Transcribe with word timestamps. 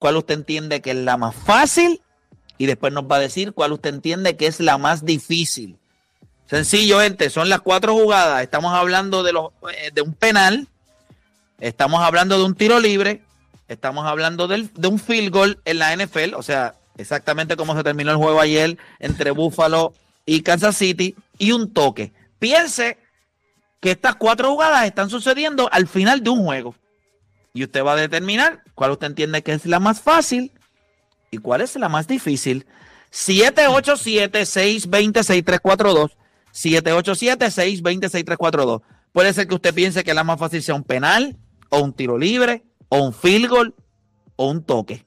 cuál 0.00 0.16
usted 0.16 0.34
entiende 0.34 0.80
que 0.80 0.90
es 0.90 0.96
la 0.96 1.16
más 1.16 1.36
fácil 1.36 2.00
y 2.58 2.66
después 2.66 2.92
nos 2.92 3.04
va 3.04 3.16
a 3.16 3.20
decir 3.20 3.52
cuál 3.52 3.72
usted 3.72 3.90
entiende 3.90 4.36
que 4.36 4.46
es 4.46 4.58
la 4.58 4.76
más 4.78 5.04
difícil. 5.04 5.78
Sencillo, 6.46 7.00
gente, 7.00 7.30
son 7.30 7.48
las 7.48 7.60
cuatro 7.60 7.94
jugadas. 7.94 8.42
Estamos 8.42 8.74
hablando 8.74 9.22
de, 9.22 9.30
eh, 9.30 9.90
de 9.92 10.02
un 10.02 10.14
penal, 10.14 10.66
estamos 11.60 12.02
hablando 12.02 12.38
de 12.38 12.44
un 12.44 12.54
tiro 12.54 12.80
libre, 12.80 13.22
estamos 13.68 14.04
hablando 14.06 14.48
de 14.48 14.88
un 14.88 14.98
field 14.98 15.32
goal 15.32 15.60
en 15.64 15.78
la 15.78 15.94
NFL, 15.94 16.34
o 16.34 16.42
sea, 16.42 16.74
exactamente 16.96 17.56
como 17.56 17.76
se 17.76 17.84
terminó 17.84 18.10
el 18.10 18.16
juego 18.16 18.40
ayer 18.40 18.78
entre 18.98 19.30
Buffalo 19.30 19.92
y 20.26 20.40
Kansas 20.40 20.76
City, 20.76 21.14
y 21.38 21.52
un 21.52 21.72
toque. 21.72 22.12
Piense 22.38 22.98
que 23.80 23.90
estas 23.90 24.16
cuatro 24.16 24.50
jugadas 24.50 24.86
están 24.86 25.10
sucediendo 25.10 25.68
al 25.70 25.86
final 25.86 26.22
de 26.22 26.30
un 26.30 26.44
juego. 26.44 26.74
Y 27.52 27.64
usted 27.64 27.84
va 27.84 27.94
a 27.94 27.96
determinar 27.96 28.62
cuál 28.74 28.92
usted 28.92 29.08
entiende 29.08 29.42
que 29.42 29.52
es 29.52 29.66
la 29.66 29.80
más 29.80 30.00
fácil 30.00 30.52
y 31.30 31.38
cuál 31.38 31.62
es 31.62 31.74
la 31.76 31.88
más 31.88 32.06
difícil. 32.06 32.66
787-620-6342. 33.12 36.12
787-620-6342. 36.52 38.82
Puede 39.12 39.32
ser 39.32 39.48
que 39.48 39.54
usted 39.54 39.72
piense 39.74 40.04
que 40.04 40.14
la 40.14 40.22
más 40.24 40.38
fácil 40.38 40.62
sea 40.62 40.76
un 40.76 40.84
penal, 40.84 41.36
o 41.68 41.80
un 41.80 41.92
tiro 41.92 42.16
libre, 42.16 42.62
o 42.88 43.02
un 43.02 43.12
field 43.12 43.48
goal, 43.48 43.74
o 44.36 44.48
un 44.48 44.62
toque. 44.64 45.04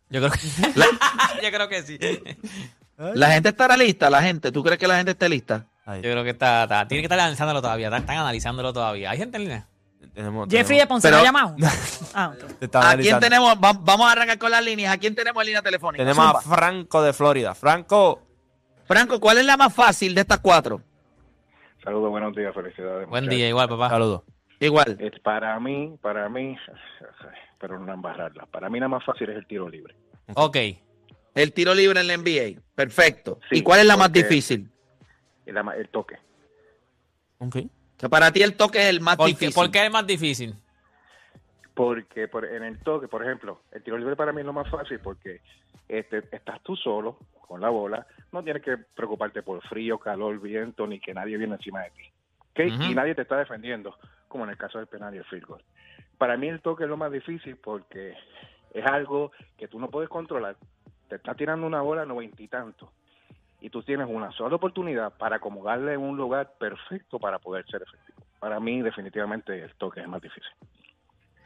Yo 0.09 0.19
creo 0.21 0.31
que, 0.31 0.39
yo 1.43 1.51
creo 1.51 1.69
que 1.69 1.83
sí. 1.83 1.97
Yo 1.99 2.07
La 3.13 3.31
gente 3.31 3.49
estará 3.49 3.77
lista, 3.77 4.09
la 4.09 4.21
gente. 4.21 4.51
¿Tú 4.51 4.63
crees 4.63 4.79
que 4.79 4.87
la 4.87 4.97
gente 4.97 5.11
esté 5.11 5.29
lista? 5.29 5.65
Ahí. 5.85 6.01
creo 6.01 6.23
que 6.23 6.31
está, 6.31 6.63
está- 6.63 6.87
tiene 6.87 7.01
que 7.01 7.05
estar 7.05 7.19
analizándolo 7.19 7.61
todavía. 7.61 7.87
Están, 7.87 8.01
están 8.01 8.17
analizándolo 8.17 8.73
todavía. 8.73 9.11
¿Hay 9.11 9.17
gente 9.17 9.37
en 9.37 9.43
línea? 9.43 9.67
Tenemos- 10.13 10.47
Jeffrey 10.49 10.79
de 10.79 10.87
Ponce, 10.87 11.09
¿lo 11.09 11.17
Pero- 11.17 11.21
ha 11.21 11.25
llamado? 11.25 11.55
Ah, 12.13 12.31
ok. 12.33 12.57
te 12.59 12.65
está 12.65 12.89
¿A 12.91 12.97
quién 12.97 13.19
tenemos? 13.19 13.53
Va- 13.63 13.73
vamos 13.79 14.07
a 14.07 14.11
arrancar 14.13 14.37
con 14.39 14.49
las 14.51 14.63
líneas. 14.63 14.93
¿A 14.93 14.97
quién 14.97 15.13
tenemos 15.13 15.41
en 15.43 15.47
línea 15.47 15.61
telefónica? 15.61 16.03
Tenemos 16.03 16.35
a. 16.35 16.41
Franco 16.41 17.01
de 17.03 17.13
Florida. 17.13 17.53
Franco, 17.53 18.23
Franco, 18.87 19.19
¿cuál 19.19 19.37
es 19.37 19.45
la 19.45 19.57
más 19.57 19.73
fácil 19.73 20.15
de 20.15 20.21
estas 20.21 20.39
cuatro? 20.39 20.81
Saludos, 21.87 22.09
buenos 22.09 22.35
días, 22.35 22.53
felicidades. 22.53 23.07
Buen 23.07 23.23
muchachos. 23.23 23.37
día, 23.37 23.47
igual, 23.47 23.69
papá. 23.69 23.87
saludos. 23.87 24.23
Igual. 24.59 24.97
Eh, 24.99 25.09
para 25.23 25.57
mí, 25.57 25.97
para 26.01 26.27
mí, 26.27 26.57
pero 27.57 27.79
no 27.79 27.93
embarrarla. 27.93 28.45
Para 28.47 28.69
mí, 28.69 28.77
la 28.77 28.89
más 28.89 29.05
fácil 29.05 29.29
es 29.29 29.37
el 29.37 29.47
tiro 29.47 29.69
libre. 29.69 29.95
Ok. 30.35 30.57
El 31.33 31.53
tiro 31.53 31.73
libre 31.73 32.01
en 32.01 32.07
la 32.07 32.17
NBA. 32.17 32.61
Perfecto. 32.75 33.39
Sí, 33.49 33.59
¿Y 33.59 33.61
cuál 33.61 33.79
es 33.79 33.85
la 33.85 33.95
más 33.95 34.11
difícil? 34.11 34.69
El, 35.45 35.87
toque. 35.87 36.17
Ok. 37.37 37.55
O 37.55 37.99
sea, 37.99 38.09
para 38.09 38.33
ti 38.33 38.43
el 38.43 38.57
toque 38.57 38.79
es 38.79 38.87
el 38.87 38.99
más 38.99 39.15
¿Por 39.15 39.27
qué, 39.27 39.31
difícil. 39.31 39.55
por 39.55 39.71
qué 39.71 39.85
es 39.85 39.89
más 39.89 40.05
difícil? 40.05 40.55
Porque 41.73 42.27
por, 42.27 42.43
en 42.43 42.63
el 42.63 42.79
toque, 42.79 43.07
por 43.07 43.23
ejemplo, 43.23 43.61
el 43.71 43.81
tiro 43.81 43.97
libre 43.97 44.17
para 44.17 44.33
mí 44.33 44.41
es 44.41 44.45
lo 44.45 44.51
más 44.51 44.69
fácil 44.69 44.99
porque 44.99 45.39
este, 45.87 46.17
estás 46.33 46.61
tú 46.63 46.75
solo 46.75 47.17
con 47.47 47.61
la 47.61 47.69
bola, 47.69 48.05
no 48.31 48.43
tienes 48.43 48.61
que 48.63 48.77
preocuparte 48.77 49.41
por 49.43 49.61
frío, 49.67 49.97
calor, 49.99 50.39
viento, 50.39 50.85
ni 50.87 50.99
que 50.99 51.13
nadie 51.13 51.37
viene 51.37 51.55
encima 51.55 51.81
de 51.83 51.91
ti. 51.91 52.03
¿ok? 52.51 52.73
Ujú. 52.73 52.83
Y 52.91 52.95
nadie 52.95 53.15
te 53.15 53.21
está 53.23 53.37
defendiendo, 53.37 53.95
como 54.27 54.43
en 54.43 54.49
el 54.51 54.57
caso 54.57 54.77
del 54.79 54.87
penal 54.87 55.13
y 55.15 55.19
el 55.19 55.25
field 55.25 55.45
goal. 55.45 55.63
Para 56.17 56.35
mí 56.37 56.47
el 56.47 56.61
toque 56.61 56.83
es 56.83 56.89
lo 56.89 56.97
más 56.97 57.11
difícil 57.11 57.55
porque 57.57 58.13
es 58.73 58.85
algo 58.85 59.31
que 59.57 59.67
tú 59.67 59.79
no 59.79 59.89
puedes 59.89 60.09
controlar. 60.09 60.55
Te 61.09 61.15
está 61.15 61.35
tirando 61.35 61.65
una 61.65 61.81
bola 61.81 62.05
noventa 62.05 62.41
y 62.41 62.47
tanto 62.47 62.91
y 63.61 63.69
tú 63.69 63.81
tienes 63.83 64.07
una 64.09 64.31
sola 64.31 64.55
oportunidad 64.55 65.13
para 65.17 65.37
acomodarle 65.37 65.93
en 65.93 66.01
un 66.01 66.17
lugar 66.17 66.53
perfecto 66.59 67.17
para 67.19 67.39
poder 67.39 67.65
ser 67.67 67.81
efectivo. 67.83 68.23
Para 68.39 68.59
mí 68.59 68.81
definitivamente 68.81 69.63
el 69.63 69.73
toque 69.75 70.01
es 70.01 70.07
más 70.07 70.21
difícil. 70.21 70.51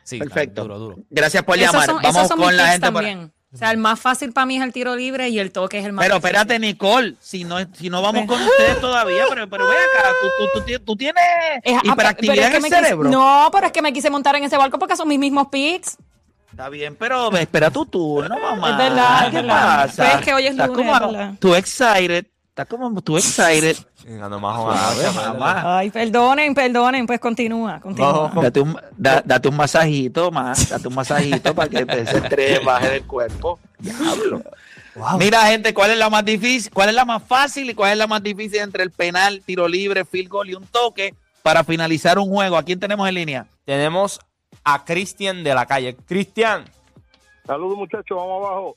Sí, 0.04 0.18
Perfecto. 0.20 0.64
Duro, 0.64 0.80
duro. 0.80 0.96
Gracias 1.10 1.44
por 1.44 1.58
llamar. 1.58 1.86
son, 1.86 2.02
Vamos 2.02 2.30
con 2.32 2.58
la 2.58 2.68
gente. 2.68 2.92
para- 2.92 3.08
también. 3.08 3.32
O 3.54 3.58
sea, 3.58 3.72
el 3.72 3.78
más 3.78 4.00
fácil 4.00 4.32
para 4.32 4.46
mí 4.46 4.56
es 4.58 4.64
el 4.64 4.72
tiro 4.72 4.96
libre 4.96 5.28
y 5.28 5.38
el 5.38 5.52
toque 5.52 5.80
es 5.80 5.86
el 5.86 5.92
más 5.92 6.04
Pero 6.06 6.16
difícil. 6.16 6.36
espérate, 6.38 6.60
Nicole, 6.60 7.16
si 7.20 7.44
no, 7.44 7.58
si 7.74 7.90
no 7.90 8.02
vamos 8.02 8.26
con 8.26 8.42
ustedes 8.42 8.80
todavía, 8.80 9.26
pero, 9.30 9.50
pero 9.50 9.68
ve 9.68 9.76
acá, 9.76 10.10
tú, 10.22 10.60
tú, 10.62 10.66
tú, 10.66 10.80
tú 10.80 10.96
tienes 10.96 11.22
Es- 11.64 11.84
hiperactividad 11.84 12.38
es 12.38 12.50
en 12.50 12.56
el 12.56 12.64
quise- 12.64 12.76
cerebro. 12.82 13.10
no, 13.10 13.50
pero 13.52 13.66
es 13.68 13.74
que 13.74 13.82
me 13.82 13.92
quise 13.92 14.10
montar 14.10 14.38
en 14.38 14.46
ese 14.46 14.56
barco 14.56 14.80
porque 14.80 14.96
son 14.96 15.08
mis 15.10 15.20
mismos 15.20 15.48
picks. 15.52 15.98
Está 16.50 16.70
bien, 16.70 16.96
pero 16.96 17.30
espera 17.36 17.70
tu 17.70 17.86
turno, 17.86 18.38
mamá. 18.40 18.72
Es 18.72 18.78
verdad, 18.78 19.24
es 19.26 19.30
¿Qué 19.32 19.36
verdad. 19.38 19.82
pasa? 19.86 20.04
Pero 20.06 20.20
es 20.20 20.26
que 20.26 20.34
hoy 20.34 20.48
es 20.48 20.56
lunes, 20.56 20.70
como- 20.78 21.20
es. 21.20 21.40
Tú 21.40 21.56
excited. 21.56 22.26
Estás 22.52 22.68
como 22.68 23.02
tú 23.02 23.18
excited. 23.18 23.78
Ganando 24.04 24.38
más. 24.42 25.64
Ay, 25.66 25.90
perdonen, 25.90 26.54
perdonen, 26.54 27.08
pues 27.08 27.18
continúa, 27.20 27.80
continúa. 27.80 28.12
Vamos. 28.28 28.44
Date 28.44 28.60
un, 28.60 28.78
da- 28.98 29.22
date 29.26 29.48
un 29.48 29.56
masajito 29.56 30.32
más, 30.32 30.68
date 30.70 30.86
un 30.90 30.96
masajito 30.96 31.56
para 31.56 31.70
que 31.70 31.86
te- 31.86 32.02
ese 32.02 32.18
estrés 32.18 32.64
baje 32.66 32.90
del 32.90 33.04
cuerpo. 33.08 33.58
Diablo. 33.80 34.42
Mira, 35.18 35.46
gente, 35.48 35.74
¿cuál 35.74 35.92
es 35.92 35.98
la 35.98 36.10
más 36.10 36.26
difícil? 36.26 36.70
¿Cuál 36.74 36.90
es 36.90 36.96
la 36.96 37.06
más 37.06 37.24
fácil 37.24 37.70
y 37.70 37.74
cuál 37.74 37.94
es 37.94 37.98
la 37.98 38.08
más 38.08 38.22
difícil 38.22 38.60
entre 38.60 38.84
el 38.84 38.92
penal, 38.92 39.42
tiro 39.46 39.66
libre, 39.70 40.04
field 40.04 40.28
goal 40.28 40.50
y 40.50 40.54
un 40.54 40.66
toque 40.68 41.16
para 41.44 41.64
finalizar 41.64 42.20
un 42.20 42.28
juego? 42.30 42.58
¿A 42.58 42.64
quién 42.64 42.82
tenemos 42.82 43.08
en 43.08 43.16
línea? 43.16 43.46
Tenemos 43.64 44.20
a 44.66 44.84
Cristian 44.84 45.42
de 45.46 45.56
la 45.56 45.66
calle. 45.66 45.96
Cristian, 46.06 46.66
Saludos 47.48 47.78
muchachos, 47.78 48.18
vamos 48.18 48.46
abajo. 48.46 48.76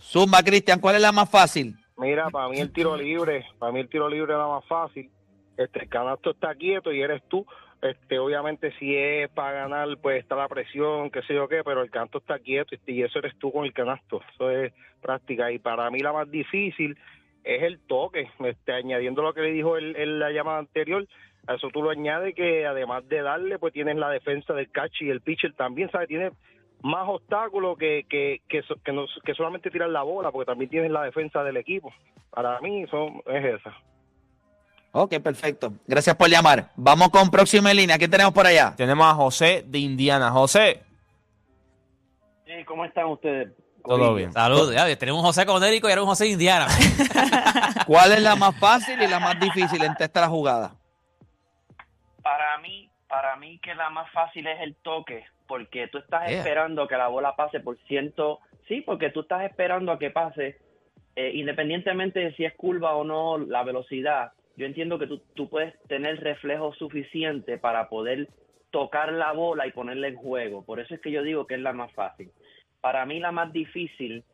Zumba, 0.00 0.42
Cristian, 0.42 0.78
¿cuál 0.78 0.96
es 0.96 1.00
la 1.02 1.10
más 1.12 1.28
fácil? 1.30 1.74
Mira, 1.98 2.30
para 2.30 2.48
mí 2.48 2.58
el 2.60 2.72
tiro 2.72 2.96
libre, 2.96 3.44
para 3.58 3.72
mí 3.72 3.80
el 3.80 3.88
tiro 3.88 4.08
libre 4.08 4.32
es 4.32 4.38
la 4.38 4.46
más 4.46 4.64
fácil. 4.66 5.10
Este, 5.56 5.82
el 5.82 5.88
canasto 5.88 6.30
está 6.30 6.54
quieto 6.54 6.92
y 6.92 7.02
eres 7.02 7.22
tú. 7.28 7.44
Este, 7.82 8.18
obviamente 8.18 8.72
si 8.78 8.96
es 8.96 9.28
para 9.30 9.52
ganar, 9.62 9.88
pues 10.00 10.20
está 10.20 10.36
la 10.36 10.48
presión, 10.48 11.10
qué 11.10 11.22
sé 11.22 11.34
yo 11.34 11.48
qué, 11.48 11.62
pero 11.64 11.82
el 11.82 11.90
canasto 11.90 12.18
está 12.18 12.38
quieto 12.38 12.74
y- 12.86 13.02
eso 13.02 13.18
eres 13.18 13.36
tú 13.38 13.50
con 13.52 13.64
el 13.64 13.72
canasto. 13.72 14.20
Eso 14.32 14.50
es 14.50 14.72
práctica. 15.00 15.50
Y 15.50 15.58
para 15.58 15.90
mí 15.90 15.98
la 16.00 16.12
más 16.12 16.30
difícil 16.30 16.96
es 17.44 17.62
el 17.62 17.80
toque. 17.80 18.30
Este, 18.44 18.72
añadiendo 18.72 19.22
lo 19.22 19.34
que 19.34 19.42
le 19.42 19.50
dijo 19.52 19.76
en, 19.76 19.96
en 19.96 20.18
la 20.20 20.30
llamada 20.30 20.58
anterior, 20.58 21.06
a 21.48 21.54
eso 21.54 21.68
tú 21.70 21.82
lo 21.82 21.90
añades 21.90 22.34
que 22.34 22.64
además 22.66 23.08
de 23.08 23.22
darle, 23.22 23.58
pues 23.58 23.72
tienes 23.72 23.96
la 23.96 24.10
defensa 24.10 24.54
del 24.54 24.70
catch 24.70 25.02
y 25.02 25.10
el 25.10 25.20
pitcher 25.20 25.52
también, 25.54 25.90
¿sabes? 25.90 26.06
Tiene 26.08 26.30
más 26.82 27.08
obstáculos 27.08 27.76
que, 27.78 28.06
que, 28.08 28.40
que, 28.48 28.62
que, 28.84 28.92
no- 28.92 29.06
que 29.24 29.34
solamente 29.34 29.70
tirar 29.70 29.88
la 29.90 30.02
bola, 30.02 30.30
porque 30.30 30.46
también 30.46 30.70
tienes 30.70 30.90
la 30.90 31.02
defensa 31.02 31.42
del 31.42 31.56
equipo. 31.56 31.92
Para 32.30 32.60
mí 32.60 32.86
son, 32.90 33.22
es 33.26 33.44
esa. 33.60 33.76
Ok, 34.92 35.16
perfecto. 35.22 35.72
Gracias 35.86 36.16
por 36.16 36.28
llamar. 36.28 36.70
Vamos 36.76 37.10
con 37.10 37.30
próxima 37.30 37.70
en 37.70 37.76
línea. 37.76 37.98
¿Qué 37.98 38.08
tenemos 38.08 38.32
por 38.32 38.46
allá? 38.46 38.74
tenemos 38.76 39.06
a 39.06 39.14
José 39.14 39.64
de 39.66 39.78
Indiana. 39.78 40.30
José, 40.30 40.82
¿Cómo 42.66 42.84
están 42.84 43.06
ustedes? 43.06 43.52
todo 43.84 44.14
bien. 44.14 44.32
Saludos. 44.32 44.74
Ya, 44.74 44.84
tenemos 44.96 45.20
un 45.20 45.26
José 45.26 45.46
Conérico 45.46 45.86
y 45.88 45.90
ahora 45.90 46.02
un 46.02 46.08
José 46.08 46.24
de 46.24 46.30
Indiana. 46.30 46.66
¿Cuál 47.86 48.12
es 48.12 48.22
la 48.22 48.36
más 48.36 48.58
fácil 48.58 49.00
y 49.00 49.06
la 49.06 49.18
más 49.20 49.38
difícil 49.40 49.82
entre 49.82 50.06
estas 50.06 50.28
jugadas? 50.28 50.72
Para 52.22 52.58
mí, 52.58 52.87
para 53.08 53.36
mí 53.36 53.58
que 53.58 53.74
la 53.74 53.90
más 53.90 54.10
fácil 54.12 54.46
es 54.46 54.60
el 54.60 54.74
toque, 54.76 55.24
porque 55.46 55.88
tú 55.88 55.98
estás 55.98 56.28
Yeah. 56.28 56.38
esperando 56.38 56.86
que 56.86 56.96
la 56.96 57.08
bola 57.08 57.34
pase 57.36 57.60
por 57.60 57.78
ciento, 57.86 58.40
sí, 58.68 58.82
porque 58.82 59.10
tú 59.10 59.20
estás 59.20 59.44
esperando 59.44 59.92
a 59.92 59.98
que 59.98 60.10
pase, 60.10 60.58
eh, 61.16 61.32
independientemente 61.34 62.20
de 62.20 62.32
si 62.34 62.44
es 62.44 62.54
curva 62.54 62.94
o 62.94 63.04
no 63.04 63.38
la 63.38 63.64
velocidad. 63.64 64.32
Yo 64.56 64.66
entiendo 64.66 64.98
que 64.98 65.06
tú, 65.06 65.22
tú 65.34 65.48
puedes 65.48 65.80
tener 65.88 66.20
reflejo 66.20 66.74
suficiente 66.74 67.58
para 67.58 67.88
poder 67.88 68.28
tocar 68.70 69.12
la 69.12 69.32
bola 69.32 69.66
y 69.66 69.72
ponerla 69.72 70.08
en 70.08 70.16
juego. 70.16 70.64
Por 70.64 70.80
eso 70.80 70.94
es 70.94 71.00
que 71.00 71.10
yo 71.10 71.22
digo 71.22 71.46
que 71.46 71.54
es 71.54 71.60
la 71.60 71.72
más 71.72 71.92
fácil. 71.92 72.30
Para 72.80 73.06
mí 73.06 73.18
la 73.18 73.32
más 73.32 73.52
difícil, 73.52 74.24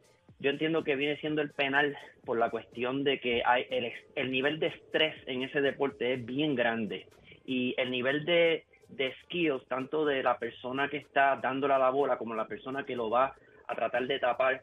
yo 0.40 0.50
entiendo 0.50 0.82
que 0.82 0.96
viene 0.96 1.16
siendo 1.19 1.40
el 1.43 1.50
penal 1.52 1.96
por 2.25 2.38
la 2.38 2.50
cuestión 2.50 3.04
de 3.04 3.20
que 3.20 3.43
hay 3.44 3.66
el, 3.70 3.93
el 4.16 4.31
nivel 4.32 4.58
de 4.58 4.69
estrés 4.69 5.14
en 5.26 5.43
ese 5.43 5.60
deporte 5.60 6.14
es 6.14 6.25
bien 6.25 6.54
grande 6.54 7.06
y 7.46 7.75
el 7.78 7.90
nivel 7.90 8.25
de, 8.25 8.64
de 8.96 9.14
skills, 9.23 9.67
tanto 9.67 10.05
de 10.05 10.23
la 10.23 10.38
persona 10.38 10.88
que 10.88 10.99
está 10.99 11.37
dándole 11.37 11.75
a 11.75 11.79
la 11.79 11.91
bola 11.91 12.19
como 12.19 12.35
la 12.35 12.46
persona 12.46 12.85
que 12.85 12.96
lo 12.96 13.11
va 13.11 13.35
a 13.67 13.75
tratar 13.75 14.06
de 14.06 14.19
tapar, 14.19 14.62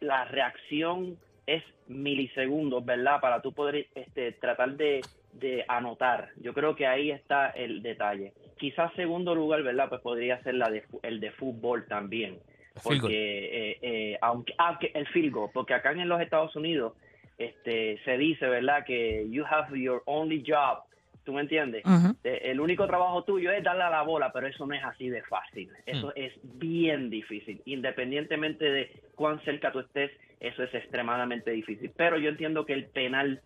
la 0.00 0.24
reacción 0.24 1.18
es 1.46 1.62
milisegundos, 1.88 2.84
¿verdad? 2.84 3.20
Para 3.20 3.42
tú 3.42 3.52
poder 3.52 3.86
este, 3.94 4.32
tratar 4.32 4.76
de, 4.76 5.00
de 5.32 5.64
anotar. 5.68 6.30
Yo 6.36 6.54
creo 6.54 6.74
que 6.76 6.86
ahí 6.86 7.10
está 7.10 7.50
el 7.50 7.82
detalle. 7.82 8.32
Quizás 8.58 8.92
segundo 8.94 9.34
lugar, 9.34 9.62
¿verdad? 9.62 9.88
Pues 9.88 10.00
podría 10.00 10.42
ser 10.42 10.54
la 10.54 10.70
de, 10.70 10.84
el 11.02 11.20
de 11.20 11.32
fútbol 11.32 11.86
también. 11.86 12.38
Porque, 12.82 13.72
eh, 13.72 13.78
eh, 13.82 14.18
aunque, 14.20 14.54
aunque 14.58 14.92
el 14.94 15.06
field 15.08 15.32
goal, 15.32 15.50
porque 15.52 15.74
acá 15.74 15.92
en 15.92 16.08
los 16.08 16.20
Estados 16.20 16.54
Unidos 16.56 16.94
este, 17.36 17.98
se 18.04 18.16
dice, 18.16 18.46
¿verdad? 18.46 18.84
Que 18.84 19.26
you 19.28 19.44
have 19.44 19.78
your 19.78 20.02
only 20.06 20.44
job 20.46 20.84
¿Tú 21.24 21.32
me 21.34 21.42
entiendes? 21.42 21.84
El 22.24 22.60
único 22.60 22.86
trabajo 22.86 23.22
tuyo 23.24 23.50
es 23.52 23.62
darle 23.62 23.82
a 23.84 23.90
la 23.90 24.02
bola, 24.02 24.32
pero 24.32 24.46
eso 24.46 24.66
no 24.66 24.74
es 24.74 24.82
así 24.82 25.08
de 25.10 25.22
fácil. 25.24 25.70
Eso 25.86 26.08
Mm. 26.08 26.12
es 26.16 26.32
bien 26.42 27.10
difícil. 27.10 27.60
Independientemente 27.66 28.64
de 28.64 29.02
cuán 29.14 29.40
cerca 29.44 29.70
tú 29.70 29.80
estés, 29.80 30.10
eso 30.40 30.62
es 30.62 30.72
extremadamente 30.74 31.50
difícil. 31.50 31.92
Pero 31.96 32.18
yo 32.18 32.30
entiendo 32.30 32.64
que 32.64 32.72
el 32.72 32.86
penal, 32.86 33.42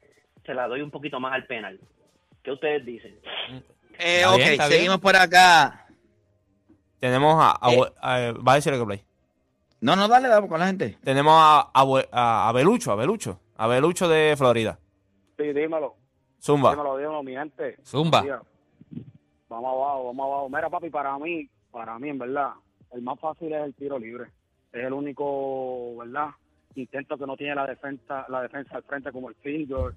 se 0.46 0.54
la 0.54 0.68
doy 0.68 0.82
un 0.82 0.90
poquito 0.90 1.18
más 1.20 1.32
al 1.34 1.46
penal. 1.46 1.80
¿Qué 2.42 2.52
ustedes 2.52 2.84
dicen? 2.86 3.18
Eh, 3.98 4.24
ok, 4.26 4.36
bien, 4.36 4.48
está 4.52 4.68
bien. 4.68 4.78
seguimos 4.78 5.00
por 5.00 5.16
acá. 5.16 5.86
Tenemos 7.00 7.34
a, 7.38 7.58
a- 7.60 7.72
Eh. 7.72 7.92
a- 8.00 8.32
va 8.32 8.52
a 8.52 8.56
decir 8.56 8.72
que 8.72 8.84
play. 8.84 9.02
No, 9.80 9.96
no, 9.96 10.08
dale, 10.08 10.28
dale 10.28 10.46
con 10.48 10.60
la 10.60 10.66
gente. 10.66 10.96
Tenemos 11.04 11.34
a, 11.36 11.70
a, 11.74 11.84
a, 12.12 12.48
a 12.48 12.52
Belucho, 12.52 12.92
a 12.92 12.96
Belucho, 12.96 13.40
a 13.56 13.66
Belucho 13.66 14.08
de 14.08 14.34
Florida. 14.38 14.78
Sí, 15.36 15.52
dímelo, 15.52 15.96
Zumba. 16.44 16.70
dímelo, 16.72 16.96
dímelo, 16.98 17.22
mi 17.22 17.32
gente. 17.32 17.76
Zumba. 17.84 18.22
Vamos 19.48 19.72
abajo, 19.72 20.04
vamos 20.06 20.26
abajo. 20.26 20.48
Mira, 20.50 20.68
papi, 20.70 20.90
para 20.90 21.18
mí, 21.18 21.48
para 21.70 21.98
mí, 21.98 22.08
en 22.10 22.18
verdad, 22.18 22.50
el 22.92 23.02
más 23.02 23.18
fácil 23.18 23.52
es 23.52 23.64
el 23.64 23.74
tiro 23.74 23.98
libre. 23.98 24.24
Es 24.72 24.84
el 24.84 24.92
único, 24.92 25.96
¿verdad? 25.96 26.30
Intento 26.74 27.16
que 27.16 27.26
no 27.26 27.36
tiene 27.36 27.54
la 27.54 27.66
defensa, 27.66 28.26
la 28.28 28.42
defensa 28.42 28.76
al 28.76 28.82
frente 28.82 29.12
como 29.12 29.28
el 29.30 29.36
field 29.36 29.70
goal, 29.70 29.94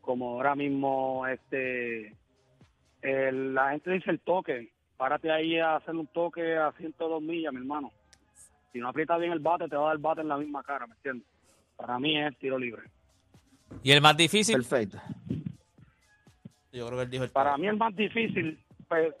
como 0.00 0.30
ahora 0.36 0.54
mismo, 0.54 1.26
este, 1.26 2.16
el- 3.02 3.52
la 3.54 3.70
gente 3.72 3.90
dice 3.90 4.10
el 4.10 4.20
toque. 4.20 4.72
Párate 4.96 5.30
ahí 5.30 5.58
a 5.58 5.76
hacer 5.76 5.94
un 5.96 6.06
toque 6.06 6.56
a 6.56 6.72
102 6.72 7.20
millas, 7.22 7.52
mi 7.52 7.58
hermano. 7.60 7.90
Si 8.72 8.78
no 8.78 8.88
aprietas 8.88 9.18
bien 9.18 9.32
el 9.32 9.40
bate, 9.40 9.68
te 9.68 9.76
va 9.76 9.82
a 9.82 9.86
dar 9.86 9.96
el 9.96 10.02
bate 10.02 10.20
en 10.20 10.28
la 10.28 10.36
misma 10.36 10.62
cara, 10.62 10.86
¿me 10.86 10.94
entiendes? 10.94 11.26
Para 11.76 11.98
mí 11.98 12.16
es 12.18 12.26
el 12.28 12.36
tiro 12.36 12.58
libre. 12.58 12.82
Y 13.82 13.92
el 13.92 14.00
más 14.00 14.16
difícil, 14.16 14.56
Perfecto. 14.56 14.98
Yo 16.72 16.86
creo 16.86 16.98
que 16.98 17.04
él 17.04 17.10
dijo 17.10 17.24
el 17.24 17.30
Para 17.30 17.56
mí 17.56 17.66
el 17.66 17.76
más 17.76 17.94
difícil, 17.96 18.58
pues, 18.88 19.12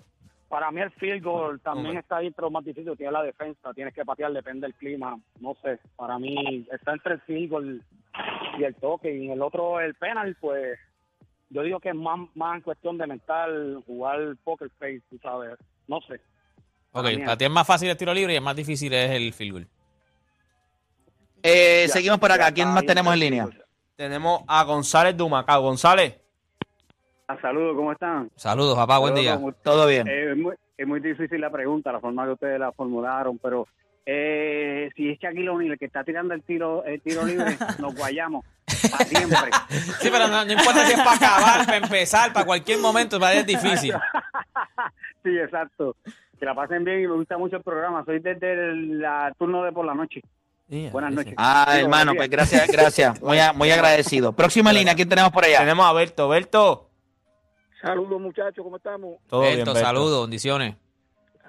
para 0.48 0.70
mí 0.70 0.80
el 0.80 0.90
field 0.92 1.22
goal 1.22 1.60
también 1.60 1.96
está 1.98 2.16
ahí, 2.18 2.30
pero 2.30 2.50
más 2.50 2.64
difícil 2.64 2.96
tiene 2.96 3.12
la 3.12 3.22
defensa, 3.22 3.72
tienes 3.74 3.94
que 3.94 4.04
patear, 4.04 4.32
depende 4.32 4.66
del 4.66 4.74
clima, 4.74 5.18
no 5.40 5.54
sé, 5.62 5.78
para 5.96 6.18
mí 6.18 6.66
está 6.72 6.92
entre 6.92 7.14
el 7.14 7.20
field 7.22 7.50
goal 7.50 7.84
y 8.58 8.64
el 8.64 8.74
toque, 8.76 9.14
y 9.16 9.26
en 9.26 9.32
el 9.32 9.42
otro, 9.42 9.80
el 9.80 9.94
penal, 9.94 10.36
pues, 10.40 10.78
yo 11.50 11.62
digo 11.62 11.80
que 11.80 11.90
es 11.90 11.94
más, 11.94 12.18
más 12.34 12.56
en 12.56 12.62
cuestión 12.62 12.98
de 12.98 13.06
mental, 13.06 13.82
jugar 13.86 14.36
poker 14.44 14.70
face, 14.78 15.02
tú 15.08 15.18
sabes, 15.22 15.56
no 15.86 16.00
sé. 16.02 16.20
ok, 16.92 17.06
para 17.24 17.36
ti 17.36 17.44
es 17.44 17.50
más 17.50 17.66
fácil 17.66 17.88
el 17.90 17.96
tiro 17.96 18.12
libre 18.14 18.32
y 18.32 18.36
el 18.36 18.42
más 18.42 18.56
difícil 18.56 18.92
es 18.92 19.10
el 19.10 19.32
field 19.32 19.52
goal. 19.52 19.68
Eh, 21.42 21.84
Ya, 21.86 21.92
seguimos 21.94 22.18
por 22.18 22.30
acá. 22.30 22.52
¿Quién 22.52 22.68
más 22.68 22.84
tenemos 22.84 23.14
en 23.14 23.20
línea? 23.20 23.48
Tenemos 23.96 24.42
a 24.46 24.62
González 24.64 25.16
de 25.16 25.22
Humacao. 25.22 25.62
González. 25.62 26.19
Saludos, 27.40 27.76
¿cómo 27.76 27.92
están? 27.92 28.30
Saludos, 28.36 28.76
papá, 28.76 28.98
buen 28.98 29.14
día. 29.14 29.38
Todo 29.62 29.86
bien. 29.86 30.08
Eh, 30.08 30.32
es, 30.32 30.36
muy, 30.36 30.54
es 30.76 30.86
muy 30.86 31.00
difícil 31.00 31.40
la 31.40 31.50
pregunta, 31.50 31.92
la 31.92 32.00
forma 32.00 32.24
que 32.24 32.32
ustedes 32.32 32.58
la 32.58 32.72
formularon, 32.72 33.38
pero 33.38 33.66
eh, 34.06 34.90
si 34.96 35.10
es 35.10 35.18
Shaquille 35.18 35.48
O'Neal 35.48 35.72
el 35.72 35.78
que 35.78 35.84
está 35.84 36.02
tirando 36.02 36.34
el 36.34 36.42
tiro 36.42 36.84
el 36.84 37.00
tiro 37.00 37.24
libre, 37.24 37.56
nos 37.78 37.94
guayamos 37.94 38.44
para 38.90 39.04
siempre. 39.04 39.50
Sí, 40.00 40.08
pero 40.10 40.28
no, 40.28 40.44
no 40.44 40.52
importa 40.52 40.84
si 40.86 40.92
es 40.92 40.98
para 40.98 41.16
acabar, 41.16 41.66
para 41.66 41.76
empezar, 41.76 42.32
para 42.32 42.46
cualquier 42.46 42.78
momento, 42.78 43.20
para 43.20 43.34
es 43.34 43.46
difícil. 43.46 43.94
sí, 45.22 45.38
exacto. 45.38 45.96
Que 46.38 46.46
la 46.46 46.54
pasen 46.54 46.84
bien 46.84 47.02
y 47.02 47.06
me 47.06 47.14
gusta 47.14 47.36
mucho 47.36 47.56
el 47.56 47.62
programa. 47.62 48.04
Soy 48.04 48.18
desde 48.20 48.52
el 48.52 48.98
la 49.00 49.32
turno 49.38 49.62
de 49.62 49.72
por 49.72 49.84
la 49.84 49.94
noche. 49.94 50.22
Buenas 50.92 51.12
noches. 51.12 51.34
Ah, 51.36 51.76
hermano, 51.78 52.14
pues 52.14 52.30
gracias, 52.30 52.68
gracias. 52.68 53.20
Muy, 53.20 53.38
muy 53.56 53.70
agradecido. 53.72 54.32
Próxima 54.32 54.72
línea, 54.72 54.94
¿quién 54.94 55.08
tenemos 55.08 55.32
por 55.32 55.44
allá? 55.44 55.58
Tenemos 55.58 55.84
a 55.84 55.92
Berto. 55.92 56.28
Berto. 56.28 56.89
Saludos, 57.80 58.20
muchachos, 58.20 58.62
¿cómo 58.62 58.76
estamos? 58.76 59.18
Todo 59.26 59.42
bien, 59.42 59.56
Berto, 59.56 59.72
Berto. 59.72 59.86
saludos, 59.86 60.22
bendiciones. 60.26 60.76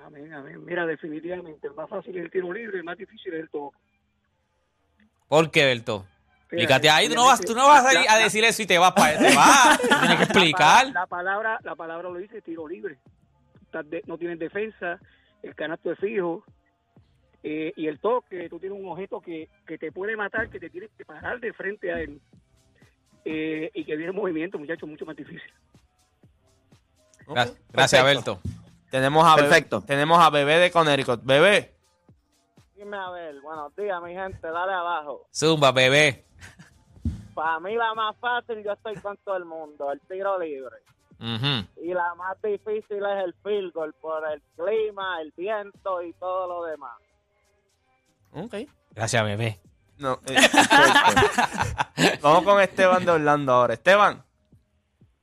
Amén, 0.05 0.33
amén. 0.33 0.63
Mira, 0.63 0.85
definitivamente, 0.85 1.67
el 1.67 1.73
más 1.73 1.89
fácil 1.89 2.17
es 2.17 2.23
el 2.23 2.31
tiro 2.31 2.51
libre, 2.51 2.77
el 2.77 2.83
más 2.83 2.97
difícil 2.97 3.33
es 3.33 3.41
el 3.41 3.49
toque. 3.49 3.77
¿Por 5.27 5.51
qué, 5.51 5.65
Berto? 5.65 6.05
Explícate 6.51 6.89
ahí, 6.89 7.07
tú 7.07 7.15
no 7.15 7.25
vas, 7.25 7.39
tú 7.39 7.55
no 7.55 7.65
vas 7.65 7.85
a, 7.85 7.93
ir 7.93 8.09
a 8.09 8.17
decir 8.17 8.43
eso 8.43 8.61
y 8.61 8.65
te 8.65 8.77
vas 8.77 8.91
para 8.91 9.17
te 9.17 9.33
vas. 9.33 9.79
Tú 9.81 9.87
Tienes 9.87 10.17
que 10.17 10.23
explicar. 10.23 10.87
La, 10.91 11.07
palabra, 11.07 11.57
la 11.63 11.75
palabra 11.75 12.09
lo 12.09 12.15
dice, 12.15 12.41
tiro 12.41 12.67
libre. 12.67 12.97
Tú 13.53 13.59
estás 13.63 13.89
de- 13.89 14.03
no 14.05 14.17
tienes 14.17 14.37
defensa, 14.37 14.99
el 15.43 15.55
canasto 15.55 15.93
es 15.93 15.99
fijo, 15.99 16.43
eh, 17.43 17.71
y 17.77 17.87
el 17.87 17.99
toque, 17.99 18.49
tú 18.49 18.59
tienes 18.59 18.77
un 18.77 18.89
objeto 18.89 19.21
que, 19.21 19.47
que 19.65 19.77
te 19.77 19.93
puede 19.93 20.17
matar, 20.17 20.49
que 20.49 20.59
te 20.59 20.69
tienes 20.69 20.89
que 20.97 21.05
parar 21.05 21.39
de 21.39 21.53
frente 21.53 21.93
a 21.93 22.01
él, 22.01 22.19
eh, 23.23 23.71
y 23.73 23.85
que 23.85 23.95
viene 23.95 24.09
en 24.11 24.15
movimiento, 24.17 24.59
muchachos, 24.59 24.89
mucho 24.89 25.05
más 25.05 25.15
difícil. 25.15 25.41
Gracias, 27.27 27.57
perfecto. 28.03 28.35
Berto. 28.43 28.49
Tenemos 28.89 29.23
a 29.25 29.35
Bebé- 29.35 29.39
Perfecto. 29.49 29.81
tenemos 29.81 30.19
a 30.19 30.29
Bebé 30.29 30.57
de 30.59 30.71
Connecticut. 30.71 31.21
Bebé. 31.23 31.75
Dime 32.75 32.97
a 32.97 33.09
ver, 33.11 33.39
buenos 33.41 33.75
días, 33.75 34.01
mi 34.01 34.13
gente, 34.13 34.47
dale 34.47 34.73
abajo. 34.73 35.27
Zumba, 35.33 35.71
bebé. 35.71 36.25
Para 37.35 37.59
mí 37.59 37.75
la 37.75 37.93
más 37.93 38.15
fácil, 38.17 38.63
yo 38.63 38.71
estoy 38.73 38.95
con 38.95 39.15
todo 39.17 39.37
el 39.37 39.45
mundo, 39.45 39.91
el 39.91 40.01
tiro 40.01 40.37
libre. 40.39 40.77
Y 41.77 41.93
la 41.93 42.15
más 42.15 42.41
difícil 42.41 42.97
es 43.05 43.23
el 43.25 43.35
field 43.43 43.71
goal 43.73 43.93
por 44.01 44.23
el 44.27 44.41
clima, 44.57 45.21
el 45.21 45.31
viento 45.37 46.01
y 46.01 46.11
todo 46.13 46.47
lo 46.47 46.63
demás. 46.65 46.97
Ok. 48.33 48.55
Gracias, 48.95 49.23
bebé. 49.23 49.59
No, 49.99 50.19
eh, 50.25 50.35
Vamos 52.23 52.43
con 52.43 52.59
Esteban 52.59 53.05
de 53.05 53.11
Orlando 53.11 53.53
ahora. 53.53 53.75
Esteban. 53.75 54.23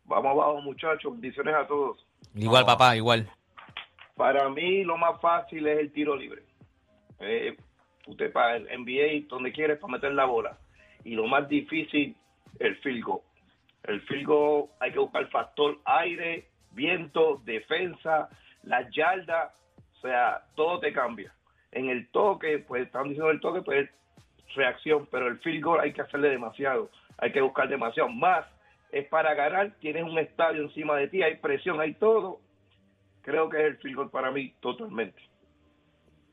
Vamos 0.09 0.33
abajo, 0.33 0.63
muchachos. 0.63 1.13
Bendiciones 1.13 1.55
a 1.55 1.67
todos. 1.67 2.05
Igual, 2.35 2.65
papá, 2.65 2.97
igual. 2.97 3.29
Para 4.17 4.49
mí, 4.49 4.83
lo 4.83 4.97
más 4.97 5.21
fácil 5.21 5.67
es 5.67 5.79
el 5.79 5.93
tiro 5.93 6.17
libre. 6.17 6.43
Eh, 7.21 7.55
usted 8.07 8.33
para 8.33 8.57
el 8.57 8.65
NBA, 8.65 9.29
donde 9.29 9.53
quieres, 9.53 9.79
para 9.79 9.93
meter 9.93 10.13
la 10.15 10.25
bola. 10.25 10.57
Y 11.05 11.15
lo 11.15 11.27
más 11.27 11.47
difícil, 11.47 12.17
el 12.59 12.77
field 12.79 13.05
goal. 13.05 13.21
El 13.85 14.01
field 14.03 14.27
goal 14.27 14.71
hay 14.81 14.93
que 14.93 14.99
buscar 14.99 15.29
factor 15.29 15.79
aire, 15.85 16.49
viento, 16.73 17.43
defensa, 17.45 18.31
las 18.63 18.91
yardas. 18.95 19.53
O 19.99 20.01
sea, 20.01 20.43
todo 20.55 20.81
te 20.81 20.91
cambia. 20.91 21.35
En 21.71 21.91
el 21.91 22.09
toque, 22.09 22.61
pues 22.61 22.87
están 22.87 23.05
diciendo 23.05 23.31
el 23.31 23.41
toque, 23.41 23.61
pues 23.61 23.91
reacción, 24.55 25.07
pero 25.11 25.29
el 25.29 25.39
field 25.41 25.63
goal 25.63 25.81
hay 25.81 25.93
que 25.93 26.01
hacerle 26.01 26.31
demasiado. 26.31 26.91
Hay 27.19 27.31
que 27.31 27.43
buscar 27.43 27.69
demasiado. 27.69 28.09
Más 28.09 28.47
es 28.93 29.07
para 29.09 29.35
ganar, 29.35 29.75
tienes 29.81 30.05
un 30.05 30.19
estadio 30.19 30.63
encima 30.63 30.97
de 30.97 31.09
ti, 31.09 31.23
hay 31.23 31.37
presión, 31.37 31.81
hay 31.81 31.95
todo. 31.95 32.41
Creo 33.23 33.49
que 33.49 33.59
es 33.59 33.65
el 33.65 33.77
field 33.79 34.11
para 34.11 34.31
mí 34.31 34.55
totalmente. 34.61 35.21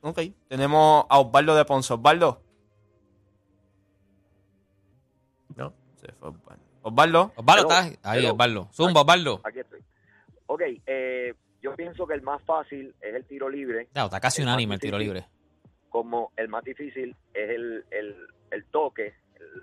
Ok. 0.02 0.20
Tenemos 0.48 1.06
a 1.10 1.20
Osvaldo 1.20 1.56
de 1.56 1.66
Ponce. 1.66 1.94
Osvaldo. 1.94 2.42
No. 5.56 5.74
Se 5.96 6.12
fue 6.14 6.30
Osvaldo. 6.30 6.64
Osvaldo. 6.82 7.34
Osvaldo, 7.36 7.64
¿estás? 7.64 8.00
Ahí. 8.04 8.26
Osvaldo. 8.26 8.70
Zumba, 8.72 9.02
Osvaldo. 9.02 9.42
Aquí 9.44 9.60
estoy. 9.60 9.80
Ok, 10.48 10.62
eh, 10.86 11.34
yo 11.62 11.76
pienso 11.76 12.06
que 12.06 12.14
el 12.14 12.22
más 12.22 12.42
fácil 12.44 12.94
es 13.02 13.16
el 13.16 13.26
tiro 13.26 13.50
libre, 13.50 13.88
Ya, 13.96 14.06
está 14.06 14.20
casi 14.20 14.44
unánime 14.44 14.76
el 14.76 14.80
tiro 14.82 15.00
libre. 15.00 15.26
como 15.90 16.32
el 16.38 16.50
más 16.50 16.64
difícil 16.64 17.16
es 17.34 17.50
el, 17.50 17.84
el, 17.90 18.16
el 18.52 18.66
toque. 18.66 19.16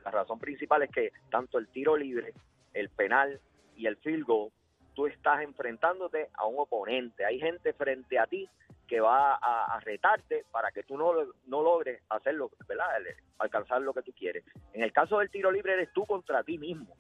La 0.05 0.11
razón 0.11 0.39
principal 0.41 0.83
es 0.83 0.91
que 0.91 1.13
tanto 1.31 1.59
el 1.59 1.69
tiro 1.69 1.97
libre, 1.97 2.35
el 2.75 2.89
penal 2.91 3.41
y 3.77 3.87
el 3.87 3.97
field 3.97 4.25
goal, 4.25 4.51
tú 4.95 5.07
estás 5.07 5.43
enfrentándote 5.43 6.29
a 6.35 6.47
un 6.47 6.57
oponente. 6.59 7.25
Hay 7.25 7.41
gente 7.41 7.73
frente 7.73 8.19
a 8.19 8.27
ti 8.27 8.49
que 8.87 9.01
va 9.01 9.35
a, 9.37 9.81
retarte 9.81 10.45
para 10.51 10.71
que 10.71 10.83
tú 10.83 10.99
no, 10.99 11.15
no 11.47 11.63
logres 11.63 12.03
hacerlo, 12.11 12.51
¿verdad? 12.69 12.89
Alcanzar 13.39 13.81
lo 13.81 13.95
que 13.95 14.03
tú 14.03 14.13
quieres. 14.13 14.45
En 14.75 14.83
el 14.83 14.93
caso 14.93 15.19
del 15.19 15.31
tiro 15.31 15.51
libre 15.51 15.73
eres 15.73 15.93
tú 15.95 16.05
contra 16.05 16.43
ti 16.43 16.59
mismo, 16.59 16.95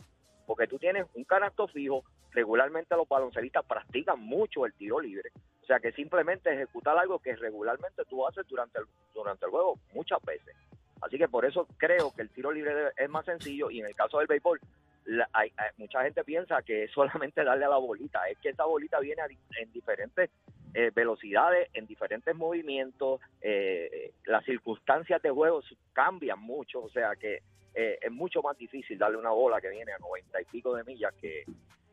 porque 0.46 0.66
tú 0.66 0.78
tienes 0.78 1.06
un 1.14 1.24
canasto 1.24 1.68
fijo. 1.68 2.02
Regularmente 2.30 2.96
los 2.96 3.06
baloncelistas 3.06 3.66
practican 3.66 4.18
mucho 4.20 4.64
el 4.64 4.72
tiro 4.72 5.00
libre. 5.00 5.32
O 5.62 5.66
sea 5.66 5.80
que 5.80 5.92
simplemente 5.92 6.52
ejecutar 6.52 6.96
algo 6.96 7.18
que 7.18 7.36
regularmente 7.36 8.04
tú 8.08 8.26
haces 8.26 8.46
durante 8.48 8.80
el, 8.80 8.86
durante 9.12 9.44
el 9.44 9.50
juego 9.50 9.78
muchas 9.92 10.18
veces. 10.22 10.56
Así 11.02 11.18
que 11.18 11.28
por 11.28 11.44
eso 11.44 11.66
creo 11.76 12.12
que 12.14 12.22
el 12.22 12.30
tiro 12.30 12.52
libre 12.52 12.72
es 12.96 13.10
más 13.10 13.26
sencillo 13.26 13.70
y 13.70 13.80
en 13.80 13.86
el 13.86 13.94
caso 13.94 14.18
del 14.18 14.28
béisbol, 14.28 14.60
la- 15.04 15.28
hay- 15.32 15.52
hay- 15.56 15.70
mucha 15.78 16.02
gente 16.02 16.22
piensa 16.24 16.62
que 16.62 16.84
es 16.84 16.90
solamente 16.92 17.42
darle 17.44 17.64
a 17.64 17.68
la 17.68 17.76
bolita. 17.78 18.28
Es 18.28 18.38
que 18.38 18.50
esa 18.50 18.64
bolita 18.64 19.00
viene 19.00 19.22
di- 19.28 19.38
en 19.60 19.72
diferentes 19.72 20.30
eh, 20.74 20.90
velocidades, 20.94 21.68
en 21.74 21.86
diferentes 21.86 22.34
movimientos. 22.34 23.20
eh, 23.40 24.12
las 24.24 24.44
circunstancias 24.44 25.20
de 25.22 25.30
juego 25.30 25.60
cambian 25.92 26.38
mucho. 26.40 26.82
O 26.82 26.88
sea 26.90 27.14
que 27.16 27.42
eh, 27.74 27.98
es 28.02 28.10
mucho 28.12 28.42
más 28.42 28.56
difícil 28.56 28.98
darle 28.98 29.16
una 29.18 29.30
bola 29.30 29.60
que 29.60 29.68
viene 29.70 29.92
a 29.92 29.98
noventa 29.98 30.40
y 30.40 30.44
pico 30.46 30.74
de 30.74 30.84
millas 30.84 31.12
que, 31.20 31.44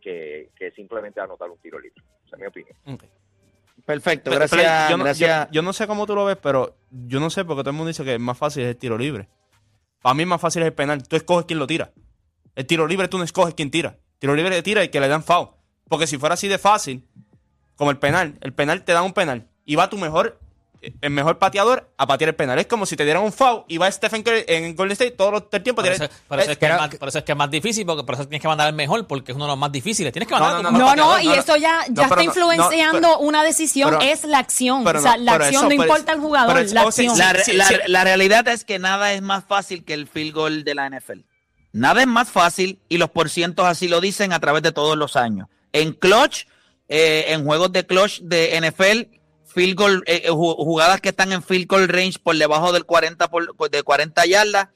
que, 0.01 0.50
que 0.56 0.72
simplemente 0.72 1.20
anotar 1.20 1.50
un 1.50 1.58
tiro 1.58 1.80
libre. 1.80 2.01
Esa 2.25 2.36
es 2.36 2.39
mi 2.42 2.46
opinión. 2.48 2.75
Perfecto, 3.86 4.25
Pero, 4.30 4.39
gracias. 4.39 4.62
pero 4.62 4.89
yo, 4.92 4.98
no, 4.98 5.04
gracias. 5.06 5.48
yo- 5.48 5.51
yo 5.54 5.62
no 5.62 5.74
sé 5.74 5.88
cómo 5.88 6.06
tú 6.06 6.16
lo 6.16 6.25
ves, 6.25 6.38
pero 6.38 6.75
yo 6.92 7.20
no 7.20 7.30
sé 7.30 7.44
porque 7.46 7.62
todo 7.63 7.72
el 7.72 7.75
mundo 7.78 7.88
dice 7.88 8.04
que 8.04 8.13
es 8.16 8.20
más 8.20 8.38
fácil 8.38 8.63
es 8.63 8.70
el 8.70 8.78
tiro 8.78 8.98
libre. 8.98 9.28
Para 10.01 10.13
mí 10.16 10.25
más 10.25 10.39
fácil 10.39 10.62
es 10.62 10.68
el 10.68 10.74
penal. 10.74 11.06
Tú 11.08 11.16
escoges 11.16 11.46
quién 11.46 11.60
lo 11.60 11.66
tira. 11.68 11.92
El 12.56 12.65
tiro 12.65 12.88
libre 12.88 13.08
tú 13.08 13.18
no 13.18 13.24
escoges 13.24 13.53
quién 13.53 13.72
tira. 13.72 13.98
Tiro 14.20 14.36
libre 14.36 14.62
tira 14.62 14.84
y 14.84 14.89
que 14.89 15.00
le 15.00 15.08
dan 15.08 15.24
foul. 15.24 15.50
Porque 15.88 16.08
si 16.08 16.18
fuera 16.18 16.34
así 16.34 16.48
de 16.48 16.58
fácil, 16.58 17.06
como 17.75 17.91
el 17.91 17.98
penal, 17.98 18.38
el 18.41 18.53
penal 18.53 18.84
te 18.84 18.91
da 18.94 19.01
un 19.01 19.13
penal 19.13 19.48
y 19.65 19.75
va 19.75 19.89
tu 19.89 19.98
mejor, 19.98 20.39
el 21.01 21.10
mejor 21.10 21.39
pateador 21.39 21.89
a 21.98 22.06
patear 22.08 22.29
el 22.29 22.36
penal. 22.36 22.60
Es 22.60 22.68
como 22.68 22.86
si 22.86 22.96
te 22.96 23.03
dieran 23.06 23.24
un 23.24 23.34
foul 23.34 23.63
y 23.68 23.77
va 23.77 23.89
Stephen 23.91 24.22
Curry 24.24 24.44
en 24.48 24.75
Golden 24.75 24.94
State 24.94 25.12
todo 25.12 25.32
los- 25.32 25.44
el 25.51 25.63
tiempo. 25.63 25.82
Por 25.82 25.91
eso, 25.91 26.08
por 26.27 26.39
eso 26.39 26.50
eh, 26.50 26.53
es 26.53 26.58
que 26.60 26.65
es 26.68 26.72
más, 26.77 26.96
por 26.96 27.08
eso 27.10 27.18
es 27.20 27.24
que 27.24 27.32
es 27.32 27.38
más 27.38 27.50
difícil, 27.51 27.86
porque 27.86 28.03
por 28.03 28.15
eso 28.15 28.24
tienes 28.27 28.41
que 28.41 28.48
mandar 28.48 28.68
al 28.68 28.74
mejor, 28.74 29.08
porque 29.08 29.32
es 29.32 29.36
uno 29.36 29.46
de 29.46 29.50
los 29.51 29.58
más 29.58 29.72
difíciles. 29.72 30.12
Tienes 30.13 30.27
que 30.27 30.34
mandar 30.36 30.51
No, 30.51 30.58
a 30.58 30.60
tu 30.60 30.63
no, 30.63 30.72
mejor 30.72 30.98
No, 30.98 31.03
no, 31.03 31.10
pateador. 31.13 31.36
y 31.36 31.39
eso 31.39 31.56
ya, 31.58 31.82
ya 31.88 31.94
no, 31.94 32.01
está 32.03 32.15
no, 32.15 32.22
influenciando 32.24 33.00
no, 33.01 33.08
pero- 33.15 33.20
una 33.20 33.44
decisión, 33.44 33.89
pero- 33.89 34.01
es 34.01 34.24
la 34.25 34.38
acción. 34.39 34.84
pero 34.84 35.00
o 35.00 35.01
sea, 35.01 35.18
no, 35.18 35.24
la 35.24 35.34
acción, 35.34 35.53
eso, 35.56 35.65
no 35.65 35.74
importa 35.74 36.12
el 36.13 36.20
jugador, 36.20 36.65
la 36.72 36.82
acción. 36.82 37.18
La 37.88 38.03
realidad 38.03 38.48
es 38.48 38.63
que 38.63 38.79
nada 38.79 39.13
es 39.13 39.22
más 39.22 39.44
fácil 39.46 39.84
que 39.84 39.94
el 39.94 40.08
field 40.08 40.34
goal 40.34 40.63
de 40.63 40.75
la 40.75 40.86
NFL. 40.89 41.22
Nada 41.71 42.01
es 42.01 42.07
más 42.07 42.29
fácil 42.29 42.79
y 42.89 42.97
los 42.97 43.09
porcientos 43.11 43.65
así 43.65 43.88
lo 43.88 44.01
dicen 44.01 44.33
a 44.33 44.39
través 44.39 44.63
de 44.63 44.71
todos 44.71 44.97
los 44.97 45.15
años. 45.15 45.47
En 45.71 45.93
clutch, 45.93 46.45
eh, 46.88 47.25
en 47.29 47.45
juegos 47.45 47.71
de 47.71 47.85
clutch 47.85 48.21
de 48.21 48.55
NFL, 48.59 49.15
field 49.45 49.75
goal, 49.77 50.03
eh, 50.07 50.23
eh, 50.25 50.29
ju- 50.31 50.55
jugadas 50.55 50.99
que 51.01 51.09
están 51.09 51.31
en 51.31 51.43
field 51.43 51.67
goal 51.67 51.88
range 51.88 52.17
por 52.23 52.35
debajo 52.35 52.71
del 52.71 52.85
40, 52.85 53.29
por, 53.29 53.69
de 53.69 53.83
40 53.83 54.25
yardas, 54.25 54.69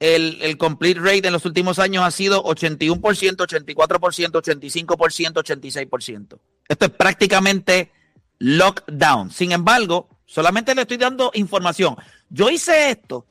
el, 0.00 0.38
el 0.42 0.56
complete 0.58 1.00
rate 1.00 1.26
en 1.26 1.32
los 1.32 1.44
últimos 1.44 1.78
años 1.80 2.04
ha 2.04 2.10
sido 2.12 2.42
81%, 2.44 3.00
84%, 3.00 4.30
85%, 4.30 5.32
86%. 5.32 6.38
Esto 6.68 6.84
es 6.86 6.90
prácticamente 6.92 7.90
lockdown. 8.38 9.30
Sin 9.30 9.52
embargo, 9.52 10.08
solamente 10.26 10.74
le 10.74 10.82
estoy 10.82 10.96
dando 10.98 11.30
información. 11.34 11.96
Yo 12.28 12.50
hice 12.50 12.90
esto 12.90 13.26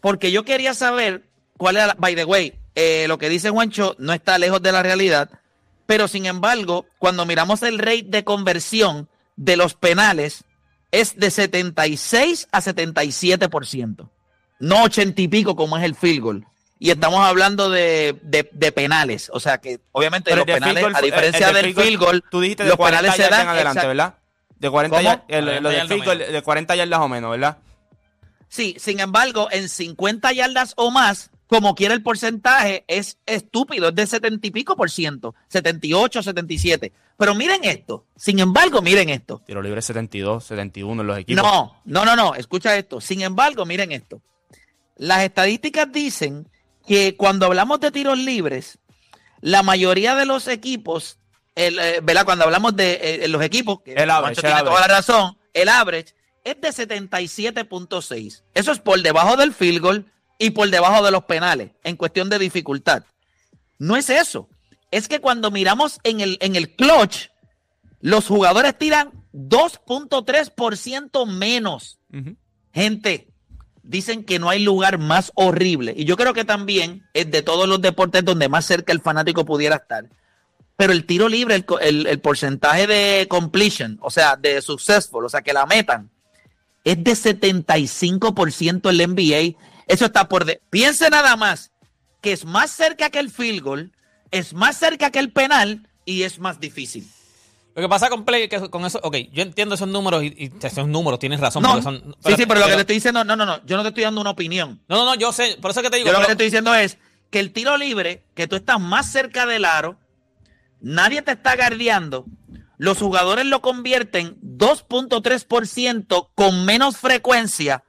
porque 0.00 0.30
yo 0.30 0.44
quería 0.44 0.74
saber 0.74 1.24
cuál 1.56 1.76
era, 1.76 1.94
by 1.98 2.14
the 2.14 2.24
way, 2.24 2.54
eh, 2.74 3.06
lo 3.08 3.18
que 3.18 3.28
dice 3.28 3.50
Juancho 3.50 3.94
no 3.98 4.12
está 4.12 4.38
lejos 4.38 4.62
de 4.62 4.72
la 4.72 4.82
realidad, 4.82 5.30
pero 5.86 6.08
sin 6.08 6.26
embargo, 6.26 6.86
cuando 6.98 7.24
miramos 7.26 7.62
el 7.62 7.78
rate 7.78 8.04
de 8.08 8.24
conversión 8.24 9.08
de 9.36 9.56
los 9.56 9.74
penales, 9.74 10.44
es 10.92 11.16
de 11.18 11.30
76 11.30 12.48
a 12.52 12.60
77%, 12.60 14.08
no 14.60 14.82
80 14.84 15.20
y 15.22 15.28
pico 15.28 15.56
como 15.56 15.76
es 15.78 15.84
el 15.84 15.94
field 15.94 16.20
goal. 16.20 16.46
Y 16.78 16.90
estamos 16.90 17.20
hablando 17.26 17.70
de, 17.70 18.18
de- 18.22 18.48
de 18.52 18.72
penales, 18.72 19.30
o 19.32 19.40
sea 19.40 19.58
que 19.58 19.80
obviamente 19.92 20.30
pero 20.30 20.38
los 20.40 20.46
de 20.46 20.52
penales, 20.54 20.74
field 20.74 20.82
goal 20.92 20.96
a 20.96 21.00
diferencia 21.06 21.48
el 21.48 21.54
de 21.54 21.62
del 21.62 21.74
field 21.74 21.98
goal, 21.98 22.24
tú 22.30 22.40
dijiste 22.40 22.64
de 22.64 22.68
los 22.68 22.76
40 22.76 23.00
penales 23.00 23.16
se 23.16 23.22
yardas 23.22 23.38
dan 23.38 23.46
en 23.48 23.54
adelante, 23.54 23.80
exact- 23.80 23.86
¿verdad? 23.88 24.14
De 24.58 24.70
40 24.70 24.96
¿Cómo? 24.96 25.08
yardas, 25.08 25.24
el- 25.28 25.44
lo 25.44 25.50
40 25.50 25.68
del 25.68 25.76
yardas 25.76 25.88
field 25.88 26.04
goal 26.04 26.18
menos. 26.18 26.32
de 26.32 26.42
40 26.42 26.76
yardas 26.76 27.00
o 27.00 27.08
menos, 27.08 27.30
¿verdad? 27.30 27.56
Sí, 28.48 28.76
sin 28.78 29.00
embargo, 29.00 29.48
en 29.50 29.68
50 29.68 30.32
yardas 30.32 30.72
o 30.76 30.90
más, 30.90 31.30
como 31.46 31.74
quiera 31.74 31.94
el 31.94 32.02
porcentaje, 32.02 32.84
es 32.88 33.18
estúpido, 33.24 33.88
es 33.88 33.94
de 33.94 34.06
70 34.06 34.46
y 34.46 34.50
pico 34.50 34.76
por 34.76 34.90
ciento, 34.90 35.34
78, 35.48 36.22
77. 36.22 36.92
Pero 37.16 37.34
miren 37.34 37.64
esto, 37.64 38.06
sin 38.16 38.40
embargo, 38.40 38.82
miren 38.82 39.08
esto. 39.08 39.42
Tiro 39.46 39.62
libre 39.62 39.80
72, 39.80 40.44
71 40.44 41.02
en 41.02 41.06
los 41.06 41.18
equipos. 41.18 41.42
No, 41.42 41.80
no, 41.84 42.04
no, 42.04 42.16
no, 42.16 42.34
escucha 42.34 42.76
esto. 42.76 43.00
Sin 43.00 43.22
embargo, 43.22 43.64
miren 43.64 43.92
esto. 43.92 44.20
Las 44.96 45.22
estadísticas 45.22 45.90
dicen 45.92 46.48
que 46.86 47.16
cuando 47.16 47.46
hablamos 47.46 47.80
de 47.80 47.90
tiros 47.90 48.18
libres, 48.18 48.78
la 49.40 49.62
mayoría 49.62 50.14
de 50.14 50.26
los 50.26 50.48
equipos, 50.48 51.18
el, 51.54 51.78
eh, 51.78 52.00
¿verdad? 52.02 52.24
Cuando 52.24 52.44
hablamos 52.44 52.74
de 52.76 53.24
eh, 53.24 53.28
los 53.28 53.42
equipos, 53.42 53.82
que 53.82 53.92
El 53.92 54.10
average, 54.10 54.40
el 54.40 54.46
tiene 54.46 54.62
toda 54.62 54.80
la 54.80 54.88
razón, 54.88 55.38
el 55.54 55.68
average 55.68 56.14
es 56.44 56.60
de 56.60 56.68
77.6. 56.68 58.42
Eso 58.54 58.72
es 58.72 58.78
por 58.78 59.00
debajo 59.02 59.36
del 59.36 59.52
field 59.52 59.80
goal 59.80 60.12
y 60.38 60.50
por 60.50 60.68
debajo 60.70 61.04
de 61.04 61.10
los 61.10 61.24
penales 61.24 61.70
en 61.84 61.96
cuestión 61.96 62.28
de 62.28 62.38
dificultad. 62.38 63.04
No 63.78 63.96
es 63.96 64.10
eso. 64.10 64.48
Es 64.90 65.08
que 65.08 65.20
cuando 65.20 65.50
miramos 65.50 65.98
en 66.04 66.20
el, 66.20 66.38
en 66.40 66.56
el 66.56 66.74
clutch, 66.74 67.28
los 68.00 68.26
jugadores 68.26 68.76
tiran 68.78 69.10
2.3% 69.32 71.26
menos. 71.26 71.98
Gente, 72.72 73.28
dicen 73.82 74.24
que 74.24 74.38
no 74.38 74.48
hay 74.50 74.62
lugar 74.62 74.98
más 74.98 75.32
horrible. 75.34 75.94
Y 75.96 76.04
yo 76.04 76.16
creo 76.16 76.32
que 76.34 76.44
también 76.44 77.04
es 77.14 77.30
de 77.30 77.42
todos 77.42 77.68
los 77.68 77.80
deportes 77.80 78.24
donde 78.24 78.48
más 78.48 78.64
cerca 78.66 78.92
el 78.92 79.00
fanático 79.00 79.44
pudiera 79.44 79.76
estar. 79.76 80.06
Pero 80.76 80.92
el 80.92 81.06
tiro 81.06 81.28
libre, 81.28 81.54
el, 81.54 81.64
el- 81.80 82.06
el 82.06 82.20
porcentaje 82.20 82.86
de 82.86 83.26
completion, 83.28 83.98
o 84.02 84.10
sea, 84.10 84.36
de 84.36 84.60
successful, 84.60 85.24
o 85.24 85.28
sea, 85.28 85.40
que 85.42 85.54
la 85.54 85.64
metan, 85.66 86.10
es 86.84 87.02
de 87.02 87.12
75% 87.12 88.90
en 88.90 88.96
la 88.98 89.06
NBA. 89.06 89.58
Eso 89.86 90.06
está 90.06 90.28
por... 90.28 90.44
De 90.44 90.60
Piense 90.70 91.10
nada 91.10 91.36
más 91.36 91.72
que 92.20 92.32
es 92.32 92.44
más 92.44 92.70
cerca 92.70 93.10
que 93.10 93.20
el 93.20 93.30
field 93.30 93.62
goal, 93.62 93.92
es 94.30 94.52
más 94.52 94.76
cerca 94.76 95.10
que 95.10 95.18
el 95.20 95.30
penal 95.32 95.88
y 96.04 96.22
es 96.22 96.38
más 96.38 96.58
difícil. 96.58 97.08
Lo 97.76 97.82
que 97.82 97.88
pasa 97.88 98.08
con 98.08 98.24
Play, 98.24 98.48
que 98.48 98.70
con 98.70 98.84
eso, 98.86 98.98
ok, 99.02 99.16
yo 99.32 99.42
entiendo 99.42 99.74
esos 99.74 99.86
números 99.86 100.24
y, 100.24 100.26
y 100.26 100.52
esos 100.62 100.88
números, 100.88 101.20
tienes 101.20 101.38
razón. 101.38 101.62
No, 101.62 101.80
son, 101.82 102.16
sí, 102.24 102.34
sí, 102.36 102.46
pero 102.46 102.60
lo 102.60 102.66
que 102.66 102.72
te 102.72 102.80
estoy 102.80 102.94
diciendo, 102.96 103.22
no, 103.22 103.36
no, 103.36 103.44
no, 103.44 103.64
yo 103.66 103.76
no 103.76 103.82
te 103.82 103.90
estoy 103.90 104.04
dando 104.04 104.20
una 104.22 104.30
opinión. 104.30 104.80
No, 104.88 104.96
no, 104.96 105.04
no, 105.04 105.14
yo 105.14 105.30
sé, 105.30 105.58
por 105.60 105.70
eso 105.70 105.80
es 105.80 105.84
que 105.84 105.90
te 105.90 105.98
digo. 105.98 106.06
Yo 106.06 106.12
lo 106.14 106.18
que 106.20 106.24
pero- 106.24 106.26
te 106.28 106.32
estoy 106.32 106.46
diciendo 106.46 106.74
es 106.74 106.96
que 107.30 107.38
el 107.38 107.52
tiro 107.52 107.76
libre, 107.76 108.24
que 108.34 108.48
tú 108.48 108.56
estás 108.56 108.80
más 108.80 109.12
cerca 109.12 109.44
del 109.44 109.66
aro, 109.66 109.98
nadie 110.80 111.20
te 111.20 111.32
está 111.32 111.54
guardiando, 111.54 112.24
los 112.78 112.98
jugadores 112.98 113.44
lo 113.44 113.60
convierten 113.60 114.38
2.3% 114.40 116.30
con 116.34 116.64
menos 116.64 116.96
frecuencia 116.96 117.84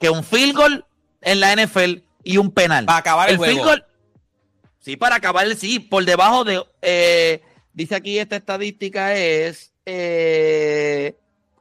que 0.00 0.10
un 0.10 0.24
field 0.24 0.56
goal 0.56 0.86
en 1.26 1.40
la 1.40 1.52
NFL 1.54 1.98
y 2.24 2.38
un 2.38 2.50
penal. 2.50 2.86
Para 2.86 2.98
acabar 2.98 3.28
el 3.30 3.36
juego. 3.36 3.64
goal, 3.64 3.84
sí, 4.80 4.96
para 4.96 5.16
acabar 5.16 5.44
el 5.46 5.56
sí, 5.58 5.78
por 5.80 6.04
debajo 6.04 6.44
de, 6.44 6.62
eh, 6.82 7.42
dice 7.74 7.94
aquí 7.96 8.18
esta 8.18 8.36
estadística 8.36 9.14
es, 9.14 9.72
eh, 9.84 11.16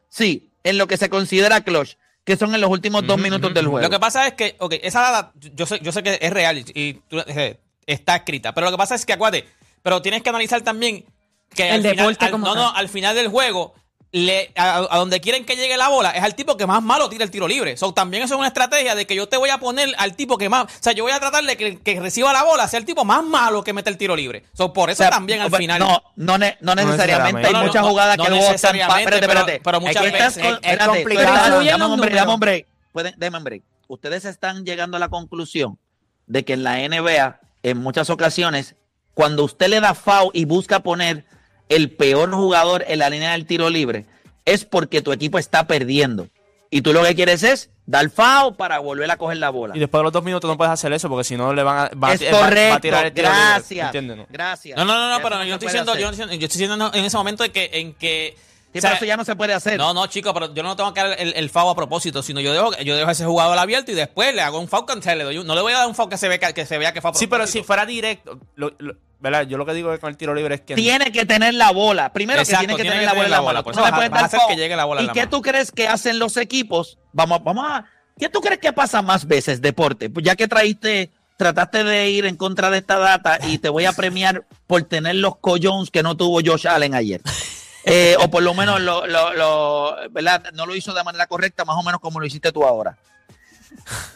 sí, 0.09 0.49
en 0.63 0.77
lo 0.77 0.87
que 0.87 0.97
se 0.97 1.09
considera 1.09 1.61
clutch, 1.61 1.95
que 2.23 2.37
son 2.37 2.53
en 2.55 2.61
los 2.61 2.69
últimos 2.69 3.05
dos 3.05 3.19
minutos 3.19 3.53
del 3.53 3.67
juego. 3.67 3.81
Lo 3.81 3.89
que 3.89 3.99
pasa 3.99 4.27
es 4.27 4.33
que, 4.35 4.55
ok, 4.59 4.75
esa 4.81 5.01
data, 5.01 5.31
yo 5.53 5.65
sé, 5.65 5.79
yo 5.81 5.91
sé 5.91 6.01
que 6.03 6.17
es 6.21 6.31
real 6.31 6.57
y, 6.59 7.01
eh, 7.11 7.59
está 7.85 8.15
escrita, 8.17 8.53
pero 8.53 8.65
lo 8.65 8.71
que 8.71 8.77
pasa 8.77 8.95
es 8.95 9.05
que, 9.05 9.13
acuérdate, 9.13 9.47
pero 9.83 10.01
tienes 10.01 10.21
que 10.23 10.29
analizar 10.29 10.61
también 10.61 11.05
que 11.53 11.67
El 11.69 11.73
al 11.75 11.81
final, 11.81 11.95
deporte 11.97 12.25
al- 12.25 12.31
como 12.31 12.47
no, 12.47 12.53
tal. 12.53 12.63
no, 12.63 12.75
al 12.75 12.89
final 12.89 13.15
del 13.15 13.27
juego, 13.27 13.73
le, 14.15 14.53
a, 14.55 14.77
a 14.89 14.97
donde 14.99 15.19
quieren 15.19 15.43
que 15.43 15.57
llegue 15.57 15.75
la 15.75 15.89
bola, 15.89 16.11
es 16.11 16.23
al 16.23 16.35
tipo 16.35 16.55
que 16.55 16.65
más 16.65 16.81
malo 16.81 17.09
tira 17.09 17.25
el 17.25 17.31
tiro 17.31 17.49
libre. 17.49 17.75
So, 17.75 17.93
también 17.93 18.23
eso 18.23 18.35
es 18.35 18.37
una 18.39 18.47
estrategia 18.47 18.95
de 18.95 19.05
que 19.05 19.13
yo 19.13 19.27
te 19.27 19.35
voy 19.35 19.49
a 19.49 19.57
poner 19.57 19.93
al 19.97 20.15
tipo 20.15 20.37
que 20.37 20.47
más, 20.47 20.63
o 20.63 20.67
sea, 20.79 20.93
yo 20.93 21.03
voy 21.03 21.11
a 21.11 21.19
tratar 21.19 21.43
de 21.43 21.57
que, 21.57 21.79
que 21.81 21.99
reciba 21.99 22.31
la 22.31 22.43
bola, 22.43 22.65
sea 22.69 22.79
el 22.79 22.85
tipo 22.85 23.03
más 23.03 23.25
malo 23.25 23.61
que 23.65 23.73
mete 23.73 23.89
el 23.89 23.97
tiro 23.97 24.15
libre. 24.15 24.45
So, 24.53 24.71
por 24.71 24.89
eso 24.89 25.03
O 25.03 25.05
sea, 25.05 25.09
también 25.09 25.41
al 25.41 25.51
final. 25.53 25.79
No, 25.79 26.01
no, 26.15 26.37
ne- 26.37 26.57
no 26.61 26.75
necesariamente. 26.75 27.45
Hay 27.47 27.51
No, 27.51 27.63
muchas 27.65 27.85
jugadas 27.85 28.17
no 28.17 28.23
que 28.23 28.29
luego 28.29 28.51
están. 28.51 28.77
pa- 28.87 29.01
Espérate, 29.01 29.27
pero- 29.27 29.39
espérate. 29.41 29.61
pero 29.61 29.81
muchas 29.81 30.03
veces 30.03 30.33
con- 30.37 30.45
es 30.45 30.59
espérate, 30.61 30.85
complicado. 30.85 31.63
dame 31.65 31.85
un 31.85 31.99
break, 31.99 32.13
dame 32.15 32.33
un 32.33 32.39
break. 32.39 32.67
Pueden- 32.93 33.43
break. 33.43 33.63
Ustedes 33.89 34.23
están 34.23 34.63
llegando 34.65 34.95
a 34.95 34.99
la 35.01 35.09
conclusión 35.09 35.77
de 36.25 36.45
que 36.45 36.53
en 36.53 36.63
la 36.63 36.79
NBA, 36.79 37.41
en 37.63 37.79
muchas 37.79 38.09
ocasiones, 38.09 38.75
cuando 39.13 39.43
usted 39.43 39.67
le 39.67 39.81
da 39.81 39.93
foul 39.93 40.31
y 40.33 40.45
busca 40.45 40.79
poner 40.79 41.25
el 41.69 41.91
peor 41.91 42.31
jugador 42.31 42.83
en 42.87 42.99
la 42.99 43.09
línea 43.09 43.31
del 43.31 43.45
tiro 43.45 43.69
libre, 43.69 44.05
es 44.45 44.65
porque 44.65 45.01
tu 45.01 45.11
equipo 45.11 45.39
está 45.39 45.67
perdiendo. 45.67 46.27
Y 46.69 46.81
tú 46.81 46.91
lo 46.93 47.03
que 47.03 47.15
quieres 47.15 47.43
es 47.43 47.69
dar 47.85 48.09
foul 48.09 48.55
para 48.55 48.79
volver 48.79 49.09
a 49.09 49.17
coger 49.17 49.37
la 49.37 49.49
bola. 49.49 49.75
Y 49.77 49.79
después 49.79 49.99
de 49.99 50.03
los 50.03 50.11
dos 50.13 50.23
minutos 50.23 50.49
no 50.49 50.57
puedes 50.57 50.71
hacer 50.73 50.91
eso 50.93 51.07
porque 51.07 51.23
si 51.23 51.37
no 51.37 51.53
le 51.53 51.63
van 51.63 51.77
a, 51.77 51.89
va, 51.95 52.09
a- 52.09 52.13
Es 52.13 52.21
va- 52.23 52.31
va 52.31 52.37
a 52.37 52.49
correcto. 52.49 52.79
tirar 52.81 53.05
el 53.05 53.13
tiro 53.13 53.29
libre. 53.29 53.41
Gracias. 53.45 53.85
¿Entiendes, 53.87 54.17
no? 54.17 54.25
Gracias. 54.29 54.77
No, 54.77 54.83
no, 54.83 54.97
no, 54.97 55.09
no, 55.17 55.23
pero 55.23 55.43
yo 55.43 55.53
estoy 55.53 55.67
diciendo, 55.67 55.95
yo, 55.95 56.07
no 56.07 56.11
estoy- 56.11 56.37
yo 56.37 56.45
estoy 56.47 56.59
diciendo 56.61 56.91
en 56.93 57.05
ese 57.05 57.15
momento 57.17 57.43
de 57.43 57.51
que, 57.51 57.69
en 57.73 57.93
que 57.93 58.35
Sí, 58.75 58.79
o 58.79 58.81
sea, 58.81 58.89
pero 58.91 58.95
eso 58.97 59.05
ya 59.05 59.17
no 59.17 59.23
se 59.25 59.35
puede 59.35 59.53
hacer. 59.53 59.77
No, 59.77 59.93
no, 59.93 60.05
chicos, 60.07 60.33
pero 60.33 60.53
yo 60.53 60.61
no 60.63 60.75
tengo 60.75 60.93
que 60.93 61.01
dar 61.01 61.15
el, 61.19 61.33
el 61.35 61.49
foul 61.49 61.71
a 61.71 61.75
propósito, 61.75 62.21
sino 62.21 62.41
yo 62.41 62.51
dejo, 62.53 62.75
yo 62.83 62.95
dejo 62.95 63.07
a 63.07 63.11
ese 63.13 63.25
jugador 63.25 63.57
abierto 63.57 63.91
y 63.91 63.95
después 63.95 64.35
le 64.35 64.41
hago 64.41 64.59
un 64.59 64.67
foul 64.67 64.85
que 64.85 65.15
le 65.15 65.23
doy 65.23 65.37
un- 65.37 65.47
no 65.47 65.55
le 65.55 65.61
voy 65.61 65.73
a 65.73 65.77
dar 65.77 65.87
un 65.87 65.95
foul 65.95 66.09
que 66.09 66.17
se, 66.17 66.27
ve, 66.27 66.39
que, 66.39 66.53
que 66.53 66.65
se 66.65 66.77
vea 66.77 66.91
que 66.91 66.99
fue 67.01 67.11
a 67.11 67.13
Sí, 67.13 67.27
pero 67.27 67.47
si 67.47 67.63
fuera 67.63 67.85
directo, 67.85 68.39
lo- 68.55 68.73
lo- 68.79 68.95
¿verdad? 69.19 69.47
Yo 69.47 69.57
lo 69.57 69.65
que 69.65 69.73
digo 69.73 69.93
es 69.93 69.99
con 69.99 70.09
el 70.09 70.17
tiro 70.17 70.35
libre 70.35 70.55
es 70.55 70.61
que 70.61 70.75
tiene 70.75 71.11
que 71.11 71.25
tener 71.25 71.53
la 71.53 71.71
bola. 71.71 72.11
Primero 72.11 72.39
Exacto, 72.41 72.61
que 72.61 72.67
tiene 72.67 72.75
que 72.77 72.81
tiene 72.83 72.95
tener 72.97 73.01
que 73.01 73.05
la 73.07 73.13
bola 73.13 73.25
en 73.25 73.31
la 73.31 73.37
la 73.37 73.41
bola, 73.41 73.63
por 73.63 73.71
eso 73.73 73.79
no 73.79 73.85
le 73.85 73.91
vas- 73.91 73.97
puedes 73.99 74.11
vas 74.11 74.19
a 74.19 74.21
dar 74.21 74.27
hacer 74.27 74.39
que 74.41 74.45
foul. 74.45 74.57
llegue 74.57 74.75
la 74.75 74.85
bola 74.85 75.01
en 75.01 75.05
¿Y 75.05 75.07
la 75.07 75.13
qué 75.13 75.19
mano. 75.21 75.29
tú 75.31 75.41
crees 75.41 75.71
que 75.71 75.87
hacen 75.87 76.19
los 76.19 76.37
equipos? 76.37 76.97
Vamos, 77.13 77.43
vamos 77.43 77.65
a. 77.67 77.85
¿Qué 78.19 78.29
tú 78.29 78.39
crees 78.41 78.59
que 78.59 78.71
pasa 78.73 79.01
más 79.01 79.25
veces, 79.25 79.61
deporte? 79.61 80.09
Pues 80.09 80.25
ya 80.25 80.35
que 80.35 80.47
traíste, 80.47 81.11
trataste 81.37 81.83
de 81.83 82.09
ir 82.09 82.25
en 82.25 82.35
contra 82.37 82.69
de 82.69 82.77
esta 82.77 82.97
data 82.97 83.39
y 83.47 83.57
te 83.57 83.69
voy 83.69 83.85
a 83.85 83.93
premiar 83.93 84.45
por 84.67 84.83
tener 84.83 85.15
los 85.15 85.37
collones 85.37 85.89
que 85.91 86.03
no 86.03 86.15
tuvo 86.15 86.39
Josh 86.45 86.67
Allen 86.67 86.93
ayer. 86.93 87.21
Eh, 87.87 88.15
o 88.19 88.29
por 88.31 88.41
lo 88.41 88.53
menos 88.55 88.81
lo, 88.81 89.05
lo- 89.05 89.95
¿verdad? 90.09 90.43
no 90.53 90.65
lo 90.65 90.75
hizo 90.75 90.93
de 90.93 91.03
manera 91.03 91.27
correcta, 91.27 91.65
más 91.65 91.77
o 91.77 91.83
menos 91.83 92.01
como 92.01 92.19
lo 92.19 92.25
hiciste 92.25 92.51
tú 92.51 92.63
ahora. 92.65 92.97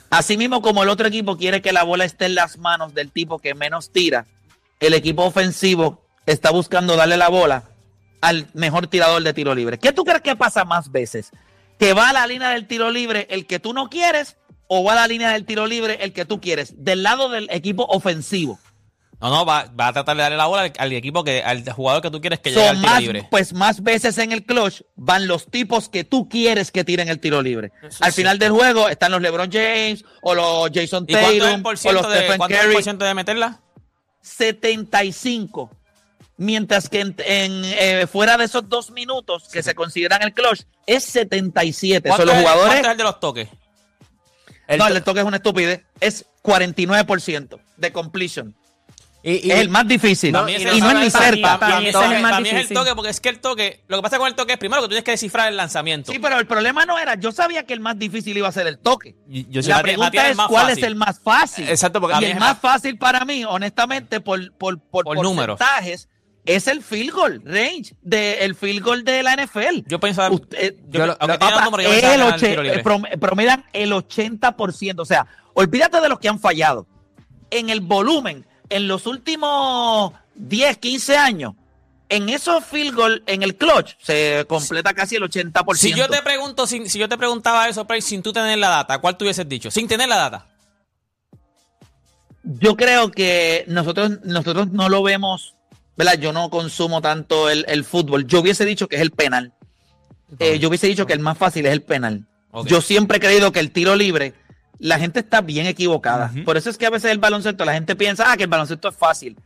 Asimismo, 0.09 0.61
como 0.61 0.81
el 0.83 0.89
otro 0.89 1.07
equipo 1.07 1.37
quiere 1.37 1.61
que 1.61 1.71
la 1.71 1.83
bola 1.83 2.05
esté 2.05 2.25
en 2.25 2.35
las 2.35 2.57
manos 2.57 2.93
del 2.95 3.11
tipo 3.11 3.39
que 3.39 3.53
menos 3.53 3.91
tira, 3.91 4.25
el 4.79 4.93
equipo 4.93 5.23
ofensivo 5.23 6.01
está 6.25 6.49
buscando 6.51 6.95
darle 6.95 7.17
la 7.17 7.29
bola 7.29 7.63
al 8.21 8.47
mejor 8.53 8.87
tirador 8.87 9.21
de 9.23 9.33
tiro 9.33 9.53
libre. 9.53 9.77
¿Qué 9.77 9.91
tú 9.91 10.03
crees 10.03 10.21
que 10.21 10.35
pasa 10.35 10.65
más 10.65 10.91
veces? 10.91 11.31
¿Que 11.77 11.93
va 11.93 12.09
a 12.09 12.13
la 12.13 12.25
línea 12.27 12.49
del 12.49 12.67
tiro 12.67 12.89
libre 12.89 13.27
el 13.29 13.45
que 13.45 13.59
tú 13.59 13.73
no 13.73 13.89
quieres 13.89 14.35
o 14.67 14.83
va 14.83 14.93
a 14.93 14.95
la 14.95 15.07
línea 15.07 15.31
del 15.31 15.45
tiro 15.45 15.67
libre 15.67 15.99
el 16.01 16.11
que 16.11 16.25
tú 16.25 16.41
quieres? 16.41 16.73
Del 16.83 17.03
lado 17.03 17.29
del 17.29 17.47
equipo 17.51 17.85
ofensivo. 17.85 18.59
No, 19.21 19.29
no, 19.29 19.45
va, 19.45 19.65
va 19.77 19.87
a 19.87 19.93
tratar 19.93 20.15
de 20.15 20.21
darle 20.23 20.37
la 20.37 20.45
bola 20.45 20.61
al, 20.63 20.73
al 20.77 20.93
equipo 20.93 21.25
que, 21.25 21.43
al 21.43 21.69
jugador 21.73 22.01
que 22.01 22.09
tú 22.09 22.21
quieres 22.21 22.39
que 22.39 22.51
llegue 22.51 22.67
al 22.69 22.77
tiro 22.77 22.89
más, 22.89 23.01
libre. 23.01 23.27
pues 23.29 23.51
más 23.53 23.83
veces 23.83 24.17
en 24.17 24.31
el 24.31 24.45
clutch 24.45 24.81
van 24.95 25.27
los 25.27 25.47
tipos 25.47 25.89
que 25.89 26.05
tú 26.05 26.29
quieres 26.29 26.71
que 26.71 26.85
tiren 26.85 27.09
el 27.09 27.19
tiro 27.19 27.41
libre. 27.41 27.71
Al 27.99 28.13
final 28.13 28.39
del 28.39 28.51
juego 28.51 28.87
están 28.87 29.11
los 29.11 29.21
LeBron 29.21 29.51
James 29.51 30.05
o 30.21 30.33
los 30.35 30.69
Jason 30.73 31.03
¿Y 31.05 31.11
cuánto 31.13 31.27
es 31.29 31.33
el 31.33 31.39
Tatum 31.41 31.63
por 31.63 31.75
o 31.83 31.91
los 31.91 32.09
de, 32.09 32.15
Stephen 32.17 32.37
cuánto 32.37 32.55
es 32.79 32.87
el 32.87 32.97
de 32.97 33.13
meterla? 33.13 33.59
75. 34.21 35.69
Mientras 36.37 36.87
que 36.87 37.01
en, 37.01 37.15
en, 37.25 37.61
eh, 37.65 38.07
fuera 38.07 38.37
de 38.37 38.45
esos 38.45 38.69
dos 38.69 38.91
minutos 38.91 39.49
que 39.51 39.61
se 39.61 39.75
consideran 39.75 40.21
el 40.21 40.33
clutch 40.33 40.61
es 40.85 41.03
77. 41.03 42.07
Son 42.07 42.15
¿Cuánto 42.15 42.25
los 42.25 42.35
es- 42.35 42.41
jugadores. 42.41 42.69
¿Cuánto 42.71 42.87
es 42.87 42.91
el 42.93 42.97
de 42.97 43.03
los 43.03 43.19
toques? 43.19 43.49
no, 44.77 44.87
el 44.87 45.03
toque 45.03 45.19
es 45.19 45.25
una 45.25 45.37
estupidez. 45.37 45.83
Es 45.99 46.25
49% 46.41 47.59
de 47.75 47.91
completion. 47.91 48.55
Y, 49.31 49.51
es 49.51 49.59
el 49.59 49.69
más 49.69 49.87
difícil. 49.87 50.31
Mí 50.45 50.53
y 50.55 50.79
no 50.81 50.91
es 50.91 50.95
ni 50.99 51.09
cerca. 51.09 51.59
Para, 51.59 51.79
mí 51.79 51.87
es 51.87 52.69
el 52.69 52.69
toque, 52.69 52.95
porque 52.95 53.09
es 53.11 53.19
que 53.19 53.29
el 53.29 53.39
toque, 53.39 53.83
lo 53.87 53.97
que 53.97 54.03
pasa 54.03 54.17
con 54.17 54.27
el 54.27 54.35
toque 54.35 54.53
es 54.53 54.59
primero 54.59 54.81
que 54.81 54.85
tú 54.85 54.89
tienes 54.89 55.03
que 55.03 55.11
descifrar 55.11 55.49
el 55.49 55.57
lanzamiento. 55.57 56.11
Sí, 56.11 56.19
pero 56.19 56.39
el 56.39 56.47
problema 56.47 56.85
no 56.85 56.97
era, 56.97 57.15
yo 57.15 57.31
sabía 57.31 57.65
que 57.65 57.73
el 57.73 57.79
más 57.79 57.97
difícil 57.99 58.37
iba 58.37 58.47
a 58.47 58.51
ser 58.51 58.67
el 58.67 58.79
toque. 58.79 59.15
yo 59.27 59.61
sé, 59.61 59.69
la 59.69 59.81
pregunta 59.81 60.29
es 60.29 60.37
cuál 60.37 60.67
fácil. 60.67 60.83
es 60.83 60.87
el 60.87 60.95
más 60.95 61.19
fácil. 61.19 61.69
Exacto, 61.69 62.01
porque 62.01 62.15
y 62.15 62.17
a 62.17 62.19
mí 62.21 62.25
el 62.27 62.31
es 62.33 62.39
más 62.39 62.59
fácil 62.59 62.97
para 62.97 63.25
mí, 63.25 63.43
honestamente, 63.45 64.19
por, 64.21 64.51
por, 64.53 64.79
por, 64.79 65.05
Por 65.05 65.21
números. 65.21 65.57
porcentajes, 65.57 66.09
es 66.45 66.67
el 66.67 66.81
field 66.81 67.11
goal 67.11 67.41
range, 67.45 67.93
de, 68.01 68.39
el 68.45 68.55
field 68.55 68.83
goal 68.83 69.03
de 69.03 69.21
la 69.21 69.35
NFL. 69.35 69.83
Yo 69.87 69.99
pensaba, 69.99 70.33
Usted- 70.33 70.75
yo, 70.87 71.05
lo- 71.05 71.17
aunque 71.19 71.37
papá, 71.37 71.65
número, 71.65 71.83
yo 71.83 71.89
eh, 71.91 72.83
prom- 72.83 73.19
promedian 73.19 73.65
el 73.73 73.91
80%. 73.91 74.99
O 75.01 75.05
sea, 75.05 75.27
olvídate 75.53 76.01
de 76.01 76.09
los 76.09 76.19
que 76.19 76.29
han 76.29 76.39
fallado. 76.39 76.87
En 77.51 77.69
el 77.69 77.81
volumen, 77.81 78.45
en 78.69 78.87
los 78.87 79.05
últimos 79.07 80.13
10, 80.35 80.77
15 80.77 81.17
años, 81.17 81.53
en 82.09 82.29
esos 82.29 82.65
field 82.65 82.95
goal, 82.95 83.23
en 83.27 83.43
el 83.43 83.55
clutch, 83.55 83.95
se 84.01 84.45
completa 84.47 84.93
casi 84.93 85.15
el 85.15 85.23
80%. 85.23 85.75
Si 85.75 85.93
yo 85.93 86.07
te 86.07 86.21
pregunto, 86.21 86.65
si, 86.65 86.89
si 86.89 86.97
yo 86.97 87.07
te 87.07 87.17
preguntaba 87.17 87.67
eso, 87.69 87.85
Prey, 87.85 88.01
sin 88.01 88.23
tú 88.23 88.33
tener 88.33 88.57
la 88.57 88.69
data, 88.69 88.99
¿cuál 88.99 89.15
tú 89.17 89.25
hubieses 89.25 89.47
dicho? 89.47 89.69
Sin 89.69 89.87
tener 89.87 90.09
la 90.09 90.17
data. 90.17 90.47
Yo 92.43 92.75
creo 92.75 93.11
que 93.11 93.63
nosotros, 93.67 94.19
nosotros 94.23 94.69
no 94.71 94.89
lo 94.89 95.03
vemos, 95.03 95.55
¿verdad? 95.95 96.17
Yo 96.17 96.33
no 96.33 96.49
consumo 96.49 97.01
tanto 97.01 97.49
el, 97.49 97.65
el 97.67 97.83
fútbol. 97.83 98.25
Yo 98.25 98.39
hubiese 98.39 98.65
dicho 98.65 98.87
que 98.87 98.95
es 98.95 99.01
el 99.01 99.11
penal. 99.11 99.53
Eh, 100.39 100.59
yo 100.59 100.69
hubiese 100.69 100.87
dicho 100.87 101.05
que 101.05 101.13
el 101.13 101.19
más 101.19 101.37
fácil 101.37 101.65
es 101.65 101.73
el 101.73 101.81
penal. 101.81 102.25
Yo 102.65 102.81
siempre 102.81 103.17
he 103.17 103.21
creído 103.21 103.51
que 103.51 103.59
el 103.59 103.71
tiro 103.71 103.95
libre, 103.95 104.33
la 104.79 104.97
gente 104.97 105.19
está 105.19 105.41
bien 105.41 105.67
equivocada. 105.67 106.31
Por 106.45 106.57
eso 106.57 106.69
es 106.69 106.77
que 106.77 106.85
a 106.85 106.89
veces 106.89 107.11
el 107.11 107.19
baloncesto, 107.19 107.65
la 107.65 107.73
gente 107.73 107.95
piensa, 107.95 108.31
ah, 108.31 108.37
que 108.37 108.43
el 108.43 108.49
baloncesto 108.49 108.87
es 108.87 108.95
fácil. 108.95 109.37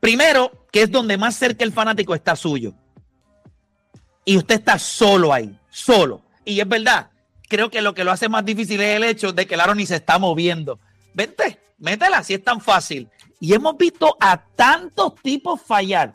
Primero, 0.00 0.66
que 0.72 0.82
es 0.82 0.90
donde 0.90 1.18
más 1.18 1.36
cerca 1.36 1.64
el 1.64 1.72
fanático 1.72 2.14
está 2.14 2.34
suyo. 2.34 2.72
Y 4.24 4.36
usted 4.36 4.56
está 4.56 4.78
solo 4.78 5.32
ahí, 5.32 5.56
solo. 5.70 6.22
Y 6.44 6.60
es 6.60 6.68
verdad, 6.68 7.10
creo 7.48 7.70
que 7.70 7.82
lo 7.82 7.94
que 7.94 8.04
lo 8.04 8.10
hace 8.10 8.28
más 8.28 8.44
difícil 8.44 8.80
es 8.80 8.96
el 8.96 9.04
hecho 9.04 9.32
de 9.32 9.46
que 9.46 9.54
el 9.54 9.60
aro 9.60 9.74
ni 9.74 9.86
se 9.86 9.96
está 9.96 10.18
moviendo. 10.18 10.78
Vente, 11.14 11.58
métela, 11.78 12.22
si 12.22 12.34
es 12.34 12.42
tan 12.42 12.60
fácil. 12.60 13.08
Y 13.40 13.52
hemos 13.54 13.76
visto 13.76 14.16
a 14.20 14.38
tantos 14.38 15.14
tipos 15.22 15.60
fallar. 15.60 16.14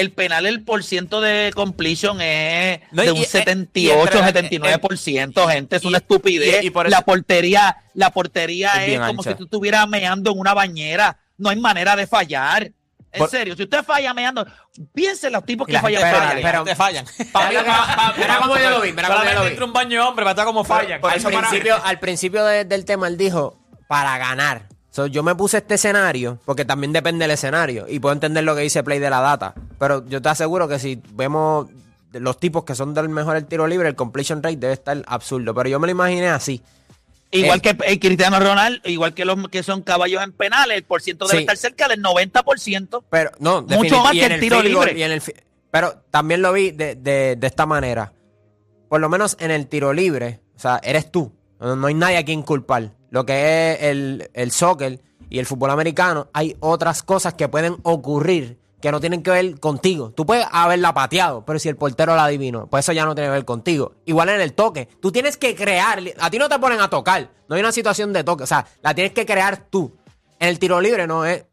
El 0.00 0.12
penal, 0.12 0.46
el 0.46 0.62
por 0.62 0.84
ciento 0.84 1.20
de 1.20 1.50
completion 1.54 2.20
es 2.20 2.80
No, 2.92 3.02
de 3.02 3.08
y- 3.08 3.10
un 3.10 3.16
y- 3.18 3.24
78, 3.24 3.98
y 4.14 4.18
entre- 4.18 4.20
79%, 4.22 5.48
gente, 5.48 5.76
es 5.76 5.84
una 5.84 5.98
y- 5.98 6.00
estupidez. 6.00 6.62
y- 6.62 6.66
y 6.66 6.70
por 6.70 6.86
eso- 6.86 6.96
la 6.96 7.02
portería, 7.02 7.76
la 7.94 8.10
portería 8.10 8.84
Es 8.84 8.92
es, 8.92 8.98
como 9.00 9.20
ancha. 9.20 9.30
si 9.32 9.36
tú 9.36 9.44
estuvieras 9.44 9.88
meando 9.88 10.30
en 10.32 10.38
una 10.38 10.54
bañera. 10.54 11.18
No 11.36 11.50
hay 11.50 11.56
manera 11.56 11.96
de 11.96 12.06
fallar. 12.06 12.64
En 13.10 13.18
Por- 13.20 13.30
serio, 13.30 13.56
si 13.56 13.62
usted 13.62 13.82
falla 13.84 14.12
meando, 14.12 14.46
piensen 14.92 15.32
los 15.32 15.44
tipos 15.44 15.66
que 15.66 15.72
la 15.72 15.80
fallan 15.80 16.00
falla, 16.02 16.12
penales. 16.20 16.44
la 16.44 16.52
gente 16.52 16.74
fallan. 16.76 17.04
Mira, 18.18 18.38
cómo 18.42 18.56
yo 18.58 18.70
lo 18.70 18.80
vi, 18.82 18.92
mira 18.92 19.08
cómo 19.08 19.24
yo 19.24 19.32
lo 19.32 19.44
vi. 19.50 19.62
un 19.62 19.72
baño 19.72 20.08
hombre, 20.08 20.24
para 20.24 20.32
estar 20.32 20.44
como 20.44 20.62
fallan. 20.64 21.00
al, 21.02 21.20
principio, 21.22 21.82
al 21.84 21.98
principio 21.98 22.44
de- 22.44 22.64
del 22.64 22.84
tema 22.84 23.08
él 23.08 23.16
dijo, 23.16 23.58
para 23.88 24.18
ganar. 24.18 24.66
So, 24.98 25.06
yo 25.06 25.22
me 25.22 25.32
puse 25.36 25.58
este 25.58 25.74
escenario, 25.76 26.40
porque 26.44 26.64
también 26.64 26.92
depende 26.92 27.22
del 27.22 27.30
escenario, 27.30 27.86
y 27.88 28.00
puedo 28.00 28.12
entender 28.14 28.42
lo 28.42 28.56
que 28.56 28.62
dice 28.62 28.82
Play 28.82 28.98
de 28.98 29.08
la 29.08 29.20
data. 29.20 29.54
Pero 29.78 30.04
yo 30.08 30.20
te 30.20 30.28
aseguro 30.28 30.66
que 30.66 30.80
si 30.80 31.00
vemos 31.12 31.68
los 32.14 32.40
tipos 32.40 32.64
que 32.64 32.74
son 32.74 32.94
del 32.94 33.08
mejor 33.08 33.36
el 33.36 33.44
tiro 33.46 33.68
libre, 33.68 33.88
el 33.88 33.94
completion 33.94 34.42
rate 34.42 34.56
debe 34.56 34.72
estar 34.72 35.00
absurdo. 35.06 35.54
Pero 35.54 35.68
yo 35.68 35.78
me 35.78 35.86
lo 35.86 35.92
imaginé 35.92 36.26
así. 36.30 36.60
Igual 37.30 37.58
Eh, 37.58 37.62
que 37.62 37.76
el 37.86 38.00
Cristiano 38.00 38.40
Ronaldo, 38.40 38.88
igual 38.88 39.14
que 39.14 39.24
los 39.24 39.48
que 39.50 39.62
son 39.62 39.82
caballos 39.82 40.20
en 40.20 40.32
penales, 40.32 40.78
el 40.78 40.82
por 40.82 41.00
ciento 41.00 41.26
debe 41.28 41.38
Sí. 41.38 41.42
estar 41.44 41.56
cerca 41.56 41.86
del 41.86 42.02
90%. 42.02 43.04
Pero 43.08 43.30
no, 43.38 43.62
Mucho 43.62 44.02
más 44.02 44.10
que 44.10 44.26
el 44.26 44.40
tiro 44.40 44.56
goal 44.56 44.66
libre. 44.68 44.98
y 44.98 45.02
en 45.04 45.12
el 45.12 45.20
fi- 45.20 45.34
pero 45.70 45.94
también 46.10 46.42
lo 46.42 46.52
vi 46.52 46.72
de, 46.72 46.96
de- 46.96 47.36
de 47.36 47.46
esta 47.46 47.66
manera. 47.66 48.12
Por 48.88 49.00
lo 49.00 49.08
menos 49.08 49.36
en 49.38 49.52
el 49.52 49.68
tiro 49.68 49.92
libre, 49.92 50.40
o 50.56 50.58
sea, 50.58 50.80
eres 50.82 51.12
tú. 51.12 51.30
No, 51.60 51.76
no 51.76 51.86
hay 51.86 51.94
nadie 51.94 52.16
a 52.16 52.24
quien 52.24 52.42
culpar. 52.42 52.97
Lo 53.10 53.24
que 53.26 53.72
es 53.72 53.82
el, 53.82 54.30
el 54.34 54.50
soccer 54.50 55.00
y 55.30 55.38
el 55.38 55.46
fútbol 55.46 55.70
americano, 55.70 56.28
hay 56.32 56.56
otras 56.60 57.02
cosas 57.02 57.34
que 57.34 57.48
pueden 57.48 57.76
ocurrir 57.82 58.58
que 58.80 58.92
no 58.92 59.00
tienen 59.00 59.22
que 59.22 59.30
ver 59.30 59.58
contigo. 59.58 60.12
Tú 60.12 60.24
puedes 60.24 60.46
haberla 60.50 60.94
pateado, 60.94 61.44
pero 61.44 61.58
si 61.58 61.68
el 61.68 61.76
portero 61.76 62.14
la 62.14 62.24
adivinó, 62.24 62.68
pues 62.68 62.84
eso 62.84 62.92
ya 62.92 63.04
no 63.04 63.14
tiene 63.14 63.28
que 63.28 63.32
ver 63.32 63.44
contigo. 63.44 63.92
Igual 64.04 64.28
en 64.28 64.40
el 64.40 64.52
toque, 64.52 64.88
tú 65.00 65.10
tienes 65.10 65.36
que 65.36 65.54
crear, 65.54 66.00
a 66.18 66.30
ti 66.30 66.38
no 66.38 66.48
te 66.48 66.58
ponen 66.58 66.80
a 66.80 66.88
tocar, 66.88 67.30
no 67.48 67.56
hay 67.56 67.60
una 67.60 67.72
situación 67.72 68.12
de 68.12 68.24
toque, 68.24 68.44
o 68.44 68.46
sea, 68.46 68.66
la 68.82 68.94
tienes 68.94 69.12
que 69.12 69.26
crear 69.26 69.68
tú. 69.68 69.96
En 70.38 70.48
el 70.48 70.58
tiro 70.58 70.80
libre 70.80 71.06
no 71.06 71.24
es, 71.24 71.44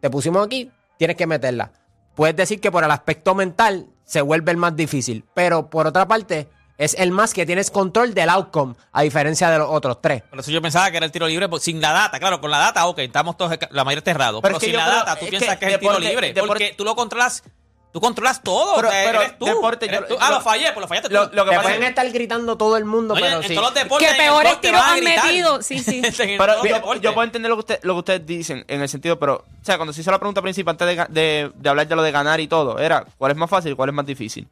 te 0.00 0.08
pusimos 0.08 0.44
aquí, 0.46 0.70
tienes 0.96 1.16
que 1.16 1.26
meterla. 1.26 1.72
Puedes 2.14 2.36
decir 2.36 2.60
que 2.60 2.70
por 2.70 2.84
el 2.84 2.90
aspecto 2.90 3.34
mental 3.34 3.88
se 4.04 4.22
vuelve 4.22 4.52
el 4.52 4.56
más 4.56 4.74
difícil, 4.74 5.24
pero 5.34 5.68
por 5.68 5.86
otra 5.86 6.06
parte 6.08 6.48
es 6.78 6.94
el 6.94 7.10
más 7.12 7.32
que 7.34 7.46
tienes 7.46 7.70
control 7.70 8.14
del 8.14 8.28
outcome, 8.30 8.74
a 8.92 9.02
diferencia 9.02 9.48
de 9.50 9.58
los 9.58 9.68
otros 9.70 10.00
tres. 10.00 10.22
Por 10.22 10.40
eso 10.40 10.50
yo 10.50 10.60
pensaba 10.60 10.90
que 10.90 10.96
era 10.96 11.06
el 11.06 11.12
tiro 11.12 11.26
libre 11.28 11.48
pues, 11.48 11.62
sin 11.62 11.80
la 11.80 11.92
data. 11.92 12.18
Claro, 12.18 12.40
con 12.40 12.50
la 12.50 12.58
data, 12.58 12.86
ok, 12.86 12.98
estamos 13.00 13.36
todos, 13.36 13.56
la 13.70 13.84
mayoría 13.84 14.10
errados. 14.12 14.40
Pero 14.42 14.58
Pero, 14.58 14.66
sin 14.66 14.76
la 14.76 14.84
creo- 14.86 14.96
data, 14.96 15.16
tú 15.16 15.26
piensas 15.28 15.56
que 15.56 15.58
que 15.60 15.66
es 15.66 15.72
el 15.74 15.80
tiro 15.80 15.98
libre. 15.98 16.32
deporte- 16.32 16.46
porque 16.48 16.74
tú 16.76 16.84
lo 16.84 16.96
controlas, 16.96 17.44
tú 17.92 18.00
controlas 18.00 18.42
todo. 18.42 18.74
Pero- 18.74 18.90
sea, 18.90 19.04
pero 19.06 19.22
eres 19.22 19.38
tú. 19.38 19.44
deporte, 19.46 19.86
Eres 19.86 20.00
yo- 20.00 20.06
tú. 20.08 20.16
Ah, 20.20 20.30
yo- 20.30 20.34
lo 20.34 20.40
fallé, 20.40 20.64
pues 20.72 20.80
lo 20.80 20.88
fallaste 20.88 21.08
tú. 21.10 21.14
Lo- 21.14 21.24
lo 21.26 21.28
que 21.44 21.50
Te 21.50 21.56
pasa 21.56 21.62
pueden 21.62 21.82
es- 21.84 21.88
estar 21.90 22.10
gritando 22.10 22.56
todo 22.58 22.76
el 22.76 22.84
mundo, 22.84 23.14
Oye, 23.14 23.22
pero 23.22 23.36
en 23.36 23.42
sí. 23.48 23.54
todos 23.54 23.68
los 23.68 23.74
deportes, 23.82 24.08
Que 24.10 24.14
peores 24.16 24.60
tiros 24.60 24.80
han 24.82 25.04
metido. 25.04 25.62
Sí, 25.62 25.78
sí. 25.78 26.02
Pero 26.36 26.64
yo, 27.00 27.14
puedo 27.14 27.22
entender 27.22 27.48
lo 27.50 27.54
que, 27.56 27.60
usted, 27.60 27.78
lo 27.84 27.92
que 27.94 27.98
ustedes 28.00 28.26
dicen 28.26 28.64
en 28.66 28.82
el 28.82 28.88
sentido, 28.88 29.16
pero, 29.20 29.44
o 29.60 29.64
sea, 29.64 29.76
cuando 29.76 29.92
se 29.92 30.00
hizo 30.00 30.10
la 30.10 30.18
pregunta 30.18 30.42
principal 30.42 30.72
antes 30.72 30.88
de, 30.88 31.06
de- 31.08 31.52
de 31.54 31.68
hablar 31.68 31.86
de 31.86 31.94
lo 31.94 32.02
de 32.02 32.10
ganar 32.10 32.40
y 32.40 32.48
todo, 32.48 32.80
era 32.80 33.04
cuál 33.16 33.30
es 33.30 33.36
más 33.38 33.48
fácil 33.48 33.70
y 33.70 33.74
cuál 33.76 33.90
es 33.90 33.94
más 33.94 34.06
difícil. 34.06 34.48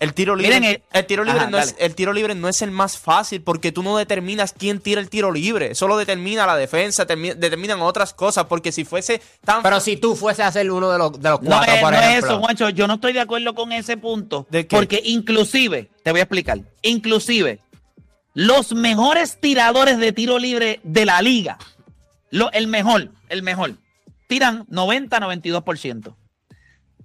El 0.00 0.14
tiro 0.14 0.34
libre, 0.34 0.58
Miren, 0.60 0.76
eh, 0.76 0.82
el, 0.94 1.04
tiro 1.06 1.24
libre 1.24 1.40
ajá, 1.40 1.50
no 1.50 1.58
es, 1.58 1.76
el 1.78 1.94
tiro 1.94 2.12
libre 2.14 2.34
no 2.34 2.48
es 2.48 2.62
el 2.62 2.70
más 2.70 2.96
fácil 2.98 3.42
porque 3.42 3.70
tú 3.70 3.82
no 3.82 3.98
determinas 3.98 4.54
quién 4.56 4.80
tira 4.80 4.98
el 5.00 5.10
tiro 5.10 5.30
libre, 5.30 5.74
solo 5.74 5.98
determina 5.98 6.46
la 6.46 6.56
defensa, 6.56 7.06
termi- 7.06 7.34
determinan 7.34 7.82
otras 7.82 8.14
cosas, 8.14 8.46
porque 8.46 8.72
si 8.72 8.84
fuese 8.86 9.20
tan 9.44 9.62
Pero 9.62 9.78
si 9.78 9.98
tú 9.98 10.16
fuese 10.16 10.42
a 10.42 10.50
ser 10.50 10.70
uno 10.70 10.90
de 10.90 10.96
los, 10.98 11.20
de 11.20 11.28
los 11.28 11.42
No, 11.42 11.48
cuatro, 11.50 11.74
es, 11.74 11.80
por 11.82 11.92
no 11.92 12.00
es 12.00 12.24
eso, 12.24 12.38
Juancho. 12.40 12.70
Yo 12.70 12.86
no 12.86 12.94
estoy 12.94 13.12
de 13.12 13.20
acuerdo 13.20 13.54
con 13.54 13.72
ese 13.72 13.98
punto. 13.98 14.46
¿De 14.48 14.66
qué? 14.66 14.74
Porque 14.74 15.02
inclusive, 15.04 15.90
te 16.02 16.10
voy 16.12 16.20
a 16.20 16.22
explicar, 16.22 16.58
inclusive, 16.80 17.60
los 18.32 18.72
mejores 18.74 19.38
tiradores 19.38 19.98
de 19.98 20.12
tiro 20.12 20.38
libre 20.38 20.80
de 20.82 21.04
la 21.04 21.20
liga, 21.20 21.58
lo- 22.30 22.50
el 22.52 22.68
mejor, 22.68 23.10
el 23.28 23.42
mejor, 23.42 23.74
tiran 24.28 24.64
90-92%. 24.68 26.14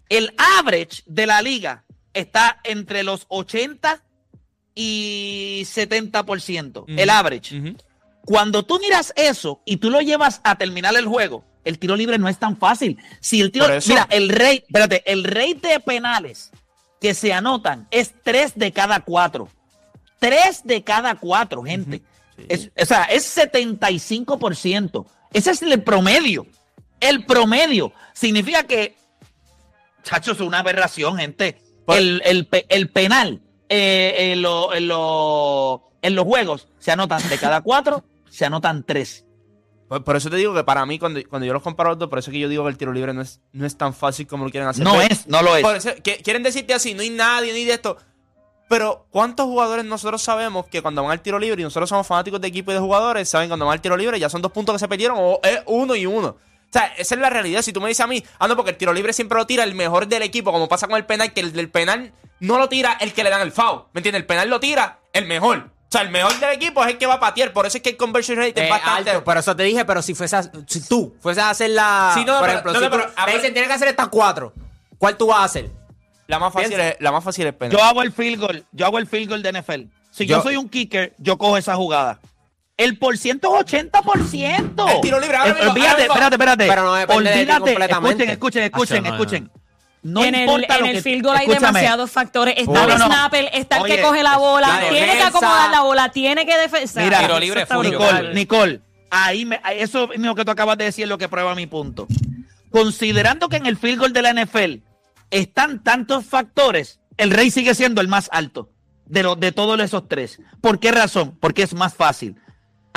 El 0.08 0.34
average 0.60 1.04
de 1.08 1.26
la 1.26 1.42
liga 1.42 1.84
está 2.16 2.60
entre 2.64 3.04
los 3.04 3.26
80 3.28 4.02
y 4.74 5.62
70%. 5.66 6.86
El 6.88 7.10
average. 7.10 7.76
Cuando 8.26 8.64
tú 8.64 8.80
miras 8.80 9.14
eso 9.16 9.62
y 9.66 9.78
tú 9.78 9.90
lo 9.92 10.02
llevas 10.02 10.42
a 10.44 10.58
terminar 10.58 10.96
el 10.96 11.06
juego, 11.06 11.46
el 11.64 11.78
tiro 11.80 11.96
libre 11.96 12.18
no 12.18 12.28
es 12.28 12.38
tan 12.40 12.58
fácil. 12.58 12.98
Si 13.20 13.40
el 13.42 13.52
tiro, 13.52 13.66
mira, 13.94 14.08
el 14.10 14.30
rey, 14.30 14.64
espérate, 14.66 15.04
el 15.12 15.24
rey 15.24 15.54
de 15.54 15.80
penales 15.80 16.52
que 17.00 17.14
se 17.14 17.34
anotan 17.34 17.88
es 17.92 18.14
tres 18.24 18.54
de 18.56 18.72
cada 18.72 19.02
cuatro. 19.02 19.48
Tres 20.20 20.62
de 20.64 20.84
cada 20.84 21.16
cuatro, 21.16 21.62
gente. 21.64 22.02
Es- 22.50 22.72
o 22.82 22.86
sea, 22.86 23.04
es 23.04 23.24
75%. 23.26 25.06
Ese 25.34 25.52
es 25.52 25.62
el 25.62 25.84
promedio. 25.84 26.48
El 27.00 27.26
promedio. 27.26 27.94
Significa 28.14 28.64
que, 28.64 28.96
chacho, 30.04 30.32
es 30.32 30.40
una 30.40 30.60
aberración, 30.60 31.18
gente. 31.18 31.62
El, 31.88 32.22
el 32.26 32.48
el 32.70 32.90
penal 32.90 33.42
eh, 33.70 34.32
en, 34.34 34.42
lo- 34.42 34.74
en 34.74 34.88
lo- 34.88 35.84
en 36.02 36.16
los 36.16 36.26
juegos 36.26 36.68
se 36.80 36.92
anotan 36.92 37.28
de 37.30 37.38
cada 37.38 37.62
cuatro, 37.62 38.04
se 38.30 38.46
anotan 38.46 38.84
tres. 38.84 39.26
Por, 39.88 40.04
por 40.04 40.16
eso 40.16 40.30
te 40.32 40.36
digo 40.38 40.54
que 40.54 40.64
para 40.64 40.86
mí, 40.86 40.98
cuando, 40.98 41.20
cuando 41.30 41.46
yo 41.46 41.54
los 41.54 41.62
comparo 41.62 41.90
los 41.92 42.00
dos, 42.00 42.10
por 42.10 42.18
eso 42.20 42.32
que 42.32 42.40
yo 42.40 42.50
digo 42.50 42.64
que 42.64 42.70
el 42.72 42.78
tiro 42.78 42.92
libre 42.92 43.14
no 43.14 43.22
es, 43.22 43.40
no 43.54 43.66
es 43.68 43.78
tan 43.78 43.94
fácil 43.94 44.26
como 44.28 44.46
lo 44.46 44.52
quieren 44.52 44.68
hacer. 44.70 44.84
No 44.84 45.00
es, 45.02 45.28
no 45.28 45.42
lo 45.44 45.56
es. 45.56 45.62
Por 45.64 45.76
eso, 45.76 45.92
que- 46.04 46.18
quieren 46.18 46.42
decirte 46.44 46.74
así, 46.74 46.94
no 46.96 47.02
hay 47.02 47.12
nadie 47.12 47.54
ni 47.54 47.66
de 47.66 47.74
esto. 47.74 47.98
Pero, 48.68 49.06
¿cuántos 49.12 49.46
jugadores 49.46 49.86
nosotros 49.86 50.24
sabemos 50.24 50.66
que 50.66 50.82
cuando 50.82 51.04
van 51.04 51.12
al 51.12 51.22
tiro 51.22 51.38
libre 51.38 51.62
y 51.62 51.64
nosotros 51.64 51.88
somos 51.88 52.08
fanáticos 52.08 52.42
de 52.42 52.48
equipo 52.48 52.72
y 52.72 52.74
de 52.74 52.80
jugadores, 52.80 53.30
saben 53.30 53.48
cuando 53.48 53.66
van 53.68 53.74
al 53.74 53.82
tiro 53.82 53.96
libre 53.96 54.20
ya 54.20 54.28
son 54.28 54.42
dos 54.42 54.52
puntos 54.52 54.74
que 54.74 54.80
se 54.80 54.88
perdieron 54.88 55.18
o 55.20 55.40
es 55.44 55.62
uno 55.68 55.96
y 55.96 56.08
uno? 56.08 56.36
O 56.76 56.78
sea, 56.78 56.88
esa 56.98 57.16
es 57.16 57.22
la 57.22 57.30
realidad. 57.30 57.62
Si 57.62 57.72
tú 57.72 57.80
me 57.80 57.88
dices 57.88 58.02
a 58.04 58.08
mí, 58.08 58.22
ah, 58.38 58.50
no, 58.50 58.58
porque 58.58 58.72
el 58.72 58.78
tiro 58.78 58.92
libre 58.92 59.14
siempre 59.14 59.38
lo 59.38 59.48
tira 59.48 59.64
el 59.64 59.76
mejor 59.76 60.08
del 60.08 60.24
equipo, 60.24 60.52
como 60.52 60.68
pasa 60.68 60.88
con 60.88 60.98
el 60.98 61.06
penal, 61.06 61.32
que 61.32 61.40
el 61.40 61.54
del 61.54 61.70
penal 61.70 62.12
no 62.42 62.58
lo 62.60 62.68
tira 62.68 62.98
el 63.00 63.14
que 63.14 63.24
le 63.24 63.30
dan 63.30 63.40
el 63.40 63.54
foul. 63.54 63.84
¿Me 63.94 64.00
entiendes? 64.00 64.20
El 64.22 64.26
penal 64.26 64.50
lo 64.50 64.60
tira 64.60 65.00
el 65.14 65.26
mejor. 65.26 65.70
O 65.88 65.92
sea, 65.92 66.02
el 66.02 66.10
mejor 66.10 66.38
del 66.38 66.52
equipo 66.52 66.84
es 66.84 66.90
el 66.92 66.98
que 66.98 67.06
va 67.06 67.14
a 67.14 67.20
patear. 67.22 67.54
Por 67.54 67.66
eso 67.66 67.78
es 67.78 67.82
que 67.84 67.92
el 67.92 67.96
conversion 67.98 68.38
rate 68.38 68.60
es 68.60 68.68
Eh, 68.68 68.70
bastante. 68.70 69.10
alto, 69.12 69.24
por 69.24 69.38
eso 69.38 69.56
te 69.56 69.64
dije, 69.64 69.86
pero 69.86 70.02
si 70.02 70.14
fuese 70.16 70.36
a- 70.36 70.52
si 70.68 70.86
tú 70.86 71.16
fueses 71.22 71.42
a 71.44 71.50
hacer 71.52 71.70
la. 71.70 72.12
Sí, 72.14 72.26
no, 72.26 72.34
por 72.34 72.42
pero- 72.42 72.52
ejemplo, 72.52 72.74
no, 72.74 72.80
si 72.80 72.86
no, 72.86 72.92
tú- 72.92 72.98
pero 73.16 73.38
dicen, 73.38 73.54
tienes 73.54 73.70
que 73.70 73.74
hacer 73.76 73.88
estas 73.88 74.10
cuatro. 74.10 74.52
¿Cuál 74.98 75.16
tú 75.16 75.28
vas 75.28 75.40
a 75.40 75.44
hacer? 75.46 75.70
La 76.28 76.40
más 76.40 76.52
fácil 76.52 76.70
Piensa. 76.70 76.90
es, 76.90 76.96
la 77.00 77.12
más 77.14 77.24
fácil 77.24 77.48
es 77.48 77.54
penal. 77.54 77.78
Yo 77.78 77.82
hago 77.82 78.02
el 78.02 78.12
field 78.12 78.42
goal, 78.42 78.66
yo 78.74 78.86
hago 78.86 78.98
el 78.98 79.08
field 79.08 79.30
goal 79.30 79.42
de 79.44 79.50
NFL. 79.54 79.88
Si 80.12 80.26
yo, 80.26 80.38
Yo- 80.38 80.44
soy 80.44 80.58
un 80.58 80.68
kicker, 80.68 81.14
yo 81.20 81.38
cojo 81.38 81.56
esa 81.58 81.76
jugada. 81.76 82.20
El 82.78 82.98
por 82.98 83.18
ciento 83.18 83.58
es 83.58 83.66
80%. 83.66 84.96
El 84.96 85.02
tiro 85.02 85.20
libre, 85.20 85.38
ahora 85.38 85.52
Eh, 85.52 85.54
mismo, 85.56 85.72
olvídate, 85.72 85.90
ahora 85.90 85.98
mismo. 85.98 86.14
espérate, 86.14 86.36
espérate. 86.36 86.68
Pero 86.68 86.84
no 86.84 86.94
depende 86.96 87.24
de 87.24 87.30
ti 87.34 87.40
Olvídate, 87.40 87.60
completamente. 87.72 88.24
escuchen, 88.32 88.64
escuchen, 88.64 88.64
escuchen, 88.64 88.98
Acho, 88.98 89.04
no, 89.04 89.10
no. 89.10 89.16
escuchen. 89.24 89.52
No 90.04 90.24
en 90.24 90.36
el, 90.36 90.42
en 90.42 90.48
lo 90.48 90.56
el 90.86 90.92
que- 90.94 91.02
field 91.02 91.24
goal 91.24 91.38
hay 91.38 91.46
escúchame. 91.48 91.68
demasiados 91.80 92.12
factores. 92.12 92.56
Está 92.58 92.72
No, 92.74 92.84
el 92.84 93.00
no, 93.00 93.06
snapper, 93.08 93.50
está 93.54 93.78
el 93.78 93.84
Oye, 93.84 93.96
que 93.96 94.02
coge 94.04 94.22
la 94.24 94.38
bola, 94.38 94.68
la 94.68 94.90
tiene 94.90 95.14
que 95.18 95.24
acomodar 95.24 95.72
la 95.72 95.82
bola, 95.82 96.10
tiene 96.12 96.46
que 96.46 96.58
defender. 96.58 97.04
Mira, 97.06 97.20
Tiro 97.22 97.40
libre 97.40 97.62
Nicole, 97.62 97.90
brutal. 97.90 98.34
Nicole, 98.36 98.82
ahí 99.10 99.46
me, 99.46 99.60
ahí- 99.64 99.80
eso 99.80 100.08
mismo 100.10 100.36
que 100.36 100.46
tú 100.46 100.52
acabas 100.52 100.78
de 100.78 100.84
decir 100.84 101.04
es 101.04 101.10
lo 101.10 101.18
que 101.18 101.28
prueba 101.28 101.56
mi 101.56 101.66
punto. 101.66 102.08
Considerando 102.70 103.50
que 103.50 103.56
en 103.58 103.66
el 103.66 103.78
field 103.78 104.00
goal 104.00 104.14
de 104.14 104.22
la 104.22 104.30
NFL 104.34 104.82
están 105.32 105.82
tantos 105.84 106.26
factores, 106.26 107.00
el 107.18 107.32
rey 107.32 107.50
sigue 107.50 107.74
siendo 107.74 108.02
el 108.02 108.08
más 108.08 108.30
alto 108.32 108.70
de, 109.06 109.24
los 109.24 109.40
de 109.40 109.52
todos 109.54 109.80
esos 109.80 110.08
tres. 110.08 110.40
¿Por 110.62 110.80
qué 110.80 110.92
razón? 110.92 111.38
Porque 111.40 111.64
es 111.64 111.74
más 111.74 111.94
fácil. 111.96 112.36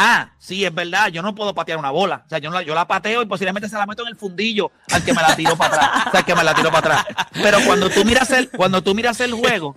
Ah, 0.01 0.31
sí, 0.39 0.65
es 0.65 0.73
verdad, 0.73 1.09
yo 1.09 1.23
no 1.23 1.35
puedo 1.35 1.53
patear 1.53 1.77
una 1.77 1.91
bola. 1.91 2.23
O 2.25 2.29
sea, 2.29 2.39
yo, 2.39 2.51
no 2.51 2.57
la, 2.57 2.63
yo 2.63 2.73
la 2.73 2.87
pateo 2.87 3.21
y 3.21 3.27
posiblemente 3.27 3.69
se 3.69 3.77
la 3.77 3.85
meto 3.85 4.03
en 4.03 4.09
el 4.11 4.17
fundillo 4.17 4.71
al 4.93 5.05
que 5.05 5.13
me 5.13 5.21
la 5.21 5.35
tiró 5.35 5.57
para 5.57 5.75
atrás. 5.75 6.07
O 6.07 6.11
sea, 6.13 6.21
al 6.21 6.25
que 6.25 6.35
me 6.37 6.45
la 6.45 6.55
tiró 6.55 6.71
para 6.71 7.01
atrás. 7.01 7.27
Pero 7.33 7.59
cuando 7.67 7.91
tú 7.91 8.05
miras 8.05 8.31
el, 8.31 8.49
cuando 8.49 8.81
tú 8.81 8.95
miras 8.95 9.19
el 9.19 9.33
juego, 9.33 9.75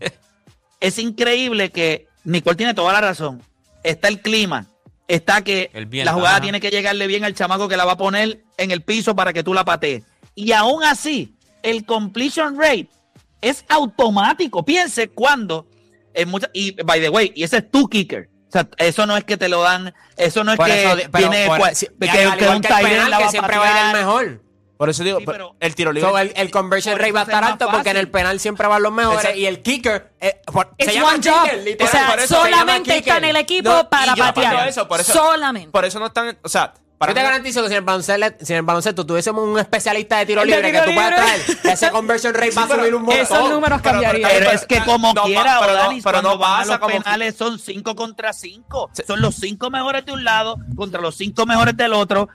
es 0.79 0.99
increíble 0.99 1.71
que 1.71 2.07
Nicole 2.23 2.55
tiene 2.55 2.75
toda 2.75 2.93
la 2.93 3.01
razón. 3.01 3.41
Está 3.83 4.09
el 4.09 4.21
clima, 4.21 4.67
está 5.07 5.43
que 5.43 5.71
El 5.73 5.89
la 6.05 6.13
jugada 6.13 6.35
ajá. 6.35 6.41
tiene 6.41 6.59
que 6.61 6.69
llegarle 6.69 7.07
bien 7.07 7.23
al 7.23 7.33
chamaco 7.33 7.67
que 7.67 7.75
la 7.75 7.85
va 7.85 7.93
a 7.93 7.97
poner 7.97 8.43
en 8.57 8.69
el 8.69 8.83
piso 8.83 9.15
para 9.15 9.33
que 9.33 9.43
tú 9.43 9.55
la 9.55 9.65
patees. 9.65 10.03
Y 10.35 10.51
aún 10.51 10.83
así, 10.83 11.35
el 11.63 11.83
completion 11.83 12.59
rate 12.59 12.89
es 13.41 13.65
automático. 13.69 14.63
Piense 14.63 15.09
cuando 15.09 15.67
en 16.13 16.29
muchas 16.29 16.51
y 16.53 16.79
by 16.83 17.01
the 17.01 17.09
way, 17.09 17.31
y 17.35 17.41
ese 17.41 17.57
es 17.57 17.71
tu 17.71 17.87
kicker. 17.87 18.29
O 18.51 18.53
sea, 18.53 18.67
eso 18.77 19.05
no 19.05 19.15
es 19.15 19.23
que 19.23 19.37
te 19.37 19.47
lo 19.47 19.61
dan, 19.61 19.93
eso 20.17 20.43
no 20.43 20.51
es 20.51 20.57
Por 20.57 20.65
que 20.67 20.83
eso, 20.83 20.95
pero 21.11 21.29
viene 21.29 21.47
por- 21.47 21.59
cua- 21.61 21.73
si- 21.73 21.87
que, 21.87 22.09
al 22.09 22.37
que 22.37 22.43
igual 22.43 22.55
un 22.57 22.61
que 22.61 22.67
el 22.67 22.85
penal, 22.85 23.17
que 23.23 23.29
siempre 23.29 23.57
va 23.57 23.65
a 23.67 23.71
ir 23.81 23.85
el 23.87 23.93
mejor. 24.05 24.41
Por 24.75 24.89
eso 24.89 25.03
digo, 25.03 25.19
Sí, 25.19 25.25
pero 25.27 25.37
pero- 25.37 25.55
el 25.59 25.75
tiro 25.75 25.91
libre. 25.93 26.09
So, 26.09 26.17
el, 26.17 26.33
el 26.35 26.49
conversion 26.51 26.97
rate 26.97 27.11
va 27.11 27.19
a 27.19 27.23
es 27.23 27.29
estar 27.29 27.43
alto 27.43 27.69
porque 27.71 27.91
en 27.91 27.97
el 27.97 28.09
penal 28.09 28.39
siempre 28.39 28.67
van 28.67 28.81
los 28.81 28.91
mejores 28.91 29.19
Exacto. 29.19 29.39
y 29.39 29.45
el 29.45 29.61
kicker 29.61 30.11
eh, 30.19 30.41
por- 30.51 30.73
Es 30.77 30.87
se 30.87 30.93
llama 30.95 31.09
one 31.13 31.19
job. 31.23 31.43
kicker, 31.43 31.83
O 31.83 31.87
sea, 31.87 32.07
por 32.07 32.19
eso 32.19 32.27
se 32.27 32.33
llama 32.49 32.49
solamente 32.63 32.97
está 32.97 33.17
en 33.17 33.25
el 33.25 33.35
equipo 33.35 33.69
No, 33.69 33.89
para 33.89 34.15
patear. 34.15 34.63
de 34.63 34.69
eso, 34.69 34.87
por 34.87 34.99
eso- 34.99 35.13
solamente. 35.13 35.69
Por 35.71 35.85
eso 35.85 35.99
no 35.99 36.07
están. 36.07 36.35
O 36.41 36.49
sea, 36.49 36.73
para 37.01 37.13
Yo 37.13 37.15
te 37.15 37.23
garantizo 37.23 37.63
que 37.63 37.67
si 37.69 37.73
en 37.73 37.77
el 37.79 37.83
baloncesto, 37.83 38.45
si 38.45 38.53
en 38.53 38.57
el 38.57 38.61
baloncesto 38.63 39.05
tuviésemos 39.07 39.43
un 39.43 39.57
especialista 39.57 40.19
de 40.19 40.27
tiro 40.27 40.45
libre 40.45 40.61
tiro 40.71 40.83
que 40.83 40.87
tú 40.91 40.93
puedas 40.93 41.15
traer, 41.15 41.73
ese 41.73 41.89
conversion 41.89 42.33
rate 42.35 42.51
va 42.51 42.63
a 42.63 42.67
subir 42.67 42.93
un 42.93 43.01
montón. 43.01 43.19
Esos 43.19 43.49
números 43.49 43.81
cambiarían. 43.81 44.29
Pero 44.31 44.45
Pero- 44.45 44.51
es 44.51 44.65
que 44.67 44.79
como 44.83 45.11
no, 45.11 45.23
quiera, 45.23 45.57
pero 45.59 45.73
Odalis, 45.73 46.03
pero 46.03 46.21
no 46.21 46.39
pasa 46.39 46.65
los 46.73 46.77
como- 46.79 46.97
penales 47.03 47.35
son 47.35 47.57
5 47.57 47.95
contra 47.95 48.33
5. 48.33 48.91
Son 49.07 49.19
los 49.19 49.33
5 49.33 49.71
mejores 49.71 50.05
de 50.05 50.11
un 50.11 50.23
lado 50.23 50.57
contra 50.75 51.01
los 51.01 51.15
5 51.15 51.47
mejores 51.47 51.75
del 51.75 51.93
otro. 51.93 52.29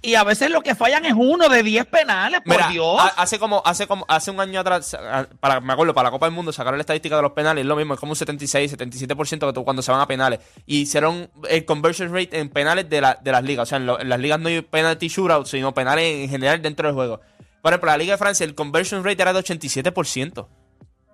Y 0.00 0.14
a 0.14 0.22
veces 0.22 0.50
lo 0.50 0.60
que 0.60 0.76
fallan 0.76 1.04
es 1.06 1.14
uno 1.16 1.48
de 1.48 1.62
10 1.64 1.86
penales, 1.86 2.40
por 2.44 2.54
Mira, 2.56 2.68
Dios. 2.68 2.96
ha- 3.00 3.20
hace 3.20 3.38
como, 3.40 3.62
hace 3.64 3.86
como, 3.88 4.04
hace 4.08 4.30
un 4.30 4.38
año 4.40 4.60
atrás, 4.60 4.96
para, 5.40 5.60
me 5.60 5.72
acuerdo, 5.72 5.92
para 5.92 6.06
la 6.06 6.10
Copa 6.12 6.26
del 6.26 6.34
Mundo 6.36 6.52
sacaron 6.52 6.78
la 6.78 6.82
estadística 6.82 7.16
de 7.16 7.22
los 7.22 7.32
penales, 7.32 7.62
es 7.62 7.66
lo 7.66 7.74
mismo, 7.74 7.94
es 7.94 8.00
como 8.00 8.12
un 8.12 8.16
76, 8.16 8.76
77% 8.78 9.52
que 9.52 9.64
cuando 9.64 9.82
se 9.82 9.90
van 9.90 10.00
a 10.00 10.06
penales. 10.06 10.38
Y 10.66 10.82
hicieron 10.82 11.28
el 11.48 11.64
conversion 11.64 12.12
rate 12.14 12.38
en 12.38 12.48
penales 12.48 12.88
de, 12.88 13.00
la- 13.00 13.18
de 13.20 13.32
las 13.32 13.42
ligas. 13.42 13.64
O 13.64 13.66
sea, 13.66 13.78
en, 13.78 13.86
lo- 13.86 13.98
en 14.00 14.08
las 14.08 14.20
ligas 14.20 14.38
no 14.38 14.48
hay 14.48 14.60
penalty 14.62 15.08
shootout, 15.08 15.46
sino 15.46 15.74
penales 15.74 16.04
en 16.24 16.28
general 16.30 16.62
dentro 16.62 16.86
del 16.86 16.94
juego. 16.94 17.20
Por 17.60 17.72
ejemplo, 17.72 17.90
la 17.90 17.96
Liga 17.98 18.12
de 18.14 18.18
Francia, 18.18 18.44
el 18.44 18.54
conversion 18.54 19.02
rate 19.04 19.20
era 19.20 19.32
de 19.32 19.40
87% 19.40 20.46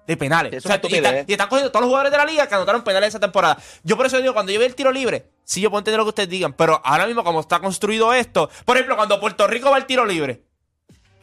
de 0.06 0.16
penales. 0.16 0.52
Eso 0.54 0.68
O 0.68 0.72
sea, 0.72 0.80
es 0.82 0.90
y, 0.92 0.96
está- 0.96 1.24
y 1.26 1.32
están 1.32 1.48
cogiendo 1.48 1.70
todos 1.70 1.82
los 1.82 1.88
jugadores 1.88 2.12
de 2.12 2.18
la 2.18 2.24
liga 2.24 2.46
que 2.46 2.54
anotaron 2.54 2.82
penales 2.84 3.08
esa 3.08 3.20
temporada. 3.20 3.56
Yo 3.82 3.96
por 3.96 4.06
eso 4.06 4.18
digo, 4.20 4.32
cuando 4.34 4.52
yo 4.52 4.58
veo 4.58 4.68
el 4.68 4.74
tiro 4.74 4.92
libre, 4.92 5.26
sí 5.44 5.60
yo 5.60 5.70
puedo 5.70 5.80
entender 5.80 5.98
lo 5.98 6.04
que 6.04 6.10
ustedes 6.10 6.28
digan, 6.28 6.52
pero 6.52 6.80
ahora 6.84 7.06
mismo 7.06 7.24
como 7.24 7.40
está 7.40 7.60
construido 7.60 8.12
esto, 8.12 8.50
por 8.64 8.76
ejemplo, 8.76 8.96
cuando 8.96 9.18
Puerto 9.20 9.46
Rico 9.46 9.70
va 9.70 9.76
al 9.76 9.86
tiro 9.86 10.04
libre, 10.04 10.42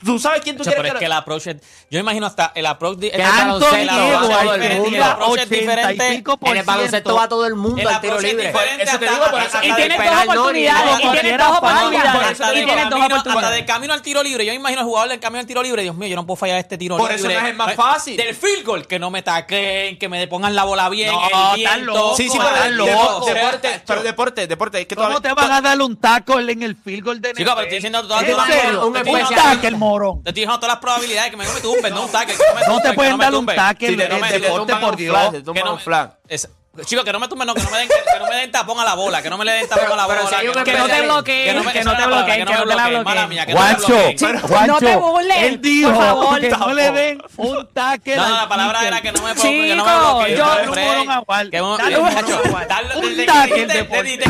¿tú 0.06 0.20
sabes 0.20 0.42
quién 0.42 0.56
tú 0.56 0.62
O 0.62 0.64
sea, 0.64 0.72
pero 0.74 0.84
quieres 0.84 0.94
es 0.96 1.00
que 1.00 1.06
el 1.06 1.12
approach 1.12 1.48
es- 1.48 1.58
Yo 1.90 2.00
imagino 2.00 2.26
hasta 2.26 2.52
el 2.56 2.66
approach. 2.66 2.98
de- 2.98 3.08
el 3.10 3.22
baloncesto, 3.22 3.76
el 3.76 3.90
approach 3.90 4.02
Edwards, 4.02 4.24
es 4.24 4.30
todo 4.42 4.54
el 4.54 4.62
diferente, 4.62 4.82
mundo. 4.82 4.96
el 4.98 5.04
approach 5.04 5.30
es 5.32 5.46
80 5.46 5.56
y 5.56 5.60
diferente. 5.60 6.24
por 6.40 6.50
En 6.52 6.58
el 6.58 6.64
baloncesto 6.64 7.16
va 7.16 7.28
todo 7.30 7.46
el 7.46 7.56
mundo 7.56 7.82
El 7.82 7.88
al 7.88 8.02
tiro 8.02 8.14
approach 8.14 8.26
es 8.26 8.32
libre. 8.34 8.48
diferente 8.48 8.84
Eso 8.84 9.00
te 9.00 9.06
digo, 9.10 9.26
por 9.32 9.42
eso- 9.42 9.58
Y 9.62 9.68
del 9.68 9.76
tienes 9.76 9.98
dos 9.98 10.24
oportunidades. 10.24 11.00
Y 11.02 11.10
tienes 11.12 11.38
dos 11.38 11.58
oportunidades. 11.58 12.32
hasta 12.32 12.52
Y 12.52 12.54
tienes 12.54 12.76
dos 12.76 12.76
camino, 13.00 13.06
hasta 13.16 13.16
oportunidades. 13.30 13.58
de 13.60 13.66
camino 13.66 13.94
al 13.94 14.02
tiro 14.02 14.24
libre. 14.24 14.46
Yo 14.46 14.54
imagino 14.54 14.82
al 14.82 14.88
jugador 14.88 15.10
del 15.10 15.20
camino 15.20 15.40
al 15.40 15.46
tiro 15.48 15.64
libre. 15.64 15.82
Dios 15.84 15.96
mío, 15.96 16.08
yo 16.10 16.16
no 16.16 16.26
puedo 16.26 16.36
fallar 16.38 16.58
este 16.58 16.78
tiro 16.78 16.98
Por 16.98 17.10
libre. 17.12 17.16
eso 17.16 17.28
no 17.40 17.46
es 17.46 17.52
el 17.52 17.56
más 17.58 17.72
Eh, 17.72 17.76
fácil. 17.76 18.18
Del 18.18 18.36
field 18.36 18.66
goal, 18.66 18.88
que 18.88 19.00
no 19.00 19.10
me 19.12 19.22
tacleen, 19.22 19.98
que 20.00 20.10
me 20.10 20.28
pongan 20.28 20.56
la 20.56 20.64
bola 20.64 20.90
bien. 20.90 21.12
No, 21.12 21.56
están 21.56 21.86
locos, 21.86 22.18
Sí, 22.18 22.30
sí, 22.30 22.38
deporte, 22.38 23.82
pero 23.86 24.04
deporte, 24.04 24.48
deporte, 24.48 24.88
que 24.88 24.96
¿Cómo 24.96 25.22
te 25.22 25.34
van 25.34 25.52
a 25.52 25.62
dar 25.62 25.80
un 25.82 25.98
tackle 25.98 26.52
en 26.52 26.64
el 26.64 26.76
field 26.76 27.04
goal 27.04 27.22
de 27.22 27.34
Chico, 27.34 27.50
pero 27.52 27.62
estoy 27.62 27.78
diciendo 27.78 28.02
todas 28.08 28.24
¿En 28.24 28.36
serio? 28.46 28.88
un 28.88 28.94
tackle, 28.94 29.72
morón. 29.92 30.24
Te 30.24 30.30
estoy 30.30 30.42
diciendo 30.42 30.60
todas 30.60 30.76
las 30.76 30.82
probabilidades 30.82 31.32
que 31.32 31.38
me, 31.38 31.46
me 31.46 31.60
tumben, 31.62 31.94
no 31.94 32.06
un 32.06 32.12
tackle. 32.12 32.36
No 32.68 32.80
te 32.82 32.94
pueden 32.94 33.18
dar 33.18 33.34
un 33.36 33.46
tackle 33.56 33.88
si 33.90 33.96
te 33.98 34.08
deporte, 34.42 34.74
por 34.88 34.96
Dios. 34.96 35.14
Que 35.54 35.60
no 35.64 35.76
me- 35.76 35.82
es- 36.28 36.50
Chicos, 36.86 37.04
que 37.04 37.12
no 37.12 37.20
me 37.20 37.28
tumben, 37.28 37.46
no, 37.46 37.54
que 37.54 37.62
no 37.64 37.70
me 37.70 37.80
den, 37.80 37.90
que, 37.90 37.96
que 37.96 38.18
no 38.20 38.28
me 38.30 38.36
den 38.38 38.50
tapón 38.50 38.80
a 38.80 38.86
la 38.86 38.94
bola, 38.94 39.22
que 39.22 39.30
no 39.30 39.38
me 39.38 39.44
le 39.44 39.52
den 39.52 39.68
tapón 39.68 39.92
a 39.92 39.96
la 39.98 40.06
bola. 40.06 40.22
si 40.22 40.36
que 40.38 40.48
no 40.48 40.64
Que 40.64 40.74
no 40.74 40.88
te 40.88 41.02
bloqueen, 41.02 41.46
que 41.74 41.84
no 41.84 41.92
te 41.96 42.00
la 42.02 42.08
bloqueen, 42.08 42.38
que 42.38 42.46
me 42.46 42.60
no 42.60 42.62
te 42.62 42.66
la 42.66 42.76
bloqueen, 42.88 43.04
mala 43.04 43.26
bloqueen. 43.26 43.30
mía, 43.30 43.46
que 43.46 43.54
no 43.54 43.60
me 43.60 43.66
Guacho, 43.74 43.88
bloqueen. 43.88 44.68
No 44.68 44.78
te 44.80 44.96
burles, 44.96 45.38
él 45.38 45.52
por 45.56 45.62
dijo 45.62 45.96
favor. 45.96 46.40
que 46.40 46.50
no 46.50 46.74
le 46.74 46.92
den 46.92 47.22
un 47.36 47.68
tackle. 47.74 48.16
No, 48.16 48.30
no, 48.30 48.36
la 48.38 48.42
al 48.44 48.48
palabra 48.48 48.88
era 48.88 49.02
que 49.02 49.12
no 49.12 49.22
me 49.22 49.36
puedo, 49.36 49.42
que 49.52 49.76
no 49.76 49.84
me 49.86 49.92
Chico, 49.92 50.14
bloqueen. 50.16 50.38
yo- 50.38 50.46
Dale 50.46 50.64
un 50.68 50.72
break. 50.72 50.88
morón 50.88 51.12
a 51.12 51.20
Wal. 51.28 51.50
Que 51.52 51.62
mo- 51.62 51.78
Dale 51.78 51.98
un 51.98 52.04
morón 52.06 52.18
a 52.18 52.22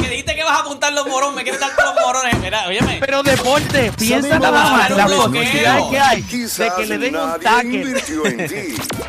dijiste- 0.08 0.36
que 0.36 0.44
vas 0.44 0.54
a 0.54 0.60
apuntar 0.62 0.94
los 0.94 1.08
morones, 1.08 1.36
me 1.36 1.44
quieres 1.44 1.62
dar 1.62 1.76
todos 1.76 1.94
los 1.96 2.04
morones. 2.04 2.40
Mira, 2.40 2.68
óyeme. 2.68 2.98
Pero 3.02 3.22
deporte, 3.22 3.92
piensa 4.00 4.40
nada 4.40 4.52
más 4.52 4.90
bloqueo. 5.06 5.32
posibilidades 5.32 5.84
que 5.92 6.00
hay 6.00 6.22
de 6.24 6.72
que 6.76 6.86
le 6.88 6.98
den 6.98 7.16
un. 7.16 7.40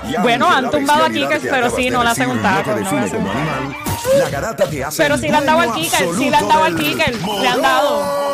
Y 0.05 0.17
Bueno, 0.21 0.51
han 0.51 0.65
la 0.65 0.71
tumbado 0.71 1.05
a 1.05 1.09
que 1.09 1.39
pero 1.49 1.71
sí, 1.71 1.89
no 1.89 2.05
le 2.05 2.11
hacen 2.11 2.29
un 2.29 2.43
te 2.43 3.22
no 3.22 3.22
le 3.23 3.31
define 3.31 3.51
hacen 3.51 3.65
como 3.67 3.67
un 3.67 3.73
animal. 3.73 3.77
La 4.19 4.29
garata 4.31 4.67
te 4.69 4.85
hace 4.85 5.03
Pero 5.03 5.17
si 5.19 5.29
le 5.29 5.37
han 5.37 5.47
dado 5.47 5.61
al 5.61 5.73
kicker, 5.75 6.15
si 6.17 6.31
le 6.31 6.37
han 6.37 6.49
dado 6.49 6.65
al 6.65 6.77
kicker, 6.77 7.15
le 7.41 7.49
han 7.49 7.63
dado. 7.63 8.33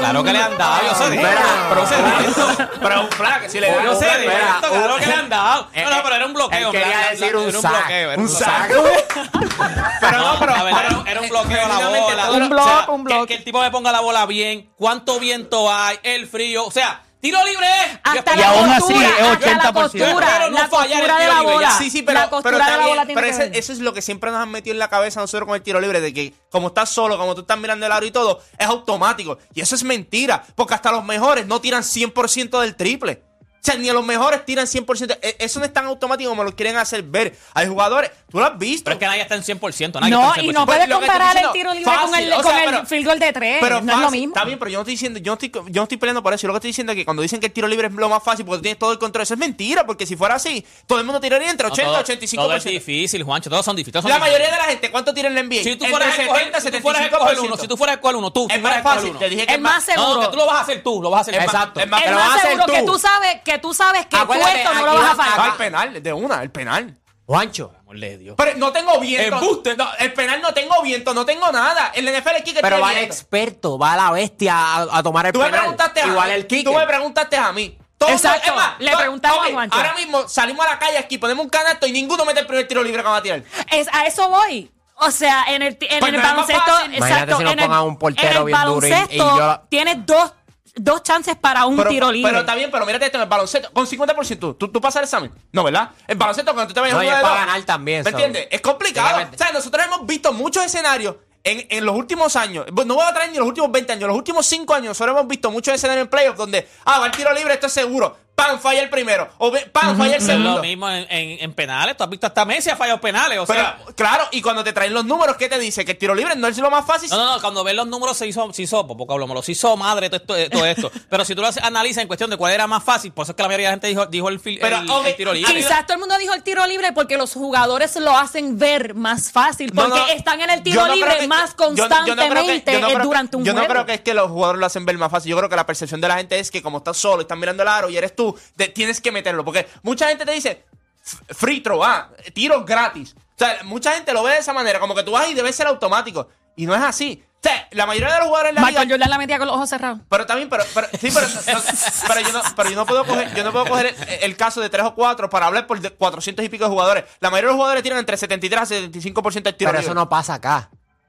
Claro 0.00 0.24
que 0.24 0.32
le 0.32 0.38
han 0.40 0.56
dado, 0.56 0.80
yo 0.88 0.94
sé 0.94 1.10
de 1.10 1.16
Pero 1.18 1.82
eso. 1.84 2.68
Pero 2.80 3.00
un 3.02 3.08
flag, 3.10 3.50
si 3.50 3.60
le 3.60 3.70
Yo 3.70 3.90
dan 3.90 3.98
sé 3.98 4.18
de 4.18 4.24
claro 4.24 4.96
que 4.96 5.06
le 5.06 5.12
han 5.12 5.28
dado. 5.28 5.68
eh, 5.74 5.84
No, 5.84 5.90
no, 5.96 6.02
pero 6.02 6.14
era 6.16 6.26
un 6.26 6.32
bloqueo. 6.32 6.70
quería 6.72 7.08
decir 7.10 7.36
un 7.36 7.48
era 7.48 7.58
un 7.58 7.62
sack, 7.62 7.72
bloqueo. 7.72 8.12
era 8.12 8.22
un 8.22 8.28
sack. 8.28 8.70
Pero 10.00 10.18
no, 10.18 10.38
pero 10.38 10.54
a 10.54 10.62
ver, 10.62 10.74
era, 10.74 10.88
un- 11.20 11.24
un 11.24 11.28
bloqueo 11.28 11.68
la 11.68 11.74
bola. 11.88 12.30
Un 12.30 12.42
O 12.42 12.48
block, 12.48 12.64
sea, 12.64 12.84
un 12.88 13.04
que- 13.04 13.14
block. 13.14 13.28
Que, 13.28 13.34
el 13.34 13.44
tipo 13.44 13.60
me 13.60 13.70
ponga 13.70 13.92
la 13.92 14.00
bola 14.00 14.24
bien. 14.26 14.70
¿Cuánto 14.76 15.20
viento 15.20 15.70
hay? 15.72 15.98
El 16.02 16.26
frío. 16.26 16.64
O 16.64 16.70
sea, 16.70 17.02
tiro 17.20 17.38
libre. 17.44 17.66
Hasta 18.02 18.34
Y 18.34 18.38
la 18.38 18.48
aún 18.50 18.70
así 18.70 18.80
costura, 18.82 19.06
es 19.08 19.12
hasta 19.22 19.50
la 19.54 19.72
80%. 19.72 19.72
costura, 19.74 20.28
Pero 20.38 20.50
no 20.50 20.58
la 20.58 20.68
fallar 20.68 21.02
el 21.02 21.08
costura 21.08 21.14
de 21.16 21.20
tiro 21.22 21.32
la 21.34 21.40
libre, 21.40 21.54
bola. 21.54 21.68
ya. 21.68 21.78
Sí, 21.78 21.90
sí, 21.90 22.02
pero, 22.02 22.20
la 22.20 22.30
pero 22.30 22.58
está 22.58 22.76
la 22.76 23.04
pero 23.06 23.26
ese- 23.26 23.50
eso 23.58 23.72
es 23.72 23.78
lo 23.80 23.92
que 23.92 24.02
siempre 24.02 24.30
nos 24.30 24.40
han 24.40 24.50
metido 24.50 24.72
en 24.72 24.78
la 24.78 24.88
cabeza 24.88 25.20
nosotros 25.20 25.46
con 25.46 25.54
el 25.56 25.62
tiro 25.62 25.80
libre, 25.80 26.00
de 26.00 26.12
que 26.14 26.34
como 26.50 26.68
estás 26.68 26.90
solo, 26.90 27.18
como 27.18 27.34
tú 27.34 27.42
estás 27.42 27.58
mirando 27.58 27.86
el 27.86 27.92
aro 27.92 28.06
y 28.06 28.10
todo, 28.10 28.40
es 28.58 28.66
automático. 28.66 29.38
Y 29.54 29.60
eso 29.60 29.74
es 29.74 29.84
mentira, 29.84 30.42
porque 30.54 30.74
hasta 30.74 30.90
los 30.92 31.04
mejores 31.04 31.46
no 31.46 31.60
tiran 31.60 31.82
100% 31.82 32.60
del 32.60 32.74
triple. 32.76 33.22
O 33.60 33.62
sea, 33.62 33.74
ni 33.74 33.90
a 33.90 33.92
los 33.92 34.04
mejores 34.04 34.42
tiran 34.46 34.66
100%. 34.66 35.18
E- 35.20 35.36
Eso 35.38 35.58
no 35.58 35.66
es 35.66 35.72
tan 35.72 35.84
automático 35.84 36.30
como 36.30 36.44
lo 36.44 36.56
quieren 36.56 36.78
hacer 36.78 37.02
ver. 37.02 37.36
Hay 37.52 37.66
jugadores, 37.68 38.10
tú 38.30 38.38
lo 38.38 38.46
has 38.46 38.58
visto. 38.58 38.84
Pero 38.84 38.94
es 38.94 39.00
que 39.00 39.06
nadie 39.06 39.20
está 39.20 39.34
en 39.34 39.42
100%. 39.42 40.00
Nadie 40.00 40.10
No, 40.14 40.28
está 40.28 40.40
en 40.40 40.46
y 40.46 40.48
100%. 40.48 40.52
no 40.54 40.64
puedes 40.66 40.82
estoy 40.84 40.96
comparar 40.96 41.36
el 41.36 41.52
tiro 41.52 41.74
libre 41.74 41.92
con 42.00 42.14
el, 42.18 42.32
o 42.32 42.36
con 42.36 42.44
sea, 42.52 42.64
el 42.64 42.70
pero- 42.70 42.86
field 42.86 43.04
goal 43.06 43.18
de 43.18 43.32
tres. 43.34 43.58
Pero 43.60 43.80
no 43.82 43.92
es 43.92 43.98
lo 43.98 44.10
mismo. 44.10 44.34
Está 44.34 44.44
bien, 44.46 44.58
pero 44.58 44.70
yo 44.70 44.78
no 44.78 44.82
estoy 44.82 44.94
diciendo, 44.94 45.18
yo 45.20 45.32
no 45.32 45.38
estoy, 45.38 45.50
yo 45.52 45.80
no 45.80 45.82
estoy 45.82 45.98
peleando 45.98 46.22
por 46.22 46.32
eso. 46.32 46.42
Yo 46.42 46.48
lo 46.48 46.54
que 46.54 46.58
estoy 46.58 46.68
diciendo 46.70 46.92
es 46.92 46.96
que 46.96 47.04
cuando 47.04 47.20
dicen 47.22 47.38
que 47.38 47.46
el 47.46 47.52
tiro 47.52 47.68
libre 47.68 47.88
es 47.88 47.92
lo 47.92 48.08
más 48.08 48.22
fácil 48.22 48.46
porque 48.46 48.58
tú 48.58 48.62
tienes 48.62 48.78
todo 48.78 48.92
el 48.92 48.98
control, 48.98 49.22
eso 49.24 49.34
es 49.34 49.40
mentira, 49.40 49.84
porque 49.84 50.06
si 50.06 50.16
fuera 50.16 50.36
así, 50.36 50.64
todo 50.86 50.98
el 50.98 51.04
mundo 51.04 51.20
tiraría 51.20 51.50
entre 51.50 51.66
No, 51.68 51.72
80 51.74 51.90
y 51.90 51.92
todo- 51.92 52.02
85%. 52.02 52.36
Todo 52.36 52.54
es 52.56 52.64
difícil, 52.64 53.22
Juancho. 53.24 53.50
Todos 53.50 53.64
son 53.66 53.76
difíciles. 53.76 53.92
todos 53.92 54.04
son 54.04 54.10
la 54.10 54.16
difíciles. 54.24 54.40
mayoría 54.40 54.56
de 54.56 54.62
la 54.66 54.70
gente, 54.72 54.90
¿cuánto 54.90 55.12
tira 55.12 55.28
en 55.28 55.34
NBA? 55.34 55.62
Si 55.64 55.76
tú 55.76 55.84
fueras 55.84 56.18
escoger, 56.18 56.44
70 56.46 56.60
si 56.62 56.70
tú 56.70 56.78
fueras 56.80 57.02
a 57.02 57.04
escoger 57.04 57.38
uno, 57.40 57.56
75%. 57.56 57.60
si 57.60 57.68
tú 57.68 57.76
fueras 57.76 57.92
a 57.92 57.96
escoger 57.96 58.16
uno, 58.16 58.32
tú. 58.32 58.46
Es 58.50 58.62
más 58.62 58.82
fácil, 58.82 59.10
uno. 59.10 59.18
te 59.18 59.28
dije 59.28 59.46
que 59.46 59.52
Es 59.54 59.60
más 59.60 59.84
seguro. 59.84 60.14
No, 60.14 60.20
que 60.22 60.28
tú 60.28 60.36
lo 60.36 60.46
vas 60.46 60.56
a 60.56 60.60
hacer 60.62 60.82
tú, 60.82 61.02
lo 61.02 61.10
vas 61.10 61.18
a 61.18 61.20
hacer. 61.22 61.34
Exacto. 61.34 61.80
es 61.80 61.88
más- 61.88 62.00
seguro 62.40 62.66
que 62.66 62.80
tú. 62.80 62.92
tú 62.92 62.98
sabes 62.98 63.42
que 63.44 63.49
tú 63.58 63.74
sabes 63.74 64.02
que 64.06 64.16
tú 64.16 64.22
Acuérdate, 64.22 64.58
esto 64.62 64.74
no 64.74 64.86
lo 64.86 64.92
aquí 64.92 65.00
vas 65.00 65.10
a 65.10 65.14
va- 65.14 65.24
Ah, 65.24 65.30
fallar. 65.36 65.50
el 65.50 65.56
penal, 65.56 66.02
de 66.02 66.12
una, 66.12 66.42
el 66.42 66.50
penal. 66.50 66.96
Juancho. 67.26 67.72
Amorle 67.80 68.18
Dios. 68.18 68.34
Pero 68.36 68.56
no 68.56 68.72
tengo 68.72 68.98
viento. 68.98 69.36
Embuste. 69.36 69.76
No, 69.76 69.88
el 69.98 70.12
penal 70.12 70.40
no 70.42 70.52
tengo 70.52 70.82
viento, 70.82 71.14
no 71.14 71.24
tengo 71.24 71.50
nada. 71.52 71.92
El 71.94 72.06
NFL 72.08 72.36
es 72.36 72.42
kicker 72.42 72.62
Pero 72.62 72.76
tiene 72.76 72.82
va 72.82 72.88
el 72.92 72.96
viento. 72.98 73.14
experto, 73.14 73.78
va 73.78 73.94
la 73.96 74.10
bestia 74.10 74.54
a, 74.56 74.98
a 74.98 75.02
tomar 75.02 75.26
el 75.26 75.32
Tú 75.32 75.38
me 75.38 75.44
penal. 75.46 75.60
preguntaste 75.60 76.00
a 76.02 76.06
Igual 76.08 76.28
mí. 76.28 76.34
el 76.34 76.46
kicker. 76.48 76.72
Tú 76.72 76.78
me 76.78 76.86
preguntaste 76.86 77.36
a 77.36 77.52
mí. 77.52 77.78
Todos- 77.98 78.12
Exacto. 78.12 78.48
es 78.50 78.54
más, 78.56 78.72
Le 78.80 78.90
to- 78.90 78.98
preguntamos 78.98 79.38
ok, 79.40 79.46
a 79.46 79.52
Juancho. 79.52 79.76
Ahora 79.76 79.94
mismo 79.94 80.28
salimos 80.28 80.66
a 80.66 80.70
la 80.70 80.78
calle 80.78 80.98
aquí, 80.98 81.18
ponemos 81.18 81.44
un 81.44 81.50
canasto 81.50 81.86
y 81.86 81.92
ninguno 81.92 82.24
mete 82.24 82.40
el 82.40 82.46
primer 82.46 82.66
tiro 82.66 82.82
libre 82.82 83.02
que 83.02 83.08
va 83.08 83.16
a 83.18 83.22
tirar. 83.22 83.42
Es, 83.70 83.86
a 83.92 84.06
eso 84.06 84.28
voy. 84.28 84.72
O 85.02 85.10
sea, 85.10 85.44
en 85.48 85.62
el, 85.62 85.78
en 85.78 85.78
Pues 85.78 85.92
el 85.92 86.00
no 86.00 86.06
es 86.08 86.14
más 86.16 86.30
baloncesto, 86.32 86.62
fácil. 86.72 86.94
Imagínate 86.94 87.22
exacto, 87.32 87.36
si 87.38 87.44
nos 87.44 87.52
en 87.54 87.58
el, 87.60 87.64
pongan 87.66 87.82
un 87.84 87.98
portero 87.98 88.30
en 88.30 88.36
el 88.38 88.44
bien 88.44 88.58
duro 88.64 88.86
y- 88.86 88.88
y 88.88 88.92
baloncesto 88.92 89.38
yo- 89.38 89.60
tienes 89.70 89.96
dos, 90.06 90.32
dos 90.76 91.02
chances 91.02 91.36
para 91.36 91.66
un 91.66 91.76
Pero, 91.76 91.90
tiro 91.90 92.12
libre. 92.12 92.30
pero 92.30 92.40
está 92.40 92.54
bien, 92.54 92.70
pero 92.70 92.86
mírate 92.86 93.06
esto 93.06 93.18
en 93.18 93.22
el 93.22 93.28
baloncesto. 93.28 93.70
Con 93.72 93.86
50%, 93.86 94.56
¿tú, 94.58 94.68
tú 94.68 94.80
pasas 94.80 95.00
el 95.00 95.04
examen. 95.04 95.32
No, 95.52 95.64
¿verdad? 95.64 95.90
El 96.06 96.16
baloncesto, 96.16 96.52
cuando 96.52 96.68
tú 96.68 96.74
te 96.74 96.80
vayas 96.80 96.94
No, 96.94 97.00
a 97.00 97.04
de 97.04 97.10
para 97.10 97.28
dos, 97.28 97.38
ganar 97.46 97.62
también. 97.62 98.02
¿Me 98.04 98.10
entiendes? 98.10 98.48
Es 98.50 98.60
complicado. 98.60 99.28
O 99.32 99.36
sea, 99.36 99.52
nosotros 99.52 99.84
hemos 99.84 100.06
visto 100.06 100.32
muchos 100.32 100.64
escenarios 100.64 101.16
en, 101.44 101.66
en 101.70 101.84
los 101.84 101.94
últimos 101.96 102.36
años. 102.36 102.66
Pues 102.74 102.86
no 102.86 102.94
voy 102.94 103.04
a 103.06 103.12
traer 103.14 103.30
ni 103.30 103.38
los 103.38 103.46
últimos 103.46 103.70
20 103.72 103.92
años. 103.94 104.08
Los 104.08 104.16
últimos 104.16 104.46
5 104.46 104.74
años 104.74 104.88
nosotros 104.88 105.16
hemos 105.16 105.28
visto 105.28 105.50
muchos 105.50 105.74
escenarios 105.74 106.04
en 106.04 106.10
playoffs 106.10 106.38
donde, 106.38 106.68
ah, 106.84 107.00
va 107.00 107.06
el 107.06 107.12
tiro 107.12 107.32
libre, 107.32 107.54
esto 107.54 107.66
es 107.66 107.72
seguro. 107.72 108.16
¡Pam! 108.46 108.60
Falla 108.60 108.82
el 108.82 108.90
primero. 108.90 109.28
O 109.38 109.52
¡pam! 109.72 109.96
Falla 109.96 110.16
el 110.16 110.22
es 110.22 110.28
lo 110.28 110.32
segundo. 110.34 110.62
mismo 110.62 110.88
en, 110.90 111.06
en- 111.10 111.38
en 111.44 111.52
penales. 111.54 111.96
Tú 111.96 112.04
has 112.04 112.10
visto 112.10 112.26
hasta 112.26 112.44
Messi 112.44 112.70
ha 112.70 112.76
fallado 112.76 113.00
penales. 113.00 113.38
O 113.38 113.46
Pero, 113.46 113.60
sea, 113.60 113.78
claro, 113.96 114.24
y 114.30 114.42
cuando 114.42 114.64
te 114.64 114.72
traen 114.72 114.92
los 114.94 115.04
números, 115.04 115.36
¿qué 115.36 115.48
te 115.48 115.58
dice? 115.58 115.84
Que 115.84 115.92
el 115.92 115.98
tiro 115.98 116.14
libre 116.14 116.34
no 116.36 116.48
es 116.48 116.56
lo 116.58 116.70
más 116.70 116.86
fácil. 116.86 117.08
no, 117.10 117.16
no, 117.16 117.34
no. 117.36 117.40
Cuando 117.40 117.64
ves 117.64 117.74
los 117.74 117.86
números 117.86 118.16
se 118.16 118.26
hizo, 118.26 118.52
se 118.52 118.62
hizo, 118.62 118.86
poco 118.86 119.12
hablamos, 119.12 119.44
se 119.44 119.52
hizo 119.52 119.76
madre 119.76 120.08
todo 120.10 120.18
esto. 120.20 120.36
eh, 120.36 120.48
todo 120.50 120.66
esto. 120.66 120.90
Pero 121.10 121.24
si 121.24 121.34
tú 121.34 121.40
lo 121.42 121.48
haces- 121.48 121.62
analizas 121.64 122.02
en 122.02 122.08
cuestión 122.08 122.30
de 122.30 122.36
cuál 122.36 122.52
era 122.52 122.66
más 122.66 122.82
fácil, 122.84 123.12
por 123.12 123.24
eso 123.24 123.32
es 123.32 123.36
que 123.36 123.42
la 123.42 123.48
mayoría 123.48 123.66
de 123.68 123.70
la 123.70 123.74
gente 123.74 123.86
dijo, 123.88 124.06
dijo 124.06 124.28
el, 124.28 124.40
Pero, 124.40 124.76
el- 124.78 124.90
ok, 124.90 125.06
el 125.06 125.16
tiro 125.16 125.32
libre. 125.32 125.54
Quizás 125.54 125.86
todo 125.86 125.94
el 125.94 126.00
mundo 126.00 126.16
dijo 126.18 126.34
el 126.34 126.42
tiro 126.42 126.66
libre 126.66 126.92
porque 126.92 127.16
los 127.16 127.32
jugadores 127.34 127.96
lo 127.96 128.16
hacen 128.16 128.58
ver 128.58 128.94
más 128.94 129.30
fácil, 129.32 129.70
No, 129.74 129.82
porque 129.82 129.98
no, 129.98 130.06
están 130.08 130.40
en 130.40 130.50
el 130.50 130.58
yo 130.58 130.64
tiro 130.64 130.86
no 130.86 130.94
libre 130.94 131.18
que- 131.18 131.28
más 131.28 131.54
yo- 131.58 131.74
yo 131.74 131.88
no 131.88 131.88
que- 131.88 132.14
constantemente 132.14 132.72
yo 132.72 132.80
no 132.80 132.88
eh, 132.88 132.92
que- 132.96 133.02
durante 133.02 133.36
un 133.36 133.44
Yo 133.44 133.52
no 133.52 133.60
juego. 133.60 133.72
creo 133.74 133.86
que 133.86 133.94
es 133.94 134.00
que 134.00 134.14
los 134.14 134.30
jugadores 134.30 134.60
lo 134.60 134.66
hacen 134.66 134.84
ver 134.86 134.96
más 134.98 135.10
fácil. 135.10 135.30
Yo 135.30 135.36
creo 135.36 135.48
que 135.48 135.56
la 135.56 135.66
percepción 135.66 136.00
de 136.00 136.08
la 136.08 136.16
gente 136.16 136.38
es 136.38 136.50
que 136.50 136.62
como 136.62 136.78
estás 136.78 136.96
solo 136.96 137.18
y 137.20 137.22
estás 137.22 137.38
mirando 137.38 137.62
el 137.62 137.68
aro 137.68 137.90
y 137.90 137.96
eres 137.96 138.14
tú, 138.14 138.29
tienes 138.74 139.00
que 139.00 139.12
meterlo. 139.12 139.44
Porque 139.44 139.66
mucha 139.82 140.08
gente 140.08 140.24
te 140.26 140.32
dice, 140.32 140.64
"F- 141.04 141.34
free 141.34 141.60
throw, 141.60 141.82
ah, 141.84 142.10
tiros 142.34 142.64
gratis. 142.66 143.14
O 143.16 143.38
sea, 143.38 143.58
mucha 143.64 143.92
gente 143.94 144.12
lo 144.12 144.22
ve 144.22 144.32
de 144.32 144.38
esa 144.38 144.52
manera, 144.52 144.78
como 144.80 144.94
que 144.94 145.02
tú 145.02 145.12
vas 145.12 145.28
y 145.28 145.34
debe 145.34 145.52
ser 145.52 145.66
automático. 145.66 146.28
Y 146.56 146.66
no 146.66 146.74
es 146.74 146.82
así. 146.82 147.24
O 147.36 147.42
sea, 147.42 147.68
la 147.70 147.86
mayoría 147.86 148.12
de 148.12 148.18
los 148.18 148.26
jugadores 148.28 148.50
en 148.50 148.54
la 148.56 148.60
Michael 148.60 148.86
liga... 148.86 148.94
Jordan 148.96 149.10
la 149.10 149.16
metía 149.18 149.38
con 149.38 149.46
los 149.46 149.56
ojos 149.56 149.68
cerrados. 149.70 150.00
Pero 150.10 150.26
también, 150.26 150.50
pero, 150.50 150.62
pero- 150.74 150.88
sí, 151.00 151.08
pero, 151.10 151.26
no, 151.26 151.60
pero 152.06 152.20
yo 152.20 152.32
no, 152.34 152.42
pero 152.54 152.68
yo 152.70 152.76
no 152.76 152.84
puedo 152.86 153.04
coger, 153.06 153.34
yo 153.34 153.44
no 153.44 153.52
puedo 153.52 153.64
coger 153.64 153.86
el, 153.86 153.94
el 154.24 154.36
caso 154.36 154.60
de 154.60 154.68
tres 154.68 154.84
o 154.84 154.94
cuatro 154.94 155.30
para 155.30 155.46
hablar 155.46 155.66
por 155.66 155.80
de 155.80 155.88
400 155.88 156.44
y 156.44 156.50
pico 156.50 156.64
de 156.64 156.70
jugadores. 156.70 157.04
La 157.20 157.30
mayoría 157.30 157.46
de 157.46 157.52
los 157.52 157.56
jugadores 157.56 157.82
tienen 157.82 157.98
entre 157.98 158.18
73 158.18 158.60
a 158.60 158.66
75% 158.66 159.32
de 159.42 159.52
tiro 159.54 159.70
Pero 159.70 159.72
libre. 159.72 159.80
eso 159.80 159.94
no 159.94 160.06
pasa 160.10 160.34
acá. 160.34 160.68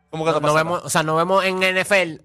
¿Cómo 0.10 0.24
que 0.24 0.32
No, 0.32 0.40
no 0.40 0.48
no 0.48 0.54
pasa 0.54 0.64
vemos, 0.64 0.82
o 0.86 0.90
sea, 0.90 1.04
no 1.04 1.16
vemos 1.18 1.44
en 1.44 1.60
NFL. 1.60 2.22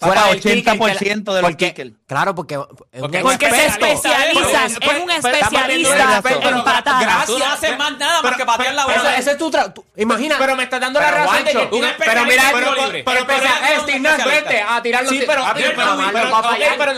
Papá, 0.00 0.28
del 0.28 0.40
kicker 0.40 0.62
que 0.64 0.70
80% 0.80 1.32
de 1.34 1.42
los 1.42 1.56
kickers. 1.56 1.90
Claro, 2.06 2.34
porque. 2.34 2.54
es 2.54 2.60
un 2.60 3.00
Porque- 3.00 3.20
Porque 3.20 3.50
se 3.50 3.66
especializan, 3.66 4.72
Pero- 4.80 4.92
es 4.92 5.02
un 5.02 5.10
especialista 5.10 6.20
pero- 6.22 6.40
pero- 6.40 6.56
en 6.56 6.64
patadas. 6.64 7.02
gracias. 7.02 7.26
Tú 7.26 7.38
no 7.38 7.44
haces 7.44 7.78
más 7.78 7.98
nada 7.98 8.22
más 8.22 8.36
que 8.36 8.46
patear 8.46 8.74
la 8.74 8.84
bola. 8.86 9.16
Ese, 9.16 9.32
es 9.32 9.38
tu 9.38 9.50
tra- 9.50 9.72
tú- 9.74 9.84
Imagina. 9.96 10.36
Pero 10.38 10.56
me 10.56 10.62
estás 10.64 10.80
dando 10.80 11.00
la 11.00 11.10
razón 11.10 11.44
de 11.44 11.50
que 11.52 11.58
un 11.58 11.84
pero 11.98 12.24
mira 12.24 12.42
pero- 12.52 12.72
tiro 12.72 12.86
libre. 12.86 13.02
pero- 13.04 13.20
El 13.20 13.26
pero- 13.26 13.38
especialista 13.38 13.60
pero- 13.60 13.72
es 13.72 13.78
un 13.78 13.84
Steve 13.84 14.00
Nash, 14.00 14.12
especialista. 14.18 14.50
vete 14.50 14.62
a 14.62 14.82
tirar 14.82 15.02
los 15.02 15.10
Sí, 15.12 15.22
pero, 15.26 15.44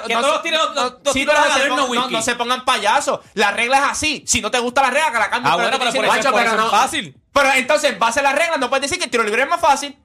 Que 0.07 0.15
no 0.15 0.21
todos 0.21 0.37
se- 0.37 0.43
tiren 0.43 0.61
los- 0.75 1.13
tiros 1.13 1.35
no 1.35 1.43
se 1.55 1.61
pongan- 1.61 1.69
no, 1.69 1.77
Nowitzki. 1.77 2.13
no 2.15 2.23
se 2.23 2.37
pongan 2.37 2.65
payasos. 2.65 3.21
La 3.35 3.51
regla 3.51 3.79
es 3.79 3.85
así. 3.91 4.25
Si 4.27 4.41
no 4.41 4.51
te 4.51 4.59
gusta 4.61 4.83
la 4.83 4.91
regla, 4.91 5.11
que 5.13 5.19
la 5.19 5.31
cambien. 5.31 5.53
Ah, 5.53 5.57
bueno, 5.57 5.79
pero 5.79 5.93
por 5.93 6.05
eso, 6.05 6.39
es 6.39 6.71
fácil. 6.71 7.17
Pero 7.33 7.53
entonces, 7.53 7.93
en 7.93 7.99
base 7.99 8.21
a 8.21 8.23
las 8.23 8.35
reglas, 8.35 8.59
no 8.59 8.69
puedes 8.69 8.83
decir 8.83 8.99
que 8.99 9.05
el 9.05 9.11
tiro 9.11 9.23
libre 9.25 9.43
es 9.43 9.49
más 9.49 9.61
fácil. 9.61 9.97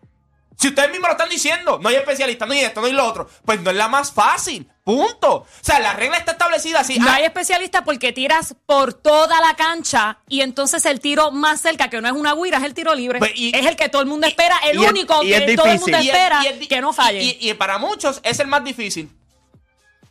Si 0.60 0.70
ustedes 0.70 0.89
mismos 0.89 1.08
lo 1.10 1.12
están 1.13 1.30
diciendo, 1.30 1.78
no 1.82 1.88
hay 1.89 1.96
especialista, 1.96 2.46
no 2.48 2.54
hay 2.54 2.62
esto, 2.62 2.82
no 2.82 2.88
hay 2.88 2.93
lo 2.93 3.06
otro, 3.06 3.30
pues 3.46 3.62
no 3.62 3.70
es 3.70 3.76
la 3.78 3.88
más 3.88 4.12
fácil. 4.12 4.67
Punto. 4.84 5.32
O 5.36 5.48
sea, 5.62 5.80
la 5.80 5.93
regla 5.93 6.17
está 6.17 6.32
establecida 6.32 6.80
así. 6.80 6.98
No 6.98 7.10
Ah, 7.10 7.15
hay 7.15 7.26
especialista 7.26 7.84
porque 7.84 8.12
tiras 8.13 8.56
por 8.65 8.93
toda 8.93 9.39
la 9.41 9.56
cancha 9.56 10.17
y 10.28 10.41
entonces 10.41 10.86
el 10.86 11.00
tiro 11.00 11.32
más 11.32 11.62
cerca, 11.62 11.89
que 11.89 12.02
no 12.02 12.08
es 12.08 12.13
una 12.13 12.34
guira, 12.34 12.58
es 12.58 12.63
el 12.63 12.74
tiro 12.74 12.96
libre. 12.96 13.20
Pues, 13.20 13.34
y- 13.36 13.56
es 13.56 13.65
el 13.65 13.76
que 13.76 13.89
todo 13.89 14.02
el 14.02 14.08
mundo 14.08 14.26
espera, 14.26 14.58
el 14.63 14.78
y 14.82 14.86
único 14.86 15.22
y 15.24 15.30
que 15.30 15.56
todo 15.56 15.67
el 15.67 15.80
mundo 15.80 15.98
espera 15.98 16.41
que 16.67 16.82
no 16.82 16.91
falle. 16.91 17.38
Y 17.39 17.54
para 17.54 17.78
muchos 17.78 18.20
es 18.24 18.39
el 18.39 18.48
más 18.48 18.63
difícil. 18.63 19.12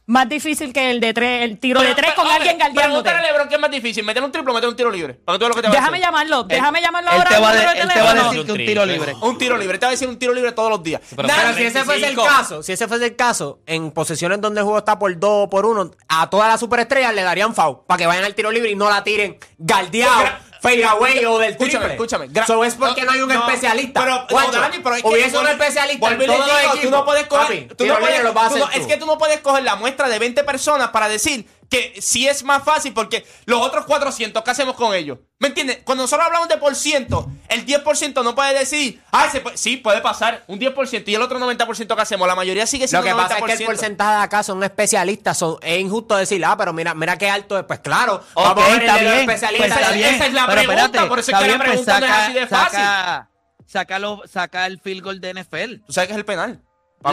Más 0.09 0.29
difícil 0.29 0.73
que 0.73 0.88
el 0.92 1.01
de 1.01 1.12
tres, 1.12 1.42
el 1.42 1.59
tiro 1.59 1.81
de 1.81 1.92
tres 1.95 2.12
pero, 2.14 2.23
con 2.23 2.33
alguien 2.33 2.57
galdeándote. 2.59 3.03
Pregúntale 3.03 3.19
a 3.19 3.23
Lebron 3.33 3.49
qué 3.49 3.55
es 3.57 3.61
más 3.61 3.71
difícil, 3.73 4.05
meter 4.05 4.23
un 4.23 4.31
triple 4.31 4.53
o 4.53 4.55
meter 4.55 4.69
un 4.69 4.77
tiro 4.77 4.88
libre. 4.88 5.14
Para 5.14 5.37
que 5.37 5.45
tú 5.45 5.49
lo 5.49 5.55
que 5.57 5.62
te 5.62 5.66
a 5.66 5.71
Déjame 5.73 5.99
llamarlo, 5.99 6.45
déjame 6.45 6.81
llamarlo 6.81 7.11
Él 7.11 7.16
ahora. 7.19 7.29
te 7.31 7.40
va 7.40 7.49
a 7.49 7.51
al 7.51 7.57
número 7.57 7.71
de- 7.73 7.77
de 7.77 7.83
él 7.83 7.88
te 7.88 8.01
va 8.01 8.05
a 8.05 8.12
teléfono. 8.12 8.31
decir 8.33 8.47
que 8.47 8.53
un 8.53 8.59
tiro 8.59 8.87
libre. 8.87 9.14
Un 9.21 9.38
tiro 9.38 9.57
libre, 9.57 9.79
te 9.79 9.87
va 9.87 9.88
a 9.88 9.90
decir 9.90 10.09
un 10.09 10.16
tiro 10.16 10.33
libre 10.33 10.53
todos 10.53 10.71
los 10.71 10.81
días. 10.85 11.01
pero- 11.16 11.29
si 11.57 11.64
ese 11.64 11.83
fuese 11.85 12.07
el 12.07 12.14
25. 12.14 12.25
caso, 12.25 12.62
si 12.62 12.73
ese 12.73 12.87
fuese 12.87 13.05
el 13.07 13.16
caso, 13.16 13.59
en 13.66 13.90
posiciones 13.90 14.40
donde 14.40 14.61
el 14.61 14.64
juego 14.64 14.79
está 14.79 14.97
por 14.97 15.19
dos 15.19 15.47
o 15.47 15.51
por 15.51 15.66
uno, 15.66 15.90
a 16.09 16.31
todas 16.31 16.49
las 16.51 16.61
superestrellas 16.61 17.12
le 17.12 17.23
darían 17.23 17.53
foul 17.53 17.79
para 17.88 17.99
que 17.99 18.07
vayan 18.07 18.23
al 18.23 18.35
tiro 18.37 18.53
libre 18.53 18.71
y 18.71 18.77
no 18.77 18.88
la 18.88 19.03
tiren 19.03 19.38
galdeado, 19.59 20.23
Gra- 20.66 20.72
fade 20.72 20.85
away 20.85 21.24
o 21.24 21.38
del 21.38 21.50
Escúchame, 21.52 21.70
triple. 21.87 21.92
escúchame. 21.94 22.29
Gra- 22.31 22.46
So 22.46 22.64
es 22.64 22.74
porque 22.74 23.02
no, 23.05 23.12
hay 23.12 23.20
un 23.22 23.29
no, 23.29 23.35
especialista. 23.46 24.00
Pero, 24.00 24.26
no, 24.31 24.52
Dani, 24.52 24.79
pero 24.83 24.94
es 24.96 25.02
que 25.02 25.09
hubiese 25.09 25.38
un 25.38 25.46
especialista 25.48 26.11
en 26.11 26.16
vuelve 26.18 26.24
y 26.24 26.26
les 26.29 26.37
todos 26.37 26.48
los 26.48 26.61
digo, 26.61 26.72
equipos. 26.74 26.90
Tú 26.90 26.96
no 26.96 27.05
puedes 27.05 27.26
coger, 27.26 27.46
Papi, 27.68 27.74
tú 27.76 27.87
no 27.87 27.98
puedes, 27.98 28.22
tú 28.50 28.59
no- 28.59 28.70
es 28.70 28.87
que 28.87 28.96
tú 28.96 29.07
no 29.07 29.18
puedes 29.18 29.40
coger 29.40 29.62
la 29.64 29.76
muestra 29.76 30.09
de 30.09 30.18
20 30.18 30.44
personas 30.44 30.88
para 30.90 31.09
decir 31.09 31.46
que 31.68 31.94
sí 32.00 32.29
es 32.29 32.42
más 32.44 32.62
fácil 32.62 32.92
porque 32.92 33.26
los 33.44 33.61
otros 33.61 33.85
400, 33.87 34.42
¿qué 34.42 34.50
hacemos 34.50 34.76
con 34.76 34.94
ellos? 34.94 35.18
¿Me 35.38 35.48
entiendes? 35.48 35.81
Cuando 35.85 36.05
nosotros 36.05 36.26
hablamos 36.26 36.48
de 36.48 36.57
por 36.57 36.74
ciento, 36.74 37.31
el 37.48 37.66
10% 37.66 38.22
no 38.24 38.35
puede 38.35 38.59
decir, 38.59 39.02
ah, 39.12 39.29
puede- 39.42 39.57
sí, 39.59 39.76
puede 39.76 40.00
pasar 40.00 40.44
un 40.46 40.59
10% 40.59 41.11
y 41.11 41.14
el 41.14 41.22
otro 41.22 41.38
90% 41.38 41.94
que 41.94 42.02
hacemos. 42.02 42.26
La 42.26 42.35
mayoría 42.35 42.66
sigue 42.66 42.85
Lo 42.85 42.88
siendo 42.88 43.07
que 43.09 43.14
pasa 43.14 43.35
es 43.38 43.44
que 43.44 43.52
90%. 43.52 43.61
el 43.61 43.66
porcentaje 43.66 44.16
de 44.16 44.22
acá 44.22 44.42
son 44.42 44.62
especialistas. 44.64 45.37
Son, 45.38 45.57
es 45.61 45.79
injusto 45.81 46.16
decir, 46.16 46.42
ah, 46.44 46.57
pero 46.57 46.72
mira, 46.72 46.94
mira 46.94 47.18
qué 47.18 47.29
alto 47.29 47.59
es. 47.59 47.64
Pues 47.64 47.81
claro, 47.81 48.22
Ok, 48.35 48.44
vamos 48.44 48.64
a 48.64 48.68
ver 48.68 48.83
el 48.83 48.88
está 48.88 48.98
bien. 48.98 49.12
especialistas. 49.20 49.59
pues 49.68 49.70
está 49.72 49.81
Esa- 49.83 49.92
bien. 49.92 50.14
esa 50.14 50.26
es 50.26 50.33
la 50.33 50.46
Pero 50.46 50.61
pregunta, 50.61 50.85
espérate, 50.85 51.09
por 51.09 51.18
eso 51.18 51.31
es 51.33 51.37
que 51.38 51.40
la 51.42 51.46
bien, 51.46 51.59
pues 51.59 51.68
pregunta 51.68 52.00
no 52.00 52.07
es 52.07 52.12
saca- 52.12 52.24
así 52.24 52.33
de 52.33 52.46
fácil. 52.46 52.79
Saca, 52.79 53.31
sácalo- 53.66 54.22
saca 54.29 54.66
el 54.66 54.81
field 54.81 55.02
goal 55.02 55.20
de 55.20 55.31
NFL. 55.35 55.83
Tú 55.87 55.92
sabes 55.92 56.07
que 56.09 56.12
es 56.14 56.18
el 56.18 56.24
penal. 56.24 56.62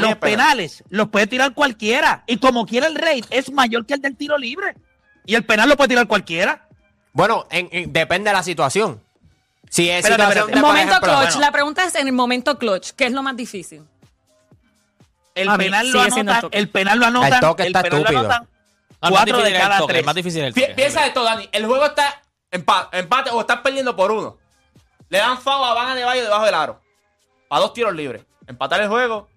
Los 0.01 0.10
es 0.12 0.15
penal. 0.17 0.47
penales 0.47 0.84
los 0.89 1.10
puede 1.10 1.27
tirar 1.27 1.53
cualquiera. 1.53 2.23
Y 2.27 2.38
como 2.38 2.65
quiera 2.65 2.88
el 2.88 2.95
rate 2.95 3.23
es 3.29 3.51
mayor 3.51 3.86
que 3.86 3.93
el 3.95 4.01
del 4.01 4.15
tiro 4.15 4.38
libre. 4.38 4.75
Y 5.25 5.36
el 5.36 5.45
penal 5.45 5.69
lo 5.69 5.77
puede 5.77 5.89
tirar 5.89 6.08
cualquiera. 6.08 6.67
Bueno, 7.13 7.45
en- 7.51 7.69
en- 7.71 7.93
depende 7.93 8.29
de 8.29 8.36
la 8.36 8.43
situación. 8.43 9.01
Si 9.69 9.89
es 9.89 9.97
Espérate, 10.06 10.23
situación 10.23 10.29
espérate. 10.29 10.51
de, 10.51 10.53
El 10.58 10.62
por 10.62 10.69
momento 10.69 10.91
ejemplo, 10.91 11.12
clutch, 11.13 11.25
bueno. 11.34 11.39
la 11.41 11.51
pregunta 11.51 11.84
es 11.86 11.95
en 11.95 12.08
el 12.08 12.13
momento 12.13 12.58
clutch, 12.60 12.91
¿qué 12.91 13.06
es 13.06 13.12
lo 13.12 13.23
más 13.23 13.36
difícil? 13.36 13.84
El 15.36 15.49
A 15.49 15.58
mí 15.58 15.63
penal 15.65 15.89
lo 15.91 16.03
siendo 16.12 16.32
el. 16.32 16.49
El 16.51 16.69
penal 16.69 16.99
lo 16.99 17.06
anotan. 17.08 17.34
El 17.34 17.39
toque 17.39 17.63
está 17.63 17.82
penal 17.82 17.99
lo 18.01 18.06
estúpido. 18.10 18.19
anotan 18.32 18.47
cuatro 18.99 19.38
de 19.41 19.49
el 19.49 19.58
cada 19.62 19.77
toque, 19.79 19.93
tres. 19.93 20.06
Más 20.06 20.15
difícil 20.15 20.43
el 20.43 20.53
toque. 20.53 20.73
piensa 20.75 21.06
esto, 21.08 21.23
Dani. 21.23 21.49
El 21.51 21.65
juego 21.65 21.86
está 21.86 22.21
empa- 22.51 22.89
empate 22.91 23.32
o 23.32 23.41
estás 23.41 23.60
perdiendo 23.62 23.95
por 23.95 24.12
uno. 24.12 24.38
Le 25.10 25.17
dan 25.17 25.38
foul 25.39 25.63
a 25.67 25.73
Van 25.73 25.95
de 25.95 26.03
Bayo 26.03 26.21
debajo 26.23 26.45
del 26.45 26.53
aro. 26.56 26.82
A 27.49 27.60
dos 27.60 27.73
tiros 27.73 27.93
libres. 27.95 28.23
Empatar 28.47 28.82
el 28.82 28.89
juego 28.89 29.27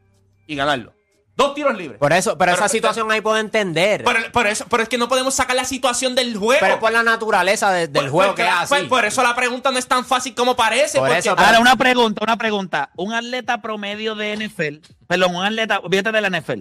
y 0.47 0.55
ganarlo. 0.57 0.93
Dos 1.37 1.53
tiros 1.55 1.77
libres. 1.77 1.99
Por 1.99 2.15
eso, 2.15 2.39
pero, 2.39 2.53
Pero- 2.53 2.65
esa 2.65 2.69
situación 2.69 3.11
ahí 3.13 3.21
puedo 3.21 3.37
entender. 3.37 4.03
Pero, 4.05 4.21
pero 4.33 4.49
eso, 4.49 4.65
pero 4.71 4.83
es 4.83 4.89
que 4.89 4.97
no 4.97 5.07
podemos 5.07 5.35
sacar 5.35 5.55
la 5.55 5.67
situación 5.67 6.15
del 6.15 6.35
juego. 6.35 6.61
pero 6.61 6.75
es 6.75 6.81
por 6.81 6.91
la 6.93 7.03
naturaleza 7.03 7.71
de- 7.73 7.89
del 7.89 8.09
juego 8.09 8.35
que 8.35 8.43
así. 8.43 8.69
pues, 8.71 8.85
por 8.85 9.05
eso 9.05 9.23
la 9.23 9.37
pregunta 9.37 9.71
no 9.71 9.79
es 9.79 9.87
tan 9.87 10.07
fácil 10.07 10.35
como 10.35 10.57
parece. 10.57 10.99
Por 10.99 11.09
porque- 11.09 11.19
eso, 11.19 11.35
Ahora, 11.37 11.61
una 11.61 11.77
pregunta, 11.77 12.23
una 12.25 12.39
pregunta. 12.39 12.91
Un 12.97 13.13
atleta 13.13 13.61
promedio 13.61 14.15
de 14.15 14.33
NFL, 14.33 14.81
perdón, 15.07 15.37
un 15.37 15.45
atleta, 15.45 15.79
olvídate 15.81 16.11
de 16.11 16.21
la 16.23 16.29
NFL, 16.29 16.61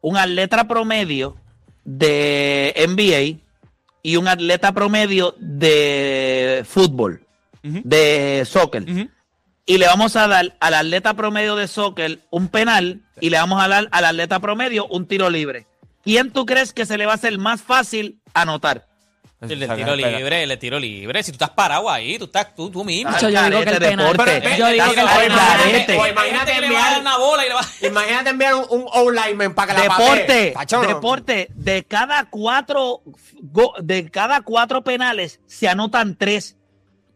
un 0.00 0.16
atleta 0.16 0.64
promedio 0.66 1.36
de 1.84 2.72
NBA 2.76 3.42
y 4.02 4.16
un 4.16 4.26
atleta 4.26 4.72
promedio 4.72 5.34
de 5.38 6.64
fútbol, 6.66 7.26
de 7.62 8.42
soccer. 8.46 8.84
Y 9.66 9.78
le 9.78 9.86
vamos 9.86 10.14
a 10.16 10.28
dar 10.28 10.54
al 10.60 10.74
atleta 10.74 11.14
promedio 11.14 11.56
de 11.56 11.68
soccer 11.68 12.20
un 12.30 12.48
penal 12.48 13.00
y 13.20 13.30
le 13.30 13.38
vamos 13.38 13.62
a 13.62 13.68
dar 13.68 13.88
al 13.90 14.04
atleta 14.04 14.38
promedio 14.40 14.86
un 14.86 15.06
tiro 15.06 15.30
libre. 15.30 15.66
¿Quién 16.02 16.32
tú 16.32 16.44
crees 16.44 16.72
que 16.74 16.84
se 16.84 16.98
le 16.98 17.06
va 17.06 17.12
a 17.12 17.14
hacer 17.14 17.38
más 17.38 17.62
fácil 17.62 18.20
anotar? 18.34 18.86
El 19.40 19.48
del 19.60 19.74
tiro 19.74 19.94
libre, 19.96 20.42
el 20.42 20.48
del 20.50 20.58
tiro 20.58 20.78
libre. 20.78 21.22
Si 21.22 21.30
tú 21.30 21.34
estás 21.36 21.50
parado 21.50 21.90
ahí, 21.90 22.18
tú 22.18 22.24
estás 22.26 22.54
tú, 22.54 22.70
tú 22.70 22.82
mismo. 22.84 23.10
Ah, 23.14 23.18
Yo 23.20 23.28
digo 23.28 23.62
que 23.62 23.70
el 23.70 23.78
penal. 23.78 24.12
deporte. 24.12 24.56
Yo 24.58 24.66
digo 24.68 24.84
que 24.94 25.00
el 25.00 25.06
penal. 25.06 25.60
O 25.98 26.06
Imagínate 26.06 26.10
imagínate 26.10 26.52
que 26.52 26.60
le 26.60 26.70
va 26.70 26.78
a 26.78 26.82
dar 26.82 26.96
enviar, 26.96 27.00
una 27.00 27.16
bola 27.18 27.44
y 27.44 27.48
le 27.48 27.54
va 27.54 27.60
imagínate 27.88 28.30
enviar 28.30 28.54
un, 28.54 28.66
un 28.70 28.86
O-lineman 28.92 29.54
para 29.54 29.74
que 29.74 29.80
la 29.82 29.88
patee. 29.88 30.54
Deporte, 30.54 30.86
deporte, 30.88 31.48
de 31.54 31.84
cada 31.84 32.24
cuatro 32.30 33.02
go- 33.42 33.74
de 33.82 34.10
cada 34.10 34.40
cuatro 34.42 34.82
penales 34.82 35.40
se 35.46 35.68
anotan 35.68 36.16
tres. 36.16 36.56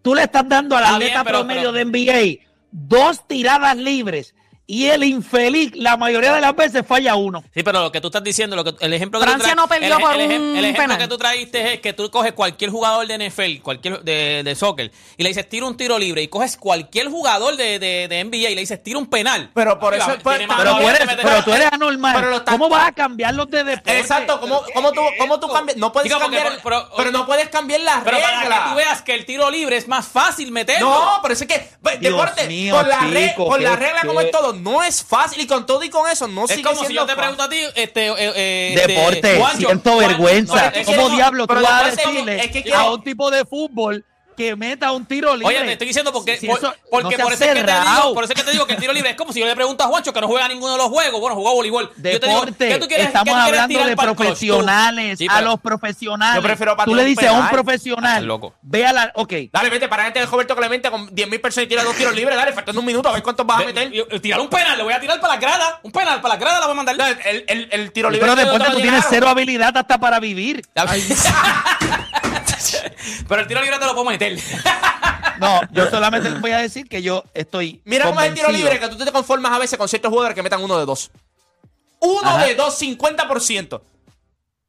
Tú 0.08 0.14
le 0.14 0.22
estás 0.22 0.48
dando 0.48 0.74
al 0.74 0.84
atleta 0.86 1.22
promedio 1.22 1.70
pero- 1.70 1.72
de 1.72 1.84
NBA 1.84 2.48
dos 2.70 3.26
tiradas 3.28 3.76
libres 3.76 4.34
y 4.70 4.84
el 4.84 5.02
infeliz 5.02 5.72
la 5.74 5.96
mayoría 5.96 6.34
de 6.34 6.42
las 6.42 6.54
veces 6.54 6.84
falla 6.86 7.14
uno. 7.14 7.42
Sí, 7.54 7.62
pero 7.62 7.80
lo 7.80 7.90
que 7.90 8.02
tú 8.02 8.08
estás 8.08 8.22
diciendo, 8.22 8.54
lo 8.54 8.64
que, 8.64 8.74
el 8.84 8.92
ejemplo 8.92 9.18
que 9.18 9.24
Francia 9.26 9.50
tú 9.52 9.56
no 9.56 9.66
perdió 9.66 9.96
el, 9.96 10.02
por 10.02 10.14
el 10.14 10.20
un 10.40 10.56
el 10.58 10.64
ejemplo 10.66 10.82
penal. 10.84 10.98
que 10.98 11.08
tú 11.08 11.16
traíste 11.16 11.72
es 11.72 11.80
que 11.80 11.94
tú 11.94 12.10
coges 12.10 12.34
cualquier 12.34 12.70
jugador 12.70 13.06
de 13.06 13.30
NFL, 13.30 13.62
cualquier 13.62 14.02
de, 14.02 14.42
de 14.44 14.54
soccer, 14.54 14.92
y 15.16 15.22
le 15.22 15.30
dices 15.30 15.48
tira 15.48 15.64
un 15.64 15.74
tiro 15.78 15.98
libre, 15.98 16.20
y 16.22 16.28
coges 16.28 16.58
cualquier 16.58 17.08
jugador 17.08 17.56
de, 17.56 17.78
de, 17.78 18.08
de 18.08 18.24
NBA 18.24 18.50
y 18.50 18.54
le 18.54 18.60
dices 18.60 18.82
tira 18.82 18.98
un 18.98 19.06
penal. 19.08 19.50
Pero 19.54 19.78
por 19.78 19.94
eso- 19.94 20.06
va, 20.06 20.18
pues, 20.18 20.38
Pero 20.46 20.76
tú 20.76 20.88
eres, 20.88 21.08
pero 21.22 21.44
tú 21.44 21.52
eres 21.54 21.72
anormal. 21.72 22.16
Pero 22.20 22.44
¿Cómo 22.44 22.68
vas 22.68 22.88
a 22.88 22.92
cambiar 22.92 23.34
los 23.34 23.50
de 23.50 23.64
deporte? 23.64 23.98
Exacto, 23.98 24.38
¿cómo, 24.38 24.60
cómo 24.74 24.92
tú, 24.92 25.00
cómo 25.18 25.40
tú 25.40 25.48
cambias? 25.48 25.78
No 25.78 25.92
puedes 25.92 26.10
Digo, 26.10 26.20
cambiar, 26.20 26.60
por- 26.60 26.62
pero- 26.62 26.90
pero, 26.94 27.10
no 27.10 27.24
puedes 27.24 27.48
cambiar 27.48 27.80
las 27.80 28.04
Pero 28.04 28.18
para 28.20 28.40
reglas. 28.42 28.60
que 28.64 28.68
tú 28.68 28.76
veas 28.76 29.00
que 29.02 29.14
el 29.14 29.24
tiro 29.24 29.50
libre 29.50 29.78
es 29.78 29.88
más 29.88 30.06
fácil 30.06 30.52
meterlo. 30.52 30.90
No, 30.90 31.20
pero 31.22 31.32
es 31.32 31.46
que 31.46 31.70
pues, 31.80 31.98
Dios 32.00 32.12
deporte, 32.12 32.46
mío, 32.48 32.74
con 32.74 32.86
la, 32.86 33.00
re- 33.00 33.34
con 33.34 33.62
la 33.62 33.76
regla 33.76 34.02
como 34.04 34.20
es 34.20 34.30
todo, 34.30 34.57
no 34.58 34.82
es 34.82 35.02
fácil 35.04 35.40
y 35.40 35.46
con 35.46 35.64
todo 35.66 35.82
y 35.84 35.90
con 35.90 36.08
eso 36.10 36.26
no 36.28 36.44
Es 36.44 36.50
sigue 36.50 36.62
como 36.62 36.80
si 36.80 36.86
siendo 36.86 37.02
yo 37.02 37.06
te 37.06 37.16
pregunto 37.16 37.42
a 37.42 37.48
ti, 37.48 37.58
este, 37.74 38.06
eh, 38.08 38.14
eh, 38.18 38.74
este, 38.76 38.88
Deporte, 38.88 39.38
Juancho, 39.38 39.66
siento 39.68 39.96
vergüenza. 39.98 40.54
no, 40.54 40.60
es 40.66 40.72
que 40.72 40.84
¿Cómo 40.84 40.96
quiero- 40.98 41.14
diablo 41.16 41.46
tú 41.46 41.54
vas 41.54 41.64
a 41.66 41.88
es 41.88 41.96
que- 41.96 42.06
decirle 42.08 42.36
es 42.44 42.50
que 42.50 42.58
a 42.58 42.62
quiero- 42.62 42.94
un 42.94 43.02
tipo 43.04 43.30
de 43.30 43.44
fútbol 43.44 44.04
que 44.38 44.56
meta 44.56 44.92
un 44.92 45.04
tiro 45.04 45.36
libre? 45.36 45.56
Oye, 45.56 45.66
te 45.66 45.72
estoy 45.72 45.86
diciendo 45.88 46.12
porque, 46.12 46.38
Si 46.38 46.46
por- 46.46 46.58
eso- 46.58 46.74
porque 46.90 47.16
no 47.18 47.24
por, 47.24 47.32
eso 47.34 47.44
es 47.44 47.50
que 47.54 47.62
te 47.64 47.72
digo, 47.72 48.14
por 48.14 48.24
eso 48.24 48.32
es 48.32 48.38
que 48.38 48.44
te 48.46 48.50
digo 48.52 48.66
que 48.66 48.72
el 48.74 48.80
tiro 48.80 48.92
libre 48.94 49.10
es 49.10 49.16
como 49.16 49.32
si 49.32 49.40
yo 49.40 49.46
le 49.46 49.54
pregunto 49.54 49.84
a 49.84 49.88
Juancho 49.88 50.12
que 50.12 50.20
no 50.20 50.28
juega 50.28 50.48
ninguno 50.48 50.72
de 50.72 50.78
los 50.78 50.86
juegos. 50.88 51.20
Bueno, 51.20 51.34
jugó 51.36 51.54
voleibol. 51.54 51.90
Yo 51.96 52.02
te 52.02 52.10
digo, 52.10 52.40
Deporte, 52.40 52.68
¿qué 52.68 52.78
tú 52.78 52.86
quieres, 52.88 53.06
estamos 53.08 53.24
qué 53.24 53.30
tú 53.30 53.34
quieres 53.36 53.60
hablando 53.60 53.68
tirar 53.74 53.86
de 53.88 53.96
profesionales, 53.96 55.18
Sí, 55.18 55.26
a 55.28 55.40
los 55.42 55.60
profesionales. 55.60 56.36
Yo 56.36 56.42
prefiero 56.42 56.76
Tú 56.84 56.94
le 56.94 57.04
dices 57.04 57.28
a 57.28 57.32
un 57.32 57.48
profesional, 57.48 58.12
Estás 58.14 58.22
loco. 58.24 58.54
ve 58.62 58.86
a 58.86 58.92
la, 58.92 59.12
ok, 59.14 59.32
Dale, 59.52 59.70
vete, 59.70 59.88
para 59.88 60.04
gente 60.04 60.20
de 60.20 60.26
Roberto 60.26 60.54
Clemente 60.56 60.90
con 60.90 61.08
10.000 61.10 61.40
personas 61.40 61.64
y 61.66 61.68
tira 61.68 61.82
dos 61.84 61.96
tiros 61.96 62.14
libres. 62.14 62.36
Dale, 62.36 62.52
faltando 62.52 62.80
un 62.80 62.86
minuto, 62.86 63.08
a 63.08 63.12
ver 63.12 63.22
cuántos 63.22 63.44
vas 63.44 63.62
a 63.62 63.64
meter. 63.66 63.90
tirar 64.20 64.40
un 64.40 64.48
penal, 64.48 64.76
le 64.78 64.84
voy 64.84 64.92
a 64.92 65.00
tirar 65.00 65.20
para 65.20 65.34
la 65.34 65.40
grada. 65.40 65.80
Un 65.82 65.90
penal, 65.92 66.20
para 66.20 66.34
la 66.34 66.40
grada 66.40 66.60
la 66.60 66.66
voy 66.66 66.72
a 66.74 66.76
mandar. 66.82 67.18
El, 67.24 67.44
el, 67.48 67.68
el 67.72 67.92
tiro 67.92 68.08
libre. 68.10 68.26
pero 68.26 68.36
deporte 68.36 68.70
tú 68.72 68.80
tienes 68.80 69.04
cero 69.08 69.28
habilidad 69.28 69.76
hasta 69.76 69.98
para 69.98 70.20
vivir. 70.20 70.62
pero 73.28 73.42
el 73.42 73.46
tiro 73.46 73.60
libre 73.60 73.78
te 73.78 73.84
lo 73.86 73.92
puedo 73.94 74.04
meter. 74.10 74.38
No, 75.38 75.60
yo 75.70 75.88
solamente 75.88 76.28
les 76.30 76.40
voy 76.40 76.50
a 76.50 76.58
decir 76.58 76.88
que 76.88 77.00
yo 77.00 77.22
estoy 77.32 77.80
Mira 77.84 78.06
cómo 78.06 78.20
es 78.20 78.26
el 78.26 78.34
tiro 78.34 78.50
libre, 78.50 78.80
que 78.80 78.88
tú 78.88 78.96
te 78.96 79.12
conformas 79.12 79.52
a 79.52 79.58
veces 79.60 79.78
con 79.78 79.88
ciertos 79.88 80.08
jugadores 80.10 80.34
que 80.34 80.42
metan 80.42 80.60
uno 80.60 80.76
de 80.76 80.84
dos. 80.84 81.12
Uno 82.00 82.28
Ajá. 82.28 82.44
de 82.44 82.56
dos, 82.56 82.80
50%. 82.82 83.80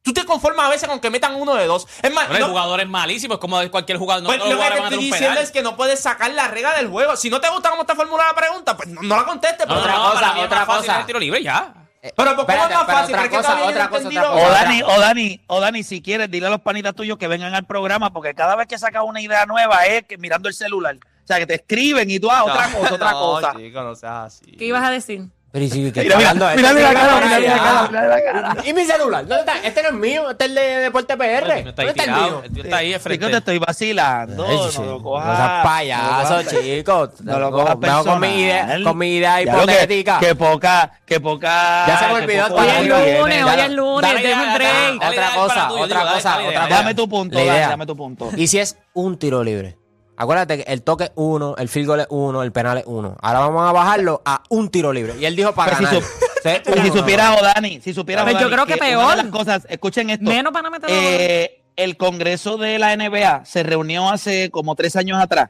Tú 0.02 0.12
te 0.14 0.24
conformas 0.24 0.66
a 0.66 0.68
veces 0.70 0.88
con 0.88 1.00
que 1.00 1.10
metan 1.10 1.34
uno 1.34 1.54
de 1.56 1.66
dos. 1.66 1.88
Es 2.02 2.12
más, 2.12 2.28
Bueno, 2.28 2.46
no- 2.46 2.52
jugadores 2.52 2.88
malísimos, 2.88 3.38
como 3.38 3.58
de 3.58 3.70
cualquier 3.70 3.98
jugador. 3.98 4.22
No 4.22 4.28
pues, 4.28 4.38
lo 4.38 4.58
que 4.58 4.70
te 4.70 4.78
estoy 4.78 4.98
diciendo 4.98 5.40
es 5.40 5.50
que 5.50 5.62
no 5.62 5.76
puedes 5.76 5.98
sacar 6.00 6.30
la 6.30 6.48
regla 6.48 6.74
del 6.76 6.88
juego. 6.88 7.16
Si 7.16 7.28
no 7.30 7.40
te 7.40 7.48
gusta 7.50 7.70
cómo 7.70 7.82
está 7.82 7.96
formulada 7.96 8.30
la 8.30 8.36
pregunta, 8.36 8.76
pues 8.76 8.88
no, 8.88 9.02
no 9.02 9.16
la 9.16 9.24
contestes. 9.24 9.66
No, 9.66 9.74
pero- 9.82 9.92
no, 9.92 9.98
no, 10.04 10.08
cosa, 10.10 10.20
para 10.20 10.34
mí 10.34 10.40
es 10.40 10.46
otra 10.46 10.66
cosa. 10.66 11.00
el 11.00 11.06
tiro 11.06 11.18
libre 11.18 11.42
ya. 11.42 11.74
Pero 12.02 12.14
¿por 12.16 12.26
¿cómo 12.34 12.40
Espérate, 12.42 12.72
es 12.72 12.78
más 12.78 12.86
fácil? 12.86 13.14
otra 13.14 13.28
cosa, 13.28 13.64
otra 13.64 14.30
O. 14.32 14.50
Dani, 14.50 14.82
o 14.82 15.00
Dani, 15.00 15.40
o 15.46 15.60
Dani, 15.60 15.82
si 15.82 16.00
quieres, 16.00 16.30
dile 16.30 16.46
a 16.46 16.50
los 16.50 16.60
panitas 16.60 16.94
tuyos 16.94 17.18
que 17.18 17.28
vengan 17.28 17.54
al 17.54 17.66
programa, 17.66 18.10
porque 18.12 18.34
cada 18.34 18.56
vez 18.56 18.66
que 18.66 18.78
sacas 18.78 19.02
una 19.04 19.20
idea 19.20 19.44
nueva 19.46 19.84
es 19.86 20.04
que 20.04 20.16
mirando 20.16 20.48
el 20.48 20.54
celular. 20.54 20.96
O 20.96 21.26
sea, 21.26 21.38
que 21.38 21.46
te 21.46 21.54
escriben 21.54 22.10
y 22.10 22.18
tú, 22.18 22.30
ah, 22.30 22.44
otra 22.44 22.72
cosa, 22.72 22.94
otra 22.94 23.10
no, 23.12 23.20
cosa. 23.20 23.54
chico, 23.56 23.82
no 23.82 23.94
seas 23.94 24.12
así. 24.26 24.52
¿Qué 24.52 24.64
ibas 24.64 24.82
a 24.82 24.90
decir? 24.90 25.26
Pero 25.52 25.64
y 25.64 25.68
si 25.70 25.90
que 25.90 26.02
Mira, 26.02 26.14
está 26.14 26.16
mira, 26.18 26.30
hablando 26.30 26.46
de 26.46 26.56
mira, 26.56 26.72
mira 26.72 26.92
la 26.92 27.00
cara, 27.00 27.26
mira, 27.26 27.38
mira 27.40 27.56
cara, 27.58 27.88
mira 27.88 28.06
la 28.06 28.22
cara. 28.22 28.56
¿Y 28.64 28.72
mi 28.72 28.84
celular? 28.84 29.26
¿Dónde 29.26 29.40
está? 29.40 29.66
Este 29.66 29.82
no 29.82 29.88
es 29.88 29.94
mío, 29.94 30.30
este 30.30 30.44
es 30.44 30.50
el 30.50 30.54
de 30.54 30.62
Deporte 30.78 31.16
PR. 31.16 31.64
No 31.64 31.70
está 31.70 31.82
ahí 31.82 31.88
¿Dónde 31.88 31.90
está 31.90 32.04
el 32.04 32.10
mío? 32.12 32.42
el 32.44 32.52
tío 32.52 32.62
está 32.62 32.76
ahí 32.76 32.86
de 32.88 32.92
Chico, 32.94 33.02
frente. 33.02 33.26
te 33.30 33.36
estoy 33.38 33.58
vacilando. 33.58 34.46
Ay, 34.48 34.56
no 34.56 34.84
lo 34.84 34.92
No 34.98 35.02
cojas. 35.02 35.36
seas 35.36 35.64
payaso, 35.64 36.06
no 36.06 36.20
lo 36.20 36.44
cojas- 36.44 36.62
chico. 36.62 37.12
No 37.24 37.38
lo 37.40 37.50
cojas 37.50 37.78
Mejor 37.78 38.04
con 38.06 38.20
mi 38.20 38.28
idea, 38.42 38.56
personal. 38.60 38.84
con 38.84 38.98
mi 38.98 39.16
idea 39.16 39.42
hipotética. 39.42 40.18
Que 40.20 40.34
poca, 40.36 40.92
que 41.04 41.20
poca. 41.20 41.84
Ya 41.88 41.98
se 41.98 42.06
me 42.06 42.12
olvidó 42.12 42.46
Hoy 42.54 42.68
es 42.68 42.86
lunes, 42.86 43.44
hoy 43.44 43.60
es 43.60 43.70
lunes, 43.72 44.22
déjame 44.22 44.54
break. 44.54 45.02
Otra 45.10 45.30
cosa, 45.34 45.72
otra 45.72 46.00
cosa, 46.12 46.38
otra 46.46 46.60
dale. 46.60 46.74
Dame 46.76 46.94
tu 46.94 47.08
punto, 47.08 47.38
La 47.38 47.44
dale, 47.44 47.56
idea. 47.58 47.68
dame 47.70 47.86
tu 47.86 47.96
punto. 47.96 48.30
¿Y 48.36 48.46
si 48.46 48.60
es 48.60 48.76
un 48.92 49.18
tiro 49.18 49.42
libre? 49.42 49.79
Acuérdate 50.20 50.58
que 50.58 50.70
el 50.70 50.82
toque 50.82 51.04
es 51.04 51.12
uno, 51.14 51.54
el 51.56 51.70
field 51.70 51.86
goal 51.86 52.00
es 52.00 52.06
uno, 52.10 52.42
el 52.42 52.52
penal 52.52 52.76
es 52.76 52.84
uno. 52.86 53.16
Ahora 53.22 53.38
vamos 53.38 53.66
a 53.66 53.72
bajarlo 53.72 54.20
a 54.26 54.42
un 54.50 54.68
tiro 54.68 54.92
libre. 54.92 55.14
Y 55.18 55.24
él 55.24 55.34
dijo 55.34 55.54
para 55.54 55.78
Pero 55.78 55.88
si 55.88 55.94
ganar. 55.96 56.62
O 56.68 56.76
Y 56.76 56.90
si 56.90 56.98
supiera 56.98 57.34
Odani, 57.36 57.80
si 57.80 57.94
supiera 57.94 58.22
Pues 58.24 58.38
yo 58.38 58.50
creo 58.50 58.66
que 58.66 58.74
una 58.74 58.84
peor. 58.84 59.16
de 59.16 59.22
las 59.22 59.32
cosas, 59.32 59.66
escuchen 59.70 60.10
esto. 60.10 60.26
Menos 60.26 60.52
van 60.52 60.66
a 60.66 60.70
meter 60.70 60.90
Eh, 60.92 61.62
el 61.74 61.96
Congreso 61.96 62.58
de 62.58 62.78
la 62.78 62.94
NBA 62.94 63.46
se 63.46 63.62
reunió 63.62 64.10
hace 64.10 64.50
como 64.50 64.74
tres 64.74 64.94
años 64.94 65.18
atrás 65.18 65.48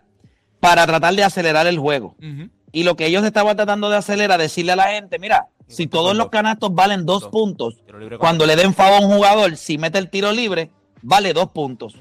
para 0.60 0.86
tratar 0.86 1.16
de 1.16 1.24
acelerar 1.24 1.66
el 1.66 1.80
juego. 1.80 2.14
Y 2.70 2.84
lo 2.84 2.94
que 2.94 3.06
ellos 3.06 3.24
estaban 3.24 3.56
tratando 3.56 3.90
de 3.90 3.96
hacer 3.96 4.20
era 4.20 4.38
decirle 4.38 4.70
a 4.70 4.76
la 4.76 4.84
gente, 4.84 5.18
mira, 5.18 5.48
si 5.66 5.88
todos 5.88 6.16
los 6.16 6.28
canastos 6.28 6.72
valen 6.72 7.06
dos 7.06 7.26
puntos, 7.26 7.82
cuando 8.20 8.46
le 8.46 8.54
den 8.54 8.72
favor 8.72 9.02
a 9.02 9.04
un 9.04 9.12
jugador, 9.12 9.56
si 9.56 9.78
mete 9.78 9.98
el 9.98 10.10
tiro 10.10 10.30
libre, 10.30 10.70
vale 11.02 11.32
dos 11.32 11.50
puntos. 11.50 11.96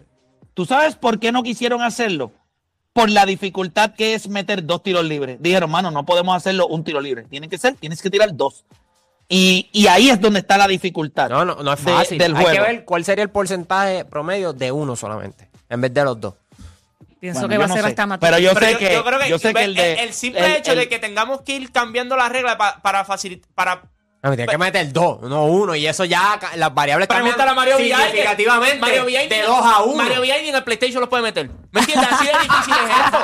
¿Tú 0.53 0.65
sabes 0.67 0.95
por 0.95 1.19
qué 1.19 1.31
no 1.31 1.41
quisieron 1.41 1.81
hacerlo? 1.81 2.31
Por 2.93 3.09
la 3.09 3.25
dificultad 3.25 3.93
que 3.95 4.13
es 4.15 4.27
meter 4.27 4.65
dos 4.65 4.81
tiros 4.83 5.05
libres. 5.05 5.37
Dijeron, 5.39 5.69
mano, 5.69 5.91
no 5.91 6.05
podemos 6.05 6.35
hacerlo 6.35 6.67
un 6.67 6.83
tiro 6.83 6.99
libre. 6.99 7.23
Tiene 7.29 7.47
que 7.47 7.57
ser, 7.57 7.75
tienes 7.75 8.01
que 8.01 8.09
tirar 8.09 8.29
dos. 8.35 8.65
Y, 9.27 9.69
y 9.71 9.85
ahí 9.87 10.09
es 10.09 10.19
donde 10.19 10.39
está 10.39 10.57
la 10.57 10.67
dificultad. 10.67 11.29
No, 11.29 11.45
no, 11.45 11.55
no 11.63 11.73
es 11.73 11.85
de- 11.85 11.91
fácil. 11.91 12.17
del 12.17 12.35
Hay 12.35 12.43
juego. 12.43 12.63
que 12.65 12.71
ver 12.71 12.85
cuál 12.85 13.05
sería 13.05 13.23
el 13.23 13.29
porcentaje 13.29 14.05
promedio 14.05 14.53
de 14.53 14.71
uno 14.71 14.95
solamente, 14.95 15.49
en 15.69 15.81
vez 15.81 15.93
de 15.93 16.03
los 16.03 16.19
dos. 16.19 16.33
Pienso 17.19 17.41
Bueno, 17.41 17.51
que 17.53 17.57
va 17.59 17.65
a 17.65 17.67
no 17.67 17.75
ser 17.75 17.85
hasta 17.85 18.07
más 18.07 18.17
pero 18.19 18.39
yo 18.39 18.53
Pero 18.53 18.65
sé 18.65 18.71
yo, 18.73 18.79
que, 18.79 18.93
yo 18.93 19.03
creo 19.05 19.19
que, 19.19 19.29
yo 19.29 19.37
sé 19.39 19.53
que 19.53 19.63
el, 19.65 19.75
de, 19.75 19.93
el 19.95 20.13
simple 20.13 20.39
el- 20.45 20.51
hecho 20.55 20.71
el- 20.71 20.79
de 20.79 20.89
que 20.89 20.99
tengamos 20.99 21.41
que 21.41 21.53
ir 21.57 21.71
cambiando 21.71 22.15
las 22.15 22.31
reglas 22.31 22.55
pa- 22.55 22.79
para 22.81 23.03
facilitar, 23.05 23.49
para 23.53 23.81
No, 24.21 24.35
tiene 24.35 24.47
que 24.51 24.57
meter 24.57 24.91
dos, 24.91 25.21
no 25.21 25.45
uno, 25.45 25.75
y 25.75 25.87
eso 25.87 26.03
ya 26.03 26.37
las 26.55 26.73
variables 26.73 27.07
Pregúntale 27.07 27.51
a 27.51 27.53
Mario 27.53 27.77
Villay. 27.77 27.97
que- 27.99 28.05
significativamente 28.07 28.77
Mario 28.79 29.05
Villay 29.05 29.29
de 29.29 29.41
dos 29.43 29.65
a 29.65 29.81
uno. 29.83 29.95
Mario 30.03 30.19
Villay 30.19 30.43
ni 30.43 30.49
en 30.49 30.55
el 30.55 30.63
PlayStation 30.65 30.99
lo 30.99 31.07
puede 31.09 31.23
meter. 31.23 31.49
¿Me 31.71 31.79
entiendes? 31.81 32.09
Así 32.11 32.25
de 32.25 32.31
difícil 32.33 32.73
es 32.73 33.05
esto. 33.05 33.19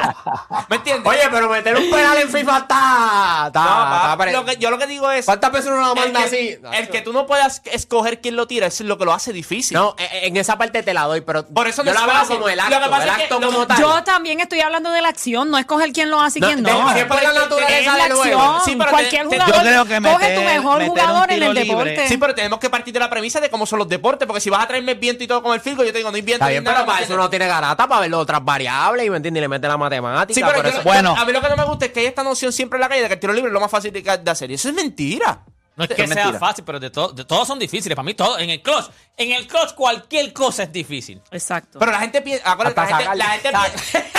¿Me 0.69 0.75
entiendes? 0.77 1.05
Oye, 1.11 1.19
pero 1.31 1.49
meter 1.49 1.75
un 1.75 1.89
penal 1.91 2.17
en 2.17 2.29
FIFA 2.29 2.57
está. 2.59 3.43
está, 3.47 3.59
No, 3.65 3.95
está 3.95 4.15
pare- 4.17 4.31
lo 4.31 4.45
que, 4.45 4.55
yo 4.57 4.69
lo 4.71 4.77
que 4.77 4.87
digo 4.87 5.11
es. 5.11 5.25
¿Cuántas 5.25 5.51
veces 5.51 5.67
uno 5.71 5.81
lo 5.81 5.93
el 5.95 5.99
manda 5.99 6.19
que, 6.21 6.25
así? 6.27 6.57
El 6.73 6.89
que 6.89 7.01
tú 7.01 7.11
no 7.11 7.25
puedas 7.25 7.61
escoger 7.65 8.21
quién 8.21 8.37
lo 8.37 8.47
tira, 8.47 8.67
eso 8.67 8.83
es 8.83 8.87
lo 8.87 8.97
que 8.97 9.03
lo 9.03 9.13
hace 9.13 9.33
difícil. 9.33 9.75
No, 9.75 9.95
eh, 9.97 10.21
en 10.23 10.37
esa 10.37 10.57
parte 10.57 10.81
te 10.83 10.93
la 10.93 11.03
doy, 11.03 11.21
pero 11.21 11.45
Por 11.47 11.67
eso 11.67 11.83
no 11.83 11.91
yo 11.91 11.95
es 11.95 11.99
la 11.99 12.05
veo 12.07 12.15
fácil. 12.15 12.35
como 12.37 12.47
el 12.47 12.55
Lo 12.57 12.63
acto, 12.63 12.79
que 12.81 12.89
pasa 12.89 13.03
el 13.03 13.09
es 13.09 13.15
que 13.17 13.23
acto 13.23 13.39
lo- 13.41 13.47
como 13.51 13.67
tal. 13.67 13.77
Yo 13.79 14.03
también 14.03 14.39
estoy 14.39 14.61
hablando 14.61 14.91
de 14.91 15.01
la 15.01 15.09
acción, 15.09 15.49
no 15.51 15.57
escoger 15.57 15.91
quién 15.91 16.09
lo 16.09 16.21
hace 16.21 16.39
y 16.39 16.41
No, 16.41 16.47
quién 16.47 16.63
de- 16.63 16.71
no. 16.71 16.93
siempre 16.93 17.21
la 17.21 17.33
naturaleza 17.33 17.79
es 17.79 17.85
la 17.97 18.03
del 18.05 18.13
juego. 18.13 18.41
acción. 18.41 18.61
Sí, 18.65 18.75
pero 18.77 18.91
Cualquier 18.91 19.27
te- 19.27 19.35
jugador 19.39 19.55
yo 19.55 19.61
creo 19.61 19.85
que 19.85 19.95
coge 20.01 20.19
meter- 20.19 20.35
tu 20.35 20.41
mejor 20.43 20.84
meter 20.93 21.09
un 21.09 21.23
en 21.31 21.43
el 21.43 21.53
libre. 21.53 21.65
deporte. 21.65 22.07
Sí, 22.07 22.17
pero 22.17 22.35
tenemos 22.35 22.59
que 22.59 22.69
partir 22.69 22.93
de 22.93 22.99
la 22.99 23.09
premisa 23.09 23.39
de 23.39 23.49
cómo 23.49 23.65
son 23.65 23.79
los 23.79 23.87
deportes, 23.89 24.27
porque 24.27 24.41
si 24.41 24.49
vas 24.49 24.63
a 24.63 24.67
traerme 24.67 24.93
viento 24.95 25.23
y 25.23 25.27
todo 25.27 25.41
con 25.43 25.53
el 25.53 25.61
filgo, 25.61 25.83
yo 25.83 25.91
te 25.91 25.97
digo, 25.99 26.11
no 26.11 26.15
hay 26.15 26.21
viento 26.21 26.43
Está 26.45 26.49
bien, 26.51 26.63
nada. 26.63 26.75
pero 26.77 26.85
para 26.85 26.99
¿me 26.99 27.05
eso 27.05 27.13
uno 27.15 27.29
tiene 27.29 27.47
garata 27.47 27.87
para 27.87 28.01
ver 28.01 28.11
las 28.11 28.19
otras 28.19 28.43
variables 28.43 29.05
y 29.05 29.09
me 29.09 29.17
entiendes, 29.17 29.39
y 29.39 29.41
le 29.41 29.47
mete 29.47 29.67
la 29.67 29.77
matemática. 29.77 30.33
Sí, 30.33 30.41
pero 30.41 30.55
por 30.55 30.63
yo- 30.63 30.69
eso- 30.69 30.77
yo- 30.79 30.83
Bueno. 30.83 31.15
a 31.17 31.25
mí 31.25 31.31
lo 31.31 31.41
que 31.41 31.49
no 31.49 31.57
me 31.57 31.63
gusta 31.65 31.85
es 31.85 31.91
que 31.91 31.99
hay 32.01 32.05
esta 32.07 32.23
noción 32.23 32.51
siempre 32.53 32.77
en 32.77 32.81
la 32.81 32.89
calle 32.89 33.01
de 33.01 33.07
que 33.07 33.13
el 33.15 33.19
tiro 33.19 33.33
libre 33.33 33.49
es 33.49 33.53
lo 33.53 33.59
más 33.59 33.71
fácil 33.71 33.91
de, 33.91 34.01
de 34.01 34.31
hacer. 34.31 34.51
Y 34.51 34.53
eso 34.55 34.69
es 34.69 34.75
mentira. 34.75 35.39
No 35.77 35.83
es 35.83 35.89
que 35.89 36.03
Es 36.03 36.09
sea 36.09 36.15
mentira. 36.23 36.39
fácil, 36.39 36.63
pero 36.63 36.79
de, 36.79 36.89
to- 36.89 37.09
de 37.11 37.25
todos 37.25 37.45
son 37.45 37.59
difíciles. 37.59 37.95
Para 37.97 38.05
mí, 38.05 38.13
todo. 38.13 38.39
En 38.39 38.49
el 38.49 38.61
clutch, 38.61 38.85
en 39.17 39.33
el 39.33 39.45
clutch, 39.45 39.73
cualquier 39.73 40.31
cosa 40.31 40.63
es 40.63 40.71
difícil. 40.71 41.21
Exacto. 41.31 41.79
Pero 41.79 41.91
la 41.91 41.99
gente 41.99 42.21
piensa. 42.21 42.49
Acuérdate, 42.49 42.79
la 42.79 42.97
gente, 42.97 43.15
la 43.17 43.25
gente 43.25 43.49
sacarle- 43.51 43.71
piensa- 43.91 44.09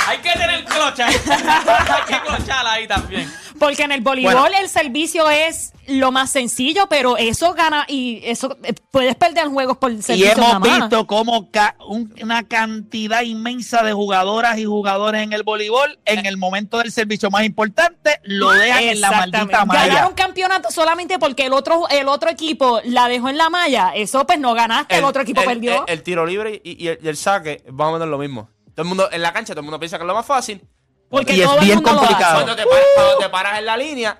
Hay 0.08 0.18
que 0.18 0.32
tener 0.32 0.64
clocha. 0.64 1.06
Hay 1.06 2.02
que 2.08 2.20
clocharla 2.26 2.72
ahí 2.72 2.88
también. 2.88 3.32
Porque 3.60 3.82
en 3.84 3.92
el 3.92 4.00
voleibol 4.00 4.34
Bueno. 4.34 4.56
el 4.58 4.68
servicio 4.68 5.30
es 5.30 5.72
lo 5.86 6.10
más 6.10 6.30
sencillo, 6.30 6.86
pero 6.88 7.16
eso 7.16 7.52
gana 7.54 7.84
y 7.88 8.20
eso 8.24 8.56
eh, 8.64 8.72
puedes 8.90 9.14
perder 9.16 9.46
juegos 9.48 9.76
por 9.76 9.92
Y 9.92 10.02
servicio 10.02 10.32
hemos 10.32 10.46
nada 10.46 10.58
más. 10.58 10.78
visto 10.80 11.06
cómo 11.06 11.50
ca- 11.50 11.76
un- 11.86 12.12
una 12.22 12.42
cantidad 12.48 13.22
inmensa 13.22 13.82
de 13.82 13.92
jugadoras 13.92 14.58
y 14.58 14.64
jugadores 14.64 15.22
en 15.22 15.32
el 15.32 15.42
voleibol, 15.42 15.98
en 16.06 16.26
el 16.26 16.36
momento 16.38 16.78
del 16.78 16.90
servicio 16.90 17.30
más 17.30 17.44
importante, 17.44 18.18
lo 18.24 18.50
dejan 18.50 18.82
en 18.82 19.00
la 19.00 19.10
maldita 19.10 19.64
malla. 19.66 19.86
Ganaron 19.86 20.14
campeonato 20.14 20.70
solamente 20.70 21.18
porque 21.18 21.46
el 21.46 21.52
otro 21.52 21.88
el 21.90 22.08
otro 22.08 22.30
equipo 22.30 22.80
la 22.84 23.08
dejó 23.08 23.28
en 23.28 23.36
la 23.36 23.50
malla. 23.50 23.92
Eso 23.94 24.26
pues 24.26 24.38
no 24.40 24.54
ganaste, 24.54 24.96
el, 24.96 25.04
otro 25.04 25.22
equipo 25.22 25.42
el- 25.42 25.46
perdió. 25.46 25.86
El, 25.86 25.92
el 25.98 26.02
tiro 26.02 26.24
libre 26.24 26.60
y, 26.64 26.82
y 26.82 26.88
el, 26.88 26.98
y 27.02 27.08
el 27.08 27.16
saque 27.16 27.62
más 27.70 27.88
o 27.88 27.92
menos 27.92 28.08
lo 28.08 28.16
mismo. 28.18 28.48
Todo 28.74 28.82
el 28.84 28.88
mundo 28.88 29.08
en 29.12 29.20
la 29.20 29.32
cancha, 29.34 29.52
todo 29.52 29.60
el 29.60 29.64
mundo 29.66 29.78
piensa 29.78 29.98
que 29.98 30.04
es 30.04 30.08
lo 30.08 30.14
más 30.14 30.24
fácil. 30.24 30.62
Porque 31.10 31.34
y 31.34 31.42
es 31.42 31.50
el 31.50 31.60
bien 31.60 31.76
mundo 31.76 31.96
complicado. 31.96 32.34
Cuando 32.36 32.56
te, 32.56 32.64
paras, 32.64 32.86
cuando 32.94 33.18
te 33.18 33.28
paras 33.28 33.58
en 33.58 33.66
la 33.66 33.76
línea, 33.76 34.18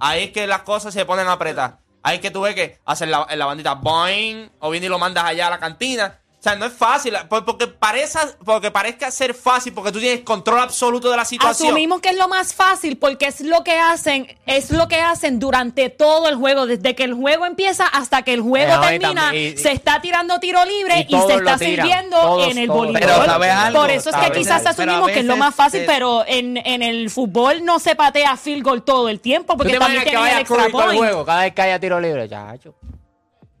ahí 0.00 0.24
es 0.24 0.30
que 0.32 0.46
las 0.46 0.62
cosas 0.62 0.92
se 0.92 1.04
ponen 1.04 1.28
a 1.28 1.32
apretar. 1.32 1.78
Ahí 2.02 2.16
es 2.16 2.22
que 2.22 2.30
tú 2.30 2.40
ves 2.40 2.54
que 2.54 2.80
haces 2.84 3.08
la, 3.08 3.26
en 3.28 3.38
la 3.38 3.46
bandita 3.46 3.74
boing, 3.74 4.50
o 4.58 4.70
bien 4.70 4.82
y 4.82 4.88
lo 4.88 4.98
mandas 4.98 5.24
allá 5.24 5.46
a 5.46 5.50
la 5.50 5.58
cantina. 5.60 6.18
O 6.42 6.44
sea, 6.44 6.56
no 6.56 6.66
es 6.66 6.72
fácil, 6.72 7.14
por- 7.28 7.44
porque, 7.44 7.68
parezca, 7.68 8.28
porque 8.44 8.72
parezca 8.72 9.12
ser 9.12 9.32
fácil, 9.32 9.72
porque 9.72 9.92
tú 9.92 10.00
tienes 10.00 10.22
control 10.24 10.58
absoluto 10.58 11.08
de 11.08 11.16
la 11.16 11.24
situación. 11.24 11.68
Asumimos 11.68 12.00
que 12.00 12.08
es 12.08 12.16
lo 12.16 12.26
más 12.26 12.52
fácil 12.52 12.96
porque 12.98 13.26
es 13.26 13.42
lo 13.42 13.62
que 13.62 13.78
hacen, 13.78 14.26
es 14.44 14.72
lo 14.72 14.88
que 14.88 14.96
hacen 15.00 15.38
durante 15.38 15.88
todo 15.88 16.28
el 16.28 16.34
juego, 16.34 16.66
desde 16.66 16.96
que 16.96 17.04
el 17.04 17.14
juego 17.14 17.46
empieza 17.46 17.86
hasta 17.86 18.22
que 18.22 18.32
el 18.34 18.40
juego 18.40 18.72
Eh, 18.74 18.88
termina, 18.98 19.22
también- 19.26 19.54
y- 19.54 19.56
se 19.56 19.70
está 19.70 20.00
tirando 20.00 20.40
tiro 20.40 20.64
libre 20.64 21.06
y 21.08 21.14
y, 21.14 21.20
se 21.20 21.34
está 21.34 21.36
tiran, 21.36 21.58
sirviendo 21.60 22.16
todos, 22.20 22.48
en 22.50 22.58
el 22.58 22.66
voleibol. 22.68 23.72
Por 23.72 23.90
eso 23.92 24.10
es 24.10 24.16
A 24.16 24.20
que 24.22 24.28
veces- 24.30 24.38
quizás 24.42 24.66
asumimos 24.66 25.10
que 25.12 25.20
es 25.20 25.24
lo 25.26 25.36
más 25.36 25.54
fácil, 25.54 25.82
es- 25.82 25.86
pero 25.86 26.24
en, 26.26 26.56
en 26.56 26.82
el 26.82 27.08
fútbol 27.10 27.64
no 27.64 27.78
se 27.78 27.94
patea 27.94 28.36
field 28.36 28.64
goal 28.64 28.82
todo 28.82 29.08
el 29.08 29.20
tiempo 29.20 29.52
¿Tú 29.52 29.58
porque 29.58 29.74
te 29.74 29.78
también 29.78 30.02
que 30.02 30.10
tienen 30.10 30.26
el 30.26 30.38
extra 30.40 30.66
el 30.66 30.72
juego 30.96 31.24
cada 31.24 31.42
vez 31.42 31.54
que 31.54 31.62
haya 31.62 31.78
tiro 31.78 32.00
libre? 32.00 32.28
Chacho. 32.28 32.74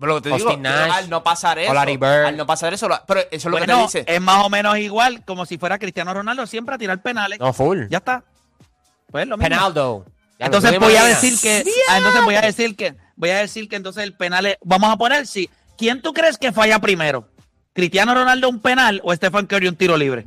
Pero 0.02 0.14
lo 0.14 0.20
que 0.20 0.30
te 0.30 0.34
digo, 0.34 0.48
Austin 0.48 0.64
Nash, 0.64 0.90
al 0.90 1.10
no 1.10 1.22
pasar 1.22 1.60
eso, 1.60 1.70
o 1.70 1.74
Larry 1.74 1.96
Bird. 1.96 2.24
al 2.24 2.36
no 2.36 2.44
pasar 2.44 2.74
eso, 2.74 2.88
pero 3.06 3.20
eso 3.20 3.28
es 3.30 3.44
lo 3.44 3.56
que 3.56 3.66
te 3.66 3.72
dice. 3.72 4.04
es 4.04 4.20
más 4.20 4.44
o 4.44 4.50
menos 4.50 4.76
igual 4.78 5.24
como 5.24 5.46
si 5.46 5.58
fuera 5.58 5.78
Cristiano 5.78 6.12
Ronaldo 6.12 6.44
siempre 6.48 6.74
a 6.74 6.78
tirar 6.78 7.00
penales. 7.00 7.38
No, 7.38 7.52
full. 7.52 7.86
Ya 7.88 7.98
está. 7.98 8.24
Pues 9.12 9.28
lo 9.28 9.36
mismo. 9.36 9.48
Penaldo. 9.48 10.04
Ya, 10.40 10.46
Entonces 10.46 10.72
¿tú 10.72 10.80
te 10.80 10.84
voy 10.84 10.96
a 10.96 11.04
decir 11.04 11.38
que 11.40 11.64
ah, 11.88 11.98
entonces 11.98 12.24
voy 12.24 12.34
a 12.34 12.40
decir 12.40 12.74
que 12.74 12.96
voy 13.14 13.30
a 13.30 13.36
decir 13.36 13.68
que 13.68 13.76
entonces 13.76 14.02
el 14.02 14.16
penal 14.16 14.44
es, 14.46 14.56
vamos 14.64 14.90
a 14.90 14.96
poner 14.96 15.24
si 15.28 15.48
¿quién 15.78 16.02
tú 16.02 16.12
crees 16.12 16.36
que 16.36 16.50
falla 16.50 16.80
primero? 16.80 17.28
¿Cristiano 17.72 18.12
Ronaldo 18.12 18.48
un 18.48 18.58
penal 18.58 19.00
o 19.04 19.14
Stephen 19.14 19.46
Curry 19.46 19.68
un 19.68 19.76
tiro 19.76 19.96
libre? 19.96 20.26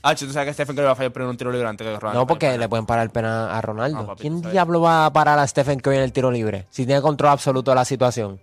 Ah, 0.00 0.14
tú 0.14 0.30
sabes 0.30 0.46
que 0.46 0.54
Stephen 0.54 0.76
Curry 0.76 0.86
va 0.86 0.92
a 0.92 0.94
fallar 0.94 1.10
primero 1.12 1.32
un 1.32 1.36
tiro 1.36 1.50
libre 1.50 1.66
antes 1.66 1.84
que 1.84 1.98
Ronaldo. 1.98 2.20
No, 2.20 2.26
porque 2.28 2.56
le 2.56 2.68
pueden 2.68 2.86
parar 2.86 3.02
el 3.02 3.10
penal 3.10 3.50
a 3.50 3.60
Ronaldo. 3.60 3.98
No, 3.98 4.06
papi, 4.06 4.20
¿Quién 4.20 4.40
diablo 4.42 4.80
va 4.80 5.06
a 5.06 5.12
parar 5.12 5.40
a 5.40 5.46
Stephen 5.48 5.80
Curry 5.80 5.96
en 5.96 6.02
el 6.02 6.12
tiro 6.12 6.30
libre? 6.30 6.66
Si 6.70 6.86
tiene 6.86 7.02
control 7.02 7.32
absoluto 7.32 7.72
de 7.72 7.74
la 7.74 7.84
situación. 7.84 8.40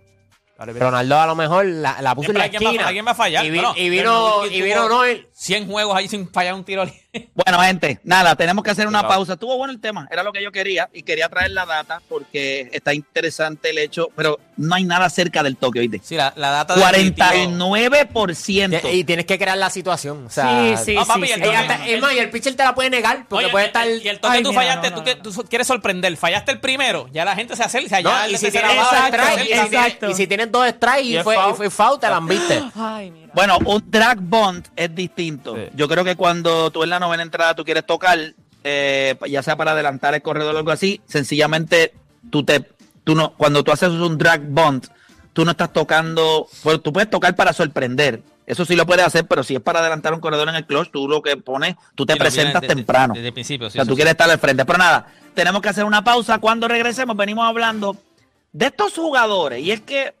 Ronaldo 0.58 1.18
a 1.20 1.26
lo 1.26 1.34
mejor 1.34 1.66
la, 1.66 2.00
la 2.00 2.14
puso 2.14 2.30
en 2.30 2.36
Siempre 2.36 2.38
la 2.38 2.44
alguien 2.44 2.62
va, 2.62 2.66
esquina. 2.70 2.86
alguien 2.88 3.06
va 3.06 3.10
a 3.10 3.14
fallar. 3.14 3.44
Y, 3.44 3.50
vi- 3.50 3.58
Bueno, 3.58 3.74
y 3.76 3.88
vino, 3.90 4.46
y 4.46 4.62
vino 4.62 4.88
Noel. 4.88 5.28
100 5.32 5.66
juegos 5.68 5.96
ahí 5.96 6.08
sin 6.08 6.30
fallar 6.32 6.54
un 6.54 6.64
tiro 6.64 6.84
libre. 6.84 7.05
Bueno, 7.34 7.60
gente, 7.60 8.00
nada, 8.04 8.34
tenemos 8.36 8.64
que 8.64 8.70
hacer 8.70 8.86
una 8.86 9.06
pausa. 9.06 9.34
Estuvo 9.34 9.56
bueno 9.56 9.72
el 9.72 9.80
tema, 9.80 10.08
era 10.10 10.22
lo 10.22 10.32
que 10.32 10.42
yo 10.42 10.50
quería 10.52 10.88
y 10.92 11.02
quería 11.02 11.28
traer 11.28 11.50
la 11.52 11.66
data 11.66 12.00
porque 12.08 12.68
está 12.72 12.94
interesante 12.94 13.70
el 13.70 13.78
hecho, 13.78 14.08
pero 14.16 14.38
no 14.56 14.74
hay 14.74 14.84
nada 14.84 15.08
cerca 15.10 15.42
del 15.42 15.56
toque, 15.56 15.80
¿oíste? 15.80 16.00
Sí, 16.02 16.16
la, 16.16 16.32
la 16.36 16.50
data 16.50 16.74
del 16.74 17.14
49%. 17.14 18.92
Y 18.92 19.04
tienes 19.04 19.26
que 19.26 19.38
crear 19.38 19.56
la 19.58 19.70
situación. 19.70 20.26
O 20.26 20.30
sea, 20.30 20.76
Sí, 20.78 20.84
sí, 20.84 20.94
No, 20.94 21.06
papi, 21.06 21.26
sí. 21.26 21.34
Y 21.40 21.42
hasta- 21.48 21.86
es 21.86 22.00
más, 22.00 22.12
y 22.14 22.18
el 22.18 22.30
pitcher 22.30 22.54
te 22.54 22.64
la 22.64 22.74
puede 22.74 22.90
negar 22.90 23.26
porque 23.28 23.44
Oye, 23.46 23.52
puede 23.52 23.66
estar. 23.66 23.86
el- 23.86 24.02
y 24.04 24.08
el 24.08 24.20
toque 24.20 24.36
Ay, 24.38 24.42
tú 24.42 24.50
mira, 24.50 24.62
fallaste, 24.62 24.90
no, 24.90 25.02
tú, 25.02 25.10
no, 25.30 25.32
tú 25.34 25.44
quieres 25.48 25.66
sorprender. 25.66 26.16
Fallaste 26.16 26.52
el 26.52 26.60
primero, 26.60 27.08
ya 27.12 27.24
la 27.24 27.34
gente 27.34 27.56
se 27.56 27.62
acerca. 27.62 28.00
No, 28.00 28.10
ya 28.10 28.28
y 28.28 28.36
si 28.36 28.50
tienes 28.50 28.70
va 28.70 28.74
a 28.74 28.76
dos 28.76 28.92
hacer- 28.92 29.14
strikes, 29.20 29.42
y 29.42 29.46
si 29.46 29.52
Exacto. 29.76 30.10
y 30.10 30.14
si 30.14 30.26
tienes 30.26 30.52
dos 30.52 30.68
strikes 30.68 31.02
y 31.02 31.12
Y 31.12 31.16
es 31.18 31.24
fue, 31.24 31.34
foul. 31.36 31.50
y 31.52 31.54
fue 31.56 31.70
foul, 31.70 32.00
te 32.00 32.08
la 32.08 32.16
han 32.16 32.26
viste. 32.26 32.62
Ay, 32.74 33.10
mira. 33.10 33.25
Bueno, 33.36 33.58
un 33.66 33.84
drag 33.90 34.18
bond 34.20 34.66
es 34.74 34.94
distinto. 34.94 35.54
Sí. 35.54 35.68
Yo 35.74 35.86
creo 35.88 36.02
que 36.04 36.16
cuando 36.16 36.70
tú 36.70 36.82
en 36.82 36.88
la 36.90 36.98
novena 36.98 37.22
entrada 37.22 37.54
tú 37.54 37.64
quieres 37.64 37.84
tocar, 37.84 38.18
eh, 38.64 39.14
ya 39.28 39.42
sea 39.42 39.56
para 39.56 39.72
adelantar 39.72 40.14
el 40.14 40.22
corredor 40.22 40.54
o 40.54 40.58
algo 40.58 40.70
así, 40.70 41.02
sencillamente 41.04 41.92
tú 42.30 42.44
te, 42.44 42.60
tú 43.04 43.14
no, 43.14 43.34
cuando 43.34 43.62
tú 43.62 43.72
haces 43.72 43.90
un 43.90 44.16
drag 44.16 44.40
bond, 44.48 44.86
tú 45.34 45.44
no 45.44 45.50
estás 45.50 45.70
tocando, 45.70 46.48
pues 46.62 46.82
tú 46.82 46.94
puedes 46.94 47.10
tocar 47.10 47.36
para 47.36 47.52
sorprender. 47.52 48.22
Eso 48.46 48.64
sí 48.64 48.74
lo 48.74 48.86
puedes 48.86 49.04
hacer, 49.04 49.26
pero 49.26 49.42
si 49.42 49.54
es 49.56 49.60
para 49.60 49.80
adelantar 49.80 50.14
un 50.14 50.20
corredor 50.20 50.48
en 50.48 50.54
el 50.54 50.64
clutch, 50.64 50.90
tú 50.90 51.06
lo 51.06 51.20
que 51.20 51.36
pones, 51.36 51.76
tú 51.94 52.06
te 52.06 52.14
Sí, 52.14 52.18
presentas 52.18 52.62
desde- 52.62 52.74
temprano. 52.74 53.12
Desde 53.12 53.28
el 53.28 53.34
principio, 53.34 53.68
sí. 53.68 53.78
o 53.78 53.82
sea, 53.82 53.88
tú 53.88 53.94
quieres 53.96 54.12
estar 54.12 54.30
al 54.30 54.38
frente. 54.38 54.64
Pero 54.64 54.78
nada, 54.78 55.08
tenemos 55.34 55.60
que 55.60 55.68
hacer 55.68 55.84
una 55.84 56.02
pausa. 56.02 56.38
Cuando 56.38 56.68
regresemos, 56.68 57.14
venimos 57.16 57.46
hablando 57.46 57.98
de 58.52 58.66
estos 58.66 58.94
jugadores. 58.94 59.62
Y 59.62 59.72
es 59.72 59.82
que 59.82 60.14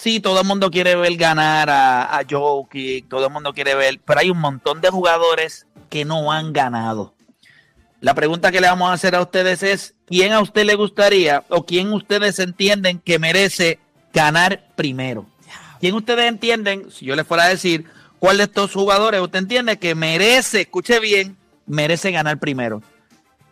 sí, 0.00 0.18
todo 0.18 0.40
el 0.40 0.46
mundo 0.46 0.70
quiere 0.70 0.96
ver 0.96 1.14
ganar 1.16 1.68
a, 1.68 2.16
a 2.16 2.22
Jokic, 2.28 3.06
todo 3.08 3.26
el 3.26 3.32
mundo 3.32 3.52
quiere 3.52 3.74
ver, 3.74 4.00
pero 4.04 4.20
hay 4.20 4.30
un 4.30 4.38
montón 4.38 4.80
de 4.80 4.88
jugadores 4.88 5.66
que 5.90 6.06
no 6.06 6.32
han 6.32 6.54
ganado. 6.54 7.14
La 8.00 8.14
pregunta 8.14 8.50
que 8.50 8.62
le 8.62 8.68
vamos 8.68 8.88
a 8.88 8.94
hacer 8.94 9.14
a 9.14 9.20
ustedes 9.20 9.62
es, 9.62 9.94
¿quién 10.06 10.32
a 10.32 10.40
usted 10.40 10.64
le 10.64 10.74
gustaría 10.74 11.44
o 11.50 11.66
quién 11.66 11.92
ustedes 11.92 12.38
entienden 12.38 12.98
que 12.98 13.18
merece 13.18 13.78
ganar 14.14 14.68
primero? 14.74 15.26
¿Quién 15.80 15.94
ustedes 15.94 16.26
entienden, 16.26 16.90
si 16.90 17.04
yo 17.04 17.14
les 17.14 17.26
fuera 17.26 17.44
a 17.44 17.48
decir, 17.48 17.84
cuál 18.18 18.38
de 18.38 18.44
estos 18.44 18.72
jugadores 18.72 19.20
usted 19.20 19.40
entiende 19.40 19.78
que 19.78 19.94
merece, 19.94 20.62
escuche 20.62 20.98
bien, 20.98 21.36
merece 21.66 22.10
ganar 22.10 22.38
primero? 22.38 22.82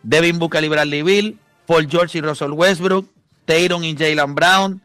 Devin 0.01 0.39
Booker 0.39 0.63
y 0.63 0.67
Bradley 0.67 1.03
Bill, 1.03 1.39
Paul 1.67 1.87
George 1.87 2.17
y 2.17 2.21
Russell 2.21 2.51
Westbrook, 2.51 3.07
Tatum 3.45 3.83
y 3.83 3.95
Jalen 3.95 4.33
Brown, 4.33 4.81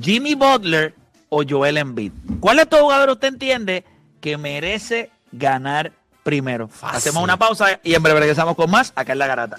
Jimmy 0.00 0.36
Butler 0.36 0.94
o 1.28 1.42
Joel 1.48 1.76
Embiid. 1.78 2.12
¿Cuál 2.40 2.56
de 2.56 2.62
estos 2.62 2.80
jugadores 2.80 3.14
usted 3.14 3.28
entiende 3.28 3.84
que 4.20 4.36
merece 4.38 5.10
ganar 5.32 5.92
primero? 6.22 6.68
Hacemos 6.82 7.22
una 7.22 7.36
pausa 7.36 7.80
y 7.82 7.94
en 7.94 8.02
breve 8.02 8.20
regresamos 8.20 8.56
con 8.56 8.70
más 8.70 8.92
acá 8.96 9.12
en 9.12 9.18
La 9.18 9.26
Garata. 9.26 9.58